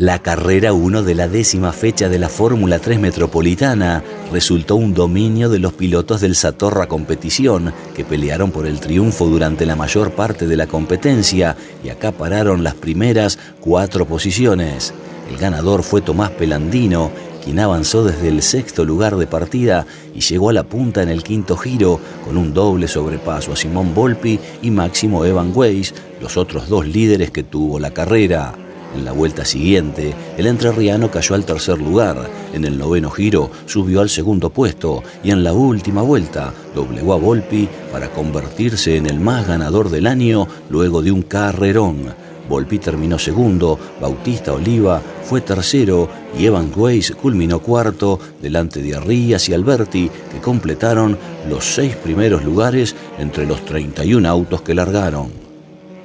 La 0.01 0.17
carrera 0.17 0.73
1 0.73 1.03
de 1.03 1.13
la 1.13 1.27
décima 1.27 1.71
fecha 1.71 2.09
de 2.09 2.17
la 2.17 2.27
Fórmula 2.27 2.79
3 2.79 2.99
Metropolitana 2.99 4.03
resultó 4.31 4.75
un 4.75 4.95
dominio 4.95 5.47
de 5.47 5.59
los 5.59 5.73
pilotos 5.73 6.21
del 6.21 6.35
Satorra 6.35 6.87
Competición, 6.87 7.71
que 7.93 8.03
pelearon 8.03 8.49
por 8.49 8.65
el 8.65 8.79
triunfo 8.79 9.27
durante 9.27 9.63
la 9.63 9.75
mayor 9.75 10.13
parte 10.13 10.47
de 10.47 10.57
la 10.57 10.65
competencia 10.65 11.55
y 11.83 11.89
acapararon 11.89 12.63
las 12.63 12.73
primeras 12.73 13.37
cuatro 13.59 14.07
posiciones. 14.07 14.91
El 15.29 15.37
ganador 15.37 15.83
fue 15.83 16.01
Tomás 16.01 16.31
Pelandino, 16.31 17.11
quien 17.45 17.59
avanzó 17.59 18.03
desde 18.03 18.29
el 18.29 18.41
sexto 18.41 18.83
lugar 18.83 19.17
de 19.17 19.27
partida 19.27 19.85
y 20.15 20.21
llegó 20.21 20.49
a 20.49 20.53
la 20.53 20.63
punta 20.63 21.03
en 21.03 21.09
el 21.09 21.21
quinto 21.21 21.55
giro 21.55 21.99
con 22.25 22.37
un 22.37 22.55
doble 22.55 22.87
sobrepaso 22.87 23.53
a 23.53 23.55
Simón 23.55 23.93
Volpi 23.93 24.39
y 24.63 24.71
Máximo 24.71 25.25
Evan 25.25 25.51
Weiss, 25.53 25.93
los 26.19 26.37
otros 26.37 26.69
dos 26.69 26.87
líderes 26.87 27.29
que 27.29 27.43
tuvo 27.43 27.77
la 27.79 27.91
carrera. 27.91 28.60
En 28.95 29.05
la 29.05 29.13
vuelta 29.13 29.45
siguiente, 29.45 30.13
el 30.37 30.47
entrerriano 30.47 31.09
cayó 31.09 31.35
al 31.35 31.45
tercer 31.45 31.79
lugar. 31.79 32.29
En 32.53 32.65
el 32.65 32.77
noveno 32.77 33.09
giro 33.09 33.49
subió 33.65 34.01
al 34.01 34.09
segundo 34.09 34.49
puesto 34.49 35.01
y 35.23 35.31
en 35.31 35.43
la 35.43 35.53
última 35.53 36.01
vuelta 36.01 36.53
doblegó 36.75 37.13
a 37.13 37.17
Volpi 37.17 37.69
para 37.91 38.09
convertirse 38.09 38.97
en 38.97 39.05
el 39.05 39.19
más 39.19 39.47
ganador 39.47 39.89
del 39.89 40.07
año 40.07 40.47
luego 40.69 41.01
de 41.01 41.11
un 41.11 41.21
carrerón. 41.21 42.13
Volpi 42.49 42.79
terminó 42.79 43.17
segundo, 43.17 43.79
Bautista 44.01 44.51
Oliva 44.51 45.01
fue 45.23 45.39
tercero 45.39 46.09
y 46.37 46.45
Evan 46.45 46.71
Weiss 46.75 47.11
culminó 47.11 47.59
cuarto 47.59 48.19
delante 48.41 48.81
de 48.81 48.95
Arrías 48.95 49.47
y 49.47 49.53
Alberti 49.53 50.09
que 50.29 50.39
completaron 50.39 51.17
los 51.49 51.63
seis 51.63 51.95
primeros 51.95 52.43
lugares 52.43 52.93
entre 53.19 53.45
los 53.45 53.63
31 53.63 54.27
autos 54.27 54.61
que 54.63 54.75
largaron. 54.75 55.50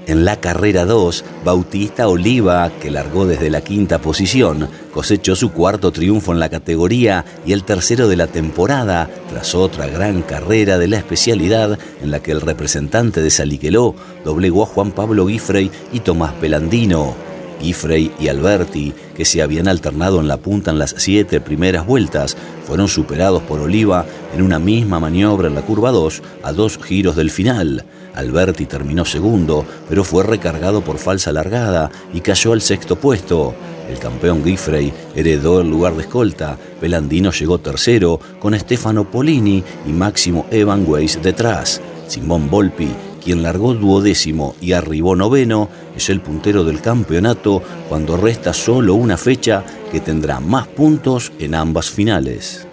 En 0.07 0.25
la 0.25 0.41
carrera 0.41 0.85
2, 0.85 1.25
Bautista 1.45 2.07
Oliva, 2.07 2.71
que 2.81 2.93
largó 2.93 3.27
desde 3.27 3.51
la 3.51 3.63
quinta 3.63 3.99
posición, 3.99 4.69
cosechó 4.93 5.35
su 5.35 5.51
cuarto 5.51 5.91
triunfo 5.91 6.33
en 6.33 6.39
la 6.39 6.49
categoría 6.49 7.25
y 7.45 7.53
el 7.53 7.65
tercero 7.65 8.07
de 8.07 8.17
la 8.17 8.29
temporada, 8.29 9.11
tras 9.29 9.57
otra 9.57 9.89
gran 9.89 10.23
carrera 10.23 10.79
de 10.79 10.87
la 10.87 10.99
especialidad 10.99 11.77
en 12.01 12.13
la 12.13 12.21
que 12.21 12.31
el 12.31 12.41
representante 12.41 13.21
de 13.21 13.31
Saliqueló 13.31 13.97
doblegó 14.25 14.63
a 14.63 14.67
Juan 14.67 14.93
Pablo 14.93 15.27
Guifrey 15.27 15.73
y 15.93 15.99
Tomás 15.99 16.35
Pelandino. 16.35 17.17
Guifrey 17.61 18.13
y 18.21 18.29
Alberti, 18.29 18.93
que 19.17 19.25
se 19.25 19.43
habían 19.43 19.67
alternado 19.67 20.21
en 20.21 20.29
la 20.29 20.37
punta 20.37 20.71
en 20.71 20.79
las 20.79 20.95
siete 20.99 21.41
primeras 21.41 21.85
vueltas, 21.85 22.37
fueron 22.65 22.87
superados 22.87 23.43
por 23.43 23.61
Oliva 23.61 24.07
en 24.35 24.43
una 24.43 24.61
misma 24.61 25.01
maniobra 25.01 25.49
en 25.49 25.55
la 25.57 25.63
curva 25.63 25.91
2 25.91 26.23
a 26.45 26.53
dos 26.53 26.79
giros 26.79 27.17
del 27.17 27.31
final. 27.31 27.85
Alberti 28.17 28.67
terminó 28.67 29.05
segundo, 29.05 29.65
pero 29.89 30.03
fue 30.03 30.25
recargado 30.25 30.83
por 30.83 30.99
falsa 30.99 31.33
largada 31.33 31.91
y 32.13 32.21
cayó 32.21 32.53
al 32.53 32.63
sexto 32.63 32.97
puesto. 32.97 33.55
El 33.89 33.99
campeón 33.99 34.43
Giffrey 34.43 34.93
heredó 35.15 35.61
el 35.61 35.71
lugar 35.71 35.95
de 35.95 36.03
escolta. 36.03 36.59
Pelandino 36.81 37.31
llegó 37.31 37.59
tercero 37.59 38.19
con 38.41 38.59
Stefano 38.59 39.09
Polini 39.11 39.63
y 39.87 39.93
Máximo 39.93 40.47
Evan 40.51 40.85
Weiss 40.87 41.23
detrás. 41.23 41.81
Simón 42.09 42.51
Volpi, 42.51 42.89
quien 43.23 43.43
largó 43.43 43.75
duodécimo 43.75 44.55
y 44.61 44.73
arribó 44.73 45.15
noveno, 45.15 45.69
es 45.97 46.11
el 46.11 46.21
puntero 46.21 46.65
del 46.65 46.81
campeonato 46.81 47.63
cuando 47.89 48.17
resta 48.17 48.53
solo 48.53 48.95
una 48.95 49.17
fecha 49.17 49.65
que 49.93 50.01
tendrá 50.01 50.41
más 50.41 50.67
puntos 50.69 51.33
en 51.39 51.55
ambas 51.55 51.91
finales. 51.91 52.66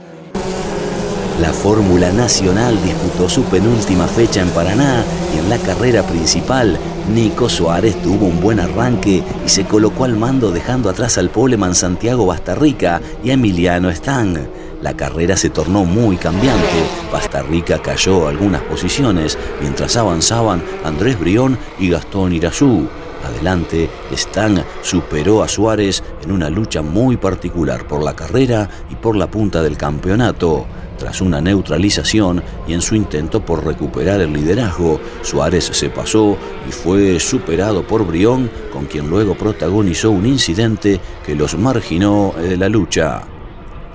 La 1.44 1.52
Fórmula 1.52 2.10
Nacional 2.14 2.82
disputó 2.82 3.28
su 3.28 3.44
penúltima 3.44 4.08
fecha 4.08 4.40
en 4.40 4.48
Paraná 4.52 5.04
y 5.36 5.40
en 5.40 5.50
la 5.50 5.58
carrera 5.58 6.02
principal, 6.02 6.80
Nico 7.14 7.50
Suárez 7.50 8.02
tuvo 8.02 8.28
un 8.28 8.40
buen 8.40 8.62
arranque 8.62 9.22
y 9.46 9.50
se 9.50 9.66
colocó 9.66 10.06
al 10.06 10.16
mando 10.16 10.52
dejando 10.52 10.90
atrás 10.90 11.18
al 11.18 11.30
poleman 11.30 11.76
Santiago 11.76 12.26
Bastarrica 12.28 13.02
y 13.26 13.32
Emiliano 13.32 13.92
Stang. 13.92 14.38
La 14.82 14.96
carrera 14.96 15.36
se 15.36 15.50
tornó 15.50 15.84
muy 15.84 16.16
cambiante. 16.16 16.86
Bastarrica 17.12 17.82
cayó 17.82 18.30
algunas 18.30 18.62
posiciones 18.62 19.38
mientras 19.60 19.98
avanzaban 19.98 20.64
Andrés 20.86 21.20
Brión 21.20 21.58
y 21.78 21.90
Gastón 21.90 22.32
Irazú. 22.32 22.88
Adelante, 23.24 23.90
Stang 24.12 24.64
superó 24.82 25.44
a 25.44 25.48
Suárez 25.48 26.04
en 26.24 26.32
una 26.32 26.50
lucha 26.50 26.82
muy 26.82 27.18
particular 27.18 27.88
por 27.88 28.04
la 28.04 28.16
carrera 28.16 28.70
y 28.90 28.96
por 28.96 29.16
la 29.16 29.32
punta 29.32 29.62
del 29.62 29.78
campeonato. 29.78 30.66
Tras 30.98 31.22
una 31.22 31.42
neutralización 31.42 32.44
y 32.68 32.74
en 32.74 32.82
su 32.82 32.96
intento 32.96 33.44
por 33.44 33.66
recuperar 33.66 34.22
el 34.22 34.32
liderazgo, 34.32 35.00
Suárez 35.22 35.66
se 35.74 35.90
pasó 35.90 36.38
y 36.68 36.72
fue 36.72 37.20
superado 37.20 37.86
por 37.86 38.06
Brión, 38.06 38.50
con 38.72 38.86
quien 38.86 39.10
luego 39.10 39.36
protagonizó 39.36 40.12
un 40.12 40.26
incidente 40.26 41.00
que 41.26 41.36
los 41.36 41.58
marginó 41.58 42.34
de 42.38 42.58
la 42.58 42.70
lucha. 42.70 43.33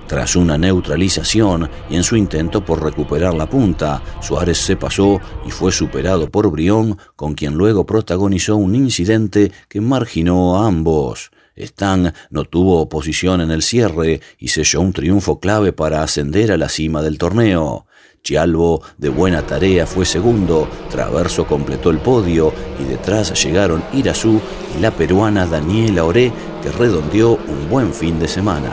Tras 0.08 0.36
una 0.36 0.56
neutralización 0.56 1.68
y 1.90 1.96
en 1.96 2.02
su 2.02 2.16
intento 2.16 2.64
por 2.64 2.82
recuperar 2.82 3.34
la 3.34 3.48
punta, 3.48 4.02
Suárez 4.22 4.56
se 4.56 4.74
pasó 4.74 5.20
y 5.46 5.50
fue 5.50 5.70
superado 5.70 6.30
por 6.30 6.50
Brión, 6.50 6.96
con 7.14 7.34
quien 7.34 7.54
luego 7.54 7.84
protagonizó 7.84 8.56
un 8.56 8.74
incidente 8.74 9.52
que 9.68 9.82
marginó 9.82 10.56
a 10.56 10.66
ambos. 10.66 11.30
Stan 11.54 12.14
no 12.30 12.44
tuvo 12.44 12.80
oposición 12.80 13.42
en 13.42 13.50
el 13.50 13.60
cierre 13.60 14.22
y 14.38 14.48
selló 14.48 14.80
un 14.80 14.94
triunfo 14.94 15.40
clave 15.40 15.74
para 15.74 16.02
ascender 16.02 16.52
a 16.52 16.56
la 16.56 16.70
cima 16.70 17.02
del 17.02 17.18
torneo. 17.18 17.84
Chialvo, 18.22 18.80
de 18.96 19.10
buena 19.10 19.46
tarea, 19.46 19.86
fue 19.86 20.06
segundo, 20.06 20.70
Traverso 20.90 21.46
completó 21.46 21.90
el 21.90 21.98
podio 21.98 22.54
y 22.80 22.84
detrás 22.84 23.44
llegaron 23.44 23.84
Irazú 23.92 24.40
y 24.74 24.80
la 24.80 24.90
peruana 24.90 25.44
Daniela 25.44 26.04
Oré, 26.04 26.32
que 26.62 26.72
redondeó 26.72 27.32
un 27.32 27.68
buen 27.68 27.92
fin 27.92 28.18
de 28.18 28.28
semana. 28.28 28.72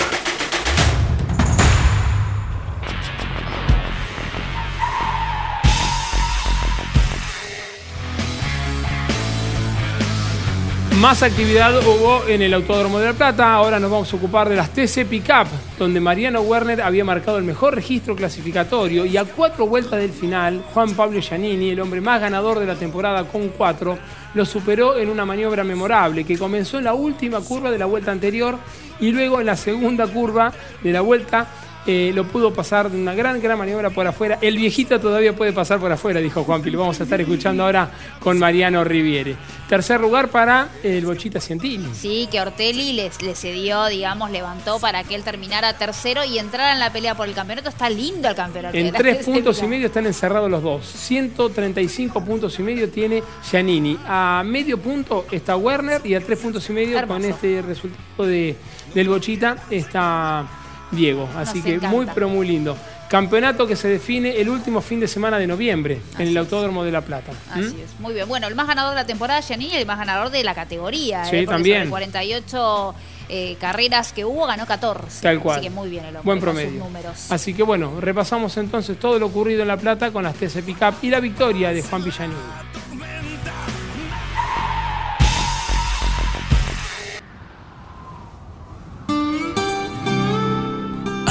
Más 11.01 11.23
actividad 11.23 11.75
hubo 11.79 12.27
en 12.27 12.43
el 12.43 12.53
Autódromo 12.53 12.99
de 12.99 13.07
La 13.07 13.13
Plata. 13.13 13.55
Ahora 13.55 13.79
nos 13.79 13.89
vamos 13.89 14.13
a 14.13 14.15
ocupar 14.17 14.47
de 14.47 14.55
las 14.55 14.69
TC 14.69 15.07
Pickup, 15.09 15.47
donde 15.79 15.99
Mariano 15.99 16.41
Werner 16.41 16.79
había 16.79 17.03
marcado 17.03 17.39
el 17.39 17.43
mejor 17.43 17.73
registro 17.73 18.15
clasificatorio 18.15 19.03
y 19.07 19.17
a 19.17 19.25
cuatro 19.25 19.65
vueltas 19.65 19.99
del 19.99 20.11
final, 20.11 20.63
Juan 20.75 20.93
Pablo 20.93 21.19
Giannini, 21.19 21.71
el 21.71 21.79
hombre 21.79 22.01
más 22.01 22.21
ganador 22.21 22.59
de 22.59 22.67
la 22.67 22.75
temporada 22.75 23.23
con 23.23 23.49
cuatro, 23.49 23.97
lo 24.35 24.45
superó 24.45 24.95
en 24.99 25.09
una 25.09 25.25
maniobra 25.25 25.63
memorable 25.63 26.23
que 26.23 26.37
comenzó 26.37 26.77
en 26.77 26.83
la 26.83 26.93
última 26.93 27.39
curva 27.39 27.71
de 27.71 27.79
la 27.79 27.87
vuelta 27.87 28.11
anterior 28.11 28.59
y 28.99 29.11
luego 29.11 29.39
en 29.39 29.47
la 29.47 29.57
segunda 29.57 30.05
curva 30.05 30.53
de 30.83 30.91
la 30.93 31.01
vuelta 31.01 31.47
eh, 31.87 32.11
lo 32.13 32.25
pudo 32.25 32.53
pasar 32.53 32.91
de 32.91 32.97
una 32.97 33.13
gran, 33.15 33.41
gran 33.41 33.57
maniobra 33.57 33.89
por 33.89 34.05
afuera. 34.05 34.37
El 34.41 34.57
viejito 34.57 34.99
todavía 34.99 35.35
puede 35.35 35.51
pasar 35.51 35.79
por 35.79 35.91
afuera, 35.91 36.19
dijo 36.19 36.43
Juanpi. 36.43 36.69
Lo 36.69 36.79
vamos 36.79 36.99
a 36.99 37.03
estar 37.03 37.19
escuchando 37.19 37.63
ahora 37.63 37.89
con 38.19 38.37
Mariano 38.37 38.83
Riviere. 38.83 39.35
Tercer 39.67 39.99
lugar 39.99 40.29
para 40.29 40.69
el 40.83 41.05
Bochita 41.05 41.39
Cientini. 41.39 41.89
Sí, 41.93 42.27
que 42.31 42.39
Ortelli 42.39 42.93
le 42.93 43.09
cedió, 43.35 43.85
digamos, 43.87 44.29
levantó 44.29 44.79
para 44.79 45.03
que 45.03 45.15
él 45.15 45.23
terminara 45.23 45.77
tercero 45.77 46.23
y 46.23 46.37
entrara 46.37 46.73
en 46.73 46.79
la 46.79 46.93
pelea 46.93 47.15
por 47.15 47.27
el 47.27 47.33
campeonato. 47.33 47.69
Está 47.69 47.89
lindo 47.89 48.29
el 48.29 48.35
campeonato. 48.35 48.77
En 48.77 48.91
tres 48.91 49.17
puntos 49.25 49.61
y 49.63 49.67
medio 49.67 49.87
están 49.87 50.05
encerrados 50.05 50.51
los 50.51 50.61
dos. 50.61 50.85
135 50.85 52.23
puntos 52.23 52.59
y 52.59 52.63
medio 52.63 52.89
tiene 52.89 53.23
Giannini. 53.49 53.97
A 54.05 54.43
medio 54.45 54.77
punto 54.77 55.25
está 55.31 55.55
Werner 55.57 56.01
y 56.03 56.13
a 56.13 56.21
tres 56.21 56.37
puntos 56.37 56.69
y 56.69 56.73
medio 56.73 57.07
con 57.07 57.23
este 57.23 57.61
resultado 57.61 58.25
de, 58.25 58.55
del 58.93 59.09
Bochita 59.09 59.63
está 59.69 60.60
Diego. 60.91 61.29
Así 61.35 61.61
que 61.61 61.79
muy, 61.79 62.07
pero 62.13 62.29
muy 62.29 62.47
lindo. 62.47 62.77
Campeonato 63.11 63.67
que 63.67 63.75
se 63.75 63.89
define 63.89 64.39
el 64.39 64.47
último 64.47 64.79
fin 64.79 65.01
de 65.01 65.07
semana 65.07 65.37
de 65.37 65.45
noviembre 65.45 65.99
en 66.17 66.29
el 66.29 66.37
Autódromo 66.37 66.85
de 66.85 66.91
La 66.91 67.01
Plata. 67.01 67.33
Así 67.51 67.75
es, 67.83 67.99
muy 67.99 68.13
bien. 68.13 68.25
Bueno, 68.25 68.47
el 68.47 68.55
más 68.55 68.67
ganador 68.67 68.91
de 68.91 68.95
la 68.95 69.05
temporada, 69.05 69.41
y 69.49 69.75
el 69.75 69.85
más 69.85 69.97
ganador 69.97 70.29
de 70.29 70.45
la 70.45 70.55
categoría. 70.55 71.25
Sí, 71.25 71.35
¿eh? 71.35 71.45
También. 71.45 71.79
sobre 71.79 71.89
48 71.89 72.95
eh, 73.27 73.57
carreras 73.59 74.13
que 74.13 74.23
hubo, 74.23 74.47
ganó 74.47 74.65
14. 74.65 75.21
Tal 75.21 75.41
cual. 75.41 75.59
Así 75.59 75.67
que 75.67 75.69
muy 75.69 75.89
bien 75.89 76.05
el 76.05 76.15
hombre 76.15 76.23
Buen 76.23 76.39
sus 76.39 76.43
promedio. 76.43 76.85
Así 77.29 77.53
que 77.53 77.63
bueno, 77.63 77.99
repasamos 77.99 78.55
entonces 78.55 78.97
todo 78.97 79.19
lo 79.19 79.25
ocurrido 79.25 79.63
en 79.63 79.67
La 79.67 79.77
Plata 79.77 80.11
con 80.11 80.23
las 80.23 80.35
TC 80.35 80.63
Pickup 80.63 80.95
y 81.01 81.09
la 81.09 81.19
victoria 81.19 81.73
de 81.73 81.81
Juan 81.81 82.05
Villanini. 82.05 82.39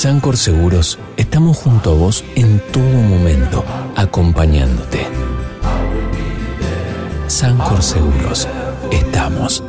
Sancor 0.00 0.38
Seguros 0.38 0.98
estamos 1.18 1.58
junto 1.58 1.90
a 1.90 1.94
vos 1.94 2.24
en 2.34 2.58
todo 2.72 2.82
momento, 2.82 3.62
acompañándote. 3.94 5.06
Sancor 7.26 7.82
Seguros, 7.82 8.48
estamos. 8.90 9.62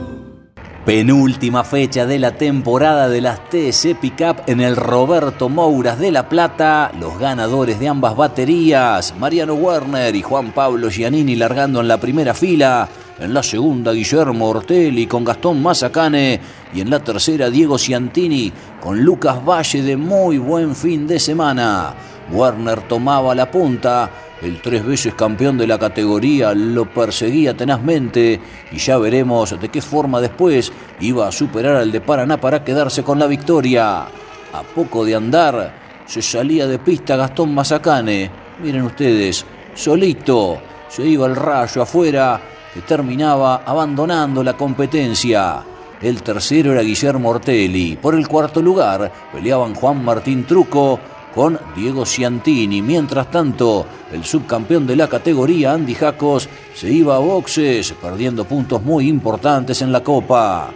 Penúltima 0.86 1.65
fecha 1.65 2.05
de 2.05 2.17
la 2.17 2.38
temporada 2.38 3.09
de 3.09 3.19
las 3.19 3.49
TC 3.49 3.99
Pickup 3.99 4.43
en 4.47 4.61
el 4.61 4.77
Roberto 4.77 5.49
Mouras 5.49 5.99
de 5.99 6.11
La 6.11 6.29
Plata. 6.29 6.93
Los 6.97 7.19
ganadores 7.19 7.77
de 7.82 7.89
ambas 7.89 8.15
baterías, 8.15 9.13
Mariano 9.19 9.55
Werner 9.55 10.15
y 10.15 10.21
Juan 10.21 10.53
Pablo 10.53 10.89
Giannini 10.89 11.36
largando 11.36 11.82
en 11.82 11.89
la 11.89 11.99
primera 11.99 12.34
fila. 12.34 12.88
En 13.19 13.34
la 13.34 13.43
segunda, 13.43 13.91
Guillermo 13.91 14.47
Ortelli 14.47 15.07
con 15.07 15.25
Gastón 15.25 15.61
Mazacane. 15.61 16.39
Y 16.74 16.82
en 16.82 16.89
la 16.89 16.99
tercera, 16.99 17.49
Diego 17.49 17.78
Ciantini 17.78 18.51
con 18.80 19.01
Lucas 19.01 19.43
Valle 19.45 19.82
de 19.82 19.97
muy 19.97 20.38
buen 20.38 20.76
fin 20.76 21.05
de 21.05 21.19
semana. 21.19 21.93
Werner 22.32 22.82
tomaba 22.88 23.36
la 23.36 23.49
punta. 23.51 24.09
El 24.41 24.59
tres 24.61 24.84
veces 24.84 25.13
campeón 25.13 25.57
de 25.57 25.67
la 25.67 25.78
categoría 25.78 26.53
lo 26.55 26.91
perseguía 26.91 27.55
tenazmente 27.55 28.39
y 28.72 28.78
ya 28.78 28.97
veremos 28.97 29.59
de 29.59 29.69
qué 29.69 29.82
forma 29.82 30.19
después 30.19 30.72
iba 30.99 31.28
a 31.28 31.32
superar 31.32 31.76
al 31.76 31.91
de 31.91 32.01
Paraná 32.01 32.41
para 32.41 32.63
quedarse 32.63 33.03
con 33.03 33.19
la 33.19 33.28
victoria. 33.28 34.01
A 34.01 34.63
poco 34.74 35.05
de 35.05 35.15
andar, 35.15 35.74
se 36.07 36.22
salía 36.22 36.65
de 36.65 36.80
pista 36.80 37.15
Gastón 37.15 37.53
Mazacane. 37.53 38.32
Miren 38.63 38.82
ustedes, 38.82 39.45
solito 39.76 40.59
se 40.89 41.05
iba 41.05 41.28
el 41.28 41.36
rayo 41.36 41.84
afuera 41.84 42.41
que 42.74 42.82
terminaba 42.82 43.63
abandonando 43.65 44.43
la 44.43 44.57
competencia. 44.57 45.63
El 46.01 46.23
tercero 46.23 46.71
era 46.71 46.81
Guillermo 46.81 47.29
Ortelli. 47.29 47.95
Por 47.95 48.15
el 48.15 48.27
cuarto 48.27 48.61
lugar 48.61 49.11
peleaban 49.31 49.75
Juan 49.75 50.03
Martín 50.03 50.45
Truco 50.45 50.99
con 51.35 51.59
Diego 51.75 52.05
Ciantini. 52.05 52.81
Mientras 52.81 53.29
tanto, 53.29 53.85
el 54.11 54.23
subcampeón 54.23 54.87
de 54.87 54.95
la 54.95 55.07
categoría, 55.07 55.73
Andy 55.73 55.93
Jacos, 55.93 56.49
se 56.73 56.91
iba 56.91 57.15
a 57.15 57.19
boxes, 57.19 57.93
perdiendo 58.01 58.45
puntos 58.45 58.81
muy 58.81 59.07
importantes 59.07 59.81
en 59.83 59.91
la 59.91 60.03
Copa. 60.03 60.71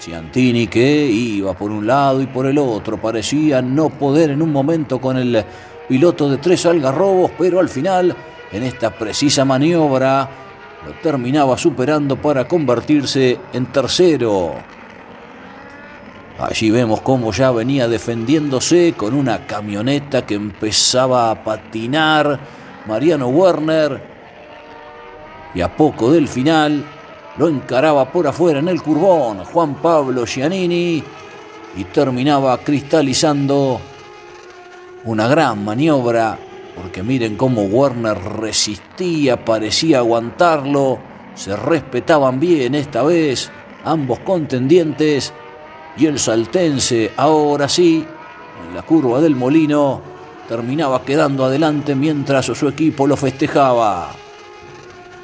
Ciantini 0.00 0.66
que 0.66 1.06
iba 1.06 1.54
por 1.54 1.70
un 1.70 1.86
lado 1.86 2.20
y 2.20 2.26
por 2.26 2.46
el 2.46 2.58
otro, 2.58 3.00
parecía 3.00 3.62
no 3.62 3.88
poder 3.90 4.30
en 4.30 4.42
un 4.42 4.52
momento 4.52 5.00
con 5.00 5.16
el 5.16 5.44
piloto 5.88 6.28
de 6.28 6.38
tres 6.38 6.66
algarrobos, 6.66 7.30
pero 7.38 7.60
al 7.60 7.68
final, 7.68 8.14
en 8.52 8.62
esta 8.64 8.90
precisa 8.90 9.44
maniobra, 9.44 10.28
lo 10.84 10.92
terminaba 11.02 11.56
superando 11.56 12.16
para 12.16 12.46
convertirse 12.46 13.38
en 13.52 13.66
tercero. 13.66 14.54
Allí 16.38 16.70
vemos 16.70 17.00
cómo 17.00 17.32
ya 17.32 17.50
venía 17.50 17.88
defendiéndose 17.88 18.92
con 18.94 19.14
una 19.14 19.46
camioneta 19.46 20.26
que 20.26 20.34
empezaba 20.34 21.30
a 21.30 21.42
patinar 21.42 22.38
Mariano 22.86 23.28
Werner 23.28 24.02
y 25.54 25.62
a 25.62 25.74
poco 25.74 26.12
del 26.12 26.28
final 26.28 26.84
lo 27.38 27.48
encaraba 27.48 28.12
por 28.12 28.26
afuera 28.26 28.58
en 28.58 28.68
el 28.68 28.82
curbón 28.82 29.44
Juan 29.44 29.76
Pablo 29.76 30.26
Giannini 30.26 31.02
y 31.76 31.84
terminaba 31.84 32.58
cristalizando 32.58 33.80
una 35.04 35.28
gran 35.28 35.64
maniobra 35.64 36.38
porque 36.76 37.02
miren 37.02 37.36
cómo 37.36 37.62
Werner 37.62 38.18
resistía, 38.18 39.44
parecía 39.44 39.98
aguantarlo, 39.98 40.98
se 41.34 41.56
respetaban 41.56 42.38
bien 42.38 42.74
esta 42.74 43.02
vez 43.02 43.50
ambos 43.84 44.18
contendientes 44.20 45.32
y 45.96 46.06
el 46.06 46.18
saltense 46.18 47.12
ahora 47.16 47.68
sí, 47.68 48.04
en 48.68 48.74
la 48.74 48.82
curva 48.82 49.20
del 49.20 49.34
molino, 49.34 50.02
terminaba 50.48 51.02
quedando 51.04 51.44
adelante 51.44 51.94
mientras 51.94 52.46
su 52.46 52.68
equipo 52.68 53.06
lo 53.06 53.16
festejaba. 53.16 54.10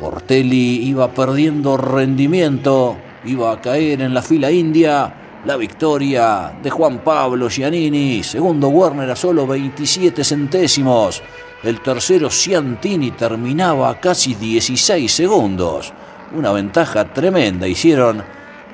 Portelli 0.00 0.82
iba 0.88 1.12
perdiendo 1.12 1.76
rendimiento, 1.76 2.96
iba 3.24 3.52
a 3.52 3.60
caer 3.60 4.00
en 4.00 4.14
la 4.14 4.22
fila 4.22 4.50
india. 4.50 5.21
La 5.44 5.56
victoria 5.56 6.52
de 6.62 6.70
Juan 6.70 7.00
Pablo 7.00 7.48
Giannini, 7.48 8.22
segundo 8.22 8.68
Werner 8.68 9.10
a 9.10 9.16
solo 9.16 9.44
27 9.44 10.22
centésimos. 10.22 11.20
El 11.64 11.80
tercero 11.80 12.30
Ciantini 12.30 13.10
terminaba 13.10 13.90
a 13.90 13.98
casi 13.98 14.36
16 14.36 15.10
segundos. 15.10 15.92
Una 16.36 16.52
ventaja 16.52 17.12
tremenda 17.12 17.66
hicieron 17.66 18.22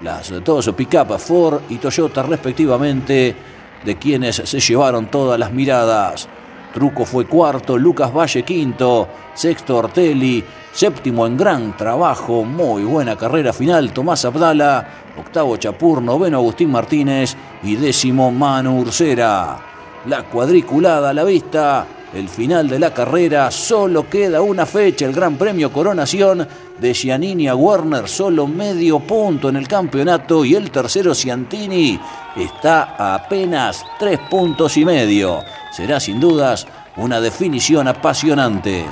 las 0.03 0.31
todos 0.45 0.71
pick-up 0.77 1.19
Ford 1.19 1.63
y 1.71 1.79
Toyota 1.79 2.23
respectivamente, 2.23 3.35
de 3.83 3.97
quienes 3.97 4.37
se 4.37 4.61
llevaron 4.61 5.07
todas 5.07 5.41
las 5.41 5.51
miradas. 5.51 6.29
Truco 6.75 7.07
fue 7.07 7.25
cuarto, 7.25 7.79
Lucas 7.79 8.15
Valle 8.15 8.43
quinto, 8.43 9.09
sexto 9.33 9.79
Ortelli, 9.79 10.45
séptimo 10.73 11.27
en 11.27 11.37
gran 11.37 11.77
trabajo, 11.77 12.45
muy 12.45 12.85
buena 12.85 13.17
carrera 13.17 13.53
final 13.53 13.93
Tomás 13.93 14.25
Abdala, 14.25 14.87
octavo 15.19 15.57
Chapur, 15.57 16.03
noveno 16.03 16.39
Agustín 16.39 16.71
Martínez 16.71 17.37
y 17.63 17.77
décimo 17.77 18.31
Manu 18.31 18.81
Ursera. 18.81 19.59
La 20.07 20.25
cuadriculada 20.25 21.11
a 21.11 21.15
la 21.15 21.25
vista, 21.25 21.87
el 22.15 22.29
final 22.29 22.69
de 22.69 22.79
la 22.79 22.95
carrera, 22.95 23.51
solo 23.51 24.09
queda 24.09 24.41
una 24.41 24.65
fecha, 24.65 25.05
el 25.05 25.13
Gran 25.13 25.37
Premio 25.37 25.73
Coronación 25.73 26.47
de 26.79 26.95
Giannini 26.95 27.49
a 27.49 27.57
Werner, 27.57 28.09
solo 28.09 28.47
medio 28.47 29.01
punto 29.01 29.49
en 29.49 29.57
el 29.57 29.67
campeonato 29.67 30.45
y 30.45 30.55
el 30.55 30.71
tercero 30.71 31.15
Ciantini 31.15 31.99
está 32.37 32.95
a 32.97 33.17
apenas 33.17 33.85
tres 33.99 34.21
puntos 34.31 34.77
y 34.77 34.85
medio. 34.85 35.41
Será 35.73 36.01
sin 36.01 36.21
dudas 36.21 36.67
una 36.97 37.21
definición 37.21 37.89
apasionante. 37.89 38.85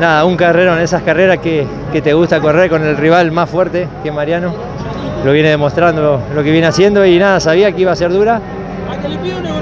Nada, 0.00 0.24
un 0.24 0.36
carrerón, 0.36 0.80
esas 0.80 1.02
carreras 1.02 1.38
que, 1.38 1.66
te 2.02 2.12
gusta 2.12 2.40
correr 2.40 2.68
con 2.68 2.82
el 2.82 2.96
rival 2.96 3.30
más 3.30 3.48
fuerte 3.48 3.86
que 4.02 4.10
Mariano. 4.10 4.52
Lo 5.24 5.32
viene 5.32 5.50
demostrando 5.50 6.20
lo 6.34 6.42
que 6.42 6.50
viene 6.50 6.66
haciendo 6.66 7.06
y 7.06 7.18
nada, 7.18 7.38
sabía 7.38 7.70
que 7.72 7.82
iba 7.82 7.92
a 7.92 7.96
ser 7.96 8.10
dura. 8.10 8.40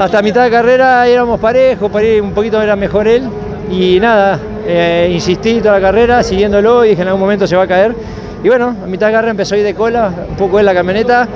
Hasta 0.01 0.23
mitad 0.23 0.45
de 0.45 0.51
carrera 0.51 1.07
éramos 1.07 1.39
parejos, 1.39 1.91
un 2.23 2.33
poquito 2.33 2.61
era 2.63 2.77
mejor 2.77 3.07
él. 3.07 3.29
Y 3.71 4.01
nada, 4.01 4.39
eh, 4.67 5.11
insistí 5.13 5.61
toda 5.61 5.79
la 5.79 5.81
carrera, 5.81 6.23
siguiéndolo 6.23 6.85
y 6.85 6.91
dije 6.91 7.03
en 7.03 7.09
algún 7.09 7.21
momento 7.21 7.47
se 7.47 7.55
va 7.55 7.65
a 7.65 7.69
caer. 7.69 7.95
Y 8.43 8.49
bueno, 8.49 8.75
a 8.83 8.87
mitad 8.87 9.09
de 9.09 9.13
carrera 9.13 9.31
empezó 9.31 9.55
a 9.55 9.59
ir 9.59 9.65
de 9.65 9.75
cola, 9.75 10.11
un 10.31 10.37
poco 10.37 10.59
en 10.59 10.67
la 10.67 10.75
camioneta. 10.75 11.29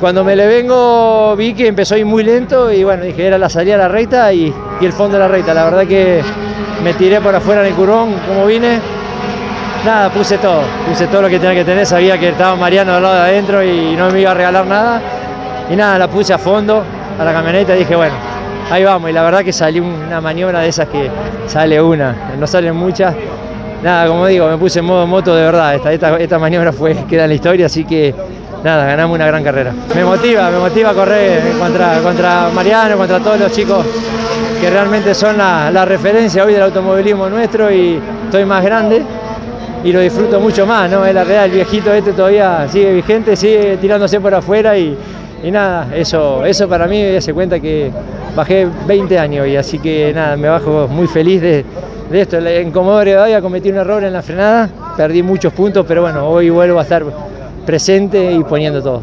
Cuando 0.00 0.24
me 0.24 0.36
le 0.36 0.46
vengo 0.46 1.34
vi 1.36 1.54
que 1.54 1.66
empezó 1.66 1.94
a 1.94 1.98
ir 1.98 2.06
muy 2.06 2.22
lento 2.22 2.70
y 2.70 2.84
bueno, 2.84 3.02
dije 3.02 3.26
era 3.26 3.38
la 3.38 3.48
salida 3.48 3.74
de 3.74 3.82
la 3.82 3.88
recta 3.88 4.32
y, 4.32 4.52
y 4.80 4.84
el 4.84 4.92
fondo 4.92 5.16
de 5.16 5.24
la 5.24 5.28
recta. 5.28 5.52
La 5.54 5.64
verdad 5.64 5.86
que 5.86 6.22
me 6.82 6.94
tiré 6.94 7.20
por 7.20 7.34
afuera 7.34 7.62
en 7.62 7.68
el 7.68 7.74
curón 7.74 8.14
como 8.26 8.46
vine. 8.46 8.80
Nada, 9.84 10.10
puse 10.10 10.38
todo, 10.38 10.62
puse 10.88 11.06
todo 11.06 11.22
lo 11.22 11.28
que 11.28 11.38
tenía 11.38 11.54
que 11.54 11.64
tener, 11.64 11.86
sabía 11.86 12.18
que 12.18 12.30
estaba 12.30 12.56
Mariano 12.56 12.94
al 12.94 13.02
lado 13.02 13.14
de 13.14 13.20
adentro 13.20 13.62
y 13.62 13.94
no 13.96 14.10
me 14.10 14.20
iba 14.20 14.32
a 14.32 14.34
regalar 14.34 14.66
nada. 14.66 15.00
Y 15.70 15.76
nada, 15.76 15.98
la 15.98 16.08
puse 16.08 16.32
a 16.32 16.38
fondo 16.38 16.82
a 17.18 17.24
la 17.24 17.32
camioneta 17.32 17.74
y 17.76 17.80
dije, 17.80 17.94
bueno, 17.94 18.14
ahí 18.70 18.82
vamos. 18.84 19.10
Y 19.10 19.12
la 19.12 19.22
verdad 19.22 19.44
que 19.44 19.52
salió 19.52 19.84
una 19.84 20.20
maniobra 20.20 20.60
de 20.60 20.68
esas 20.68 20.88
que 20.88 21.08
sale 21.46 21.80
una, 21.80 22.14
no 22.38 22.46
salen 22.46 22.74
muchas. 22.74 23.14
Nada, 23.82 24.08
como 24.08 24.26
digo, 24.26 24.48
me 24.48 24.56
puse 24.56 24.80
en 24.80 24.86
modo 24.86 25.06
moto 25.06 25.34
de 25.34 25.42
verdad. 25.44 25.76
Esta, 25.76 25.92
esta, 25.92 26.16
esta 26.16 26.38
maniobra 26.38 26.72
fue, 26.72 26.96
queda 27.08 27.24
en 27.24 27.30
la 27.30 27.34
historia, 27.34 27.66
así 27.66 27.84
que 27.84 28.12
nada, 28.64 28.86
ganamos 28.86 29.14
una 29.14 29.26
gran 29.26 29.44
carrera. 29.44 29.72
Me 29.94 30.04
motiva, 30.04 30.50
me 30.50 30.58
motiva 30.58 30.94
correr 30.94 31.42
contra, 31.60 32.00
contra 32.00 32.48
Mariano, 32.52 32.96
contra 32.96 33.20
todos 33.20 33.38
los 33.38 33.52
chicos 33.52 33.86
que 34.60 34.70
realmente 34.70 35.14
son 35.14 35.36
la, 35.38 35.70
la 35.70 35.84
referencia 35.84 36.44
hoy 36.44 36.54
del 36.54 36.62
automovilismo 36.62 37.28
nuestro 37.28 37.70
y 37.72 38.00
estoy 38.24 38.44
más 38.44 38.64
grande 38.64 39.02
y 39.84 39.92
lo 39.92 40.00
disfruto 40.00 40.40
mucho 40.40 40.66
más, 40.66 40.90
¿no? 40.90 41.04
Es 41.04 41.14
la 41.14 41.24
realidad, 41.24 41.44
el 41.46 41.50
viejito 41.52 41.92
este 41.92 42.12
todavía 42.12 42.66
sigue 42.68 42.92
vigente, 42.94 43.36
sigue 43.36 43.76
tirándose 43.76 44.20
por 44.20 44.34
afuera 44.34 44.76
y, 44.76 44.96
y 45.42 45.50
nada, 45.50 45.94
eso, 45.94 46.44
eso 46.44 46.68
para 46.68 46.86
mí 46.86 47.20
se 47.20 47.32
cuenta 47.32 47.60
que 47.60 47.90
bajé 48.34 48.66
20 48.86 49.18
años 49.18 49.46
y 49.46 49.56
así 49.56 49.78
que 49.78 50.12
nada, 50.14 50.36
me 50.36 50.48
bajo 50.48 50.88
muy 50.88 51.06
feliz 51.06 51.40
de, 51.40 51.64
de 52.10 52.20
esto. 52.20 52.38
En 52.38 52.70
Comodoro 52.70 53.04
Rivadavia 53.04 53.40
cometí 53.40 53.70
un 53.70 53.76
error 53.76 54.02
en 54.04 54.12
la 54.12 54.22
frenada, 54.22 54.68
perdí 54.96 55.22
muchos 55.22 55.52
puntos, 55.52 55.84
pero 55.86 56.02
bueno, 56.02 56.26
hoy 56.26 56.50
vuelvo 56.50 56.78
a 56.78 56.82
estar 56.82 57.04
presente 57.64 58.32
y 58.32 58.42
poniendo 58.44 58.82
todo. 58.82 59.02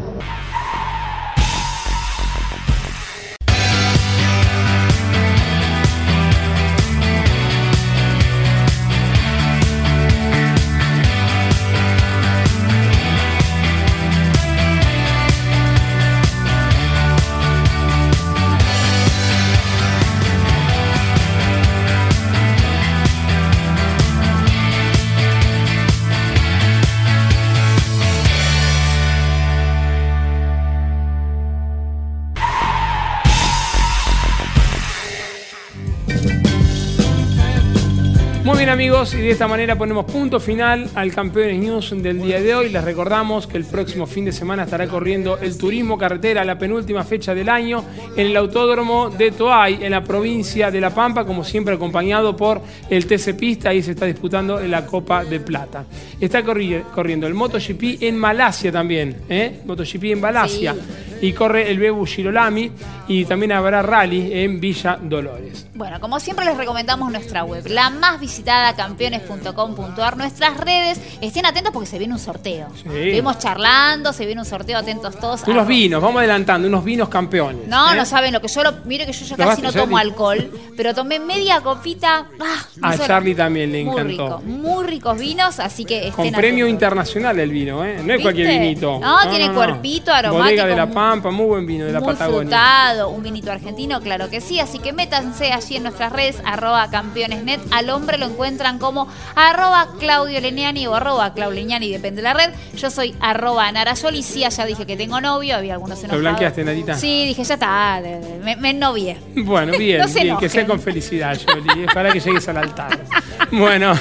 Amigos, 39.04 39.14
y 39.14 39.26
de 39.26 39.30
esta 39.30 39.46
manera 39.48 39.76
ponemos 39.76 40.04
punto 40.06 40.40
final 40.40 40.88
al 40.94 41.12
Campeones 41.12 41.58
News 41.58 42.02
del 42.02 42.22
día 42.22 42.40
de 42.40 42.54
hoy. 42.54 42.68
Les 42.70 42.82
recordamos 42.82 43.46
que 43.46 43.56
el 43.58 43.64
próximo 43.64 44.06
fin 44.06 44.24
de 44.24 44.32
semana 44.32 44.64
estará 44.64 44.86
corriendo 44.86 45.38
el 45.38 45.56
Turismo 45.58 45.98
Carretera, 45.98 46.44
la 46.44 46.58
penúltima 46.58 47.04
fecha 47.04 47.34
del 47.34 47.48
año, 47.48 47.84
en 48.16 48.28
el 48.28 48.36
Autódromo 48.36 49.10
de 49.10 49.30
Toay, 49.30 49.80
en 49.84 49.90
la 49.90 50.02
provincia 50.04 50.70
de 50.70 50.80
La 50.80 50.90
Pampa, 50.90 51.24
como 51.24 51.44
siempre 51.44 51.74
acompañado 51.74 52.36
por 52.36 52.60
el 52.88 53.06
TC 53.06 53.34
Pista, 53.36 53.70
ahí 53.70 53.82
se 53.82 53.92
está 53.92 54.06
disputando 54.06 54.58
la 54.60 54.86
Copa 54.86 55.24
de 55.24 55.40
Plata. 55.40 55.84
Está 56.20 56.42
corri- 56.42 56.82
corriendo 56.94 57.26
el 57.26 57.34
MotoGP 57.34 58.02
en 58.02 58.16
Malasia 58.16 58.72
también, 58.72 59.16
¿eh? 59.28 59.60
MotoGP 59.66 60.04
en 60.04 60.20
Malasia. 60.20 60.74
Y 61.20 61.32
corre 61.32 61.70
el 61.70 61.78
Bebu 61.78 62.04
Girolami 62.04 62.70
y 63.08 63.24
también 63.24 63.52
habrá 63.52 63.80
rally 63.80 64.30
en 64.32 64.60
Villa 64.60 64.98
Dolores. 65.00 65.66
Bueno, 65.74 65.98
como 65.98 66.20
siempre 66.20 66.44
les 66.44 66.56
recomendamos 66.56 67.10
nuestra 67.10 67.44
web, 67.44 67.64
la 67.68 67.88
más 67.88 68.20
visitada 68.20 68.74
campeones.com.ar, 68.94 70.16
nuestras 70.16 70.56
redes. 70.58 71.00
Estén 71.20 71.46
atentos 71.46 71.72
porque 71.72 71.88
se 71.88 71.98
viene 71.98 72.14
un 72.14 72.20
sorteo. 72.20 72.68
Estuvimos 72.74 73.38
charlando, 73.38 74.12
se 74.12 74.26
viene 74.26 74.40
un 74.40 74.46
sorteo, 74.46 74.78
atentos 74.78 75.18
todos. 75.18 75.42
Unos 75.46 75.64
a- 75.64 75.68
vinos, 75.68 76.00
vamos 76.02 76.18
adelantando, 76.18 76.68
unos 76.68 76.84
vinos 76.84 77.08
campeones. 77.08 77.66
No, 77.66 77.92
¿eh? 77.92 77.96
no 77.96 78.04
saben 78.04 78.32
lo 78.32 78.40
que 78.40 78.48
yo 78.48 78.62
lo. 78.62 78.72
Mire 78.84 79.06
que 79.06 79.12
yo 79.12 79.24
ya 79.24 79.36
¿Lo 79.36 79.44
casi 79.46 79.62
no 79.62 79.72
tomo 79.72 79.98
alcohol, 79.98 80.50
pero 80.76 80.94
tomé 80.94 81.18
media 81.18 81.60
copita. 81.60 82.26
Ah, 82.40 82.64
A 82.82 82.94
hizo- 82.94 83.06
Charlie 83.06 83.34
también 83.34 83.72
le 83.72 83.84
muy 83.84 83.92
encantó. 83.94 84.38
rico, 84.38 84.42
muy 84.46 84.84
ricos 84.86 85.18
vinos, 85.18 85.58
así 85.60 85.84
que 85.84 86.12
Con 86.14 86.30
premio 86.32 86.64
atentos. 86.64 86.68
internacional 86.70 87.38
el 87.38 87.50
vino, 87.50 87.84
¿eh? 87.84 87.94
No 87.96 88.00
es 88.00 88.06
¿Viste? 88.06 88.22
cualquier 88.22 88.60
vinito. 88.60 88.98
No, 89.00 89.28
tiene 89.30 89.52
cuerpito, 89.52 90.12
aromático, 90.12 90.44
Bodega 90.44 90.66
de 90.66 90.76
la 90.76 90.86
Pampa, 90.90 91.30
muy 91.30 91.46
buen 91.46 91.66
vino 91.66 91.84
de 91.84 91.92
la 91.92 92.00
muy 92.00 92.12
Patagonia. 92.12 92.40
frutado, 92.42 93.08
un 93.10 93.22
vinito 93.22 93.50
argentino, 93.50 94.00
claro 94.00 94.28
que 94.30 94.40
sí. 94.40 94.60
Así 94.60 94.78
que 94.78 94.92
métanse 94.92 95.52
allí 95.52 95.76
en 95.76 95.82
nuestras 95.84 96.12
redes, 96.12 96.36
arroba 96.44 96.88
campeonesnet. 96.90 97.60
Al 97.72 97.90
hombre 97.90 98.18
lo 98.18 98.26
encuentran 98.26 98.78
como 98.84 99.08
arroba 99.34 99.88
Claudio 99.98 100.40
Leniani 100.40 100.86
o 100.86 100.94
arroba 100.94 101.32
Claudio 101.32 101.60
Leniani, 101.60 101.90
depende 101.90 102.20
de 102.22 102.28
la 102.28 102.34
red. 102.34 102.50
Yo 102.76 102.90
soy 102.90 103.14
arroba 103.20 103.70
Narayoli. 103.72 104.22
Sí, 104.22 104.44
allá 104.44 104.66
dije 104.66 104.84
que 104.86 104.96
tengo 104.96 105.20
novio, 105.20 105.56
había 105.56 105.74
algunos 105.74 105.98
¿Lo 105.98 106.04
enojados. 106.04 106.20
blanqueaste, 106.22 106.64
Nadita? 106.64 106.96
Sí, 106.96 107.24
dije, 107.26 107.42
ya 107.44 107.54
está, 107.54 108.00
me, 108.42 108.56
me 108.56 108.70
ennovié. 108.70 109.16
Bueno, 109.36 109.72
bien, 109.78 110.00
No 110.00 110.06
bien, 110.08 110.36
que 110.38 110.48
sea 110.48 110.66
con 110.66 110.80
felicidad, 110.80 111.36
Yoli, 111.38 111.86
para 111.92 112.12
que 112.12 112.20
llegues 112.20 112.46
al 112.48 112.58
altar. 112.58 112.98
Bueno, 113.50 113.94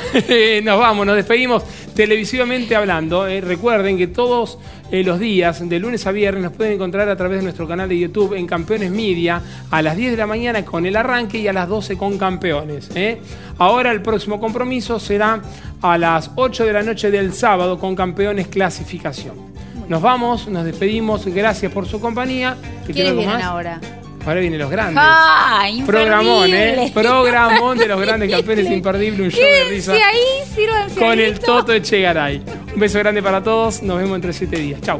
nos 0.63 0.79
vamos, 0.79 1.05
nos 1.05 1.15
despedimos 1.15 1.63
televisivamente 1.95 2.75
hablando. 2.75 3.27
Eh, 3.27 3.41
recuerden 3.41 3.97
que 3.97 4.07
todos 4.07 4.57
eh, 4.91 5.03
los 5.03 5.19
días, 5.19 5.67
de 5.67 5.79
lunes 5.79 6.05
a 6.07 6.11
viernes, 6.11 6.43
nos 6.43 6.53
pueden 6.53 6.73
encontrar 6.73 7.09
a 7.09 7.15
través 7.15 7.39
de 7.39 7.43
nuestro 7.43 7.67
canal 7.67 7.89
de 7.89 7.99
YouTube 7.99 8.33
en 8.33 8.47
Campeones 8.47 8.91
Media 8.91 9.41
a 9.71 9.81
las 9.81 9.95
10 9.95 10.11
de 10.11 10.17
la 10.17 10.27
mañana 10.27 10.63
con 10.65 10.85
el 10.85 10.95
arranque 10.95 11.39
y 11.39 11.47
a 11.47 11.53
las 11.53 11.67
12 11.67 11.97
con 11.97 12.17
Campeones. 12.17 12.89
¿eh? 12.95 13.19
Ahora 13.57 13.91
el 13.91 14.01
próximo 14.01 14.39
compromiso 14.39 14.99
será 14.99 15.41
a 15.81 15.97
las 15.97 16.31
8 16.35 16.65
de 16.65 16.73
la 16.73 16.83
noche 16.83 17.11
del 17.11 17.33
sábado 17.33 17.79
con 17.79 17.95
Campeones 17.95 18.47
Clasificación. 18.47 19.53
Nos 19.87 20.01
vamos, 20.01 20.47
nos 20.47 20.65
despedimos, 20.65 21.25
gracias 21.25 21.71
por 21.71 21.85
su 21.87 21.99
compañía. 21.99 22.55
¿Te 22.85 22.93
queda 22.93 23.11
¿Quiénes 23.11 23.15
vienen 23.15 23.35
más? 23.35 23.43
ahora? 23.43 23.81
Ahora 24.25 24.39
vienen 24.39 24.59
los 24.59 24.71
grandes. 24.71 24.97
¡Ah! 25.05 25.67
Programón! 25.85 26.49
¿eh? 26.49 26.91
Programón 26.93 27.77
de 27.77 27.87
los 27.87 27.99
grandes 28.05 28.31
campeones 28.31 28.71
imperdible, 28.71 29.23
un 29.23 29.31
show 29.31 29.41
de 29.41 29.63
risa 29.69 29.93
ahí, 29.93 30.95
con 30.97 31.19
el. 31.19 31.39
Toto 31.39 31.73
Echegaray. 31.73 32.41
Un 32.73 32.79
beso 32.79 32.99
grande 32.99 33.21
para 33.21 33.43
todos, 33.43 33.83
nos 33.83 33.97
vemos 33.97 34.15
entre 34.15 34.33
siete 34.33 34.57
días. 34.57 34.81
Chau. 34.81 34.99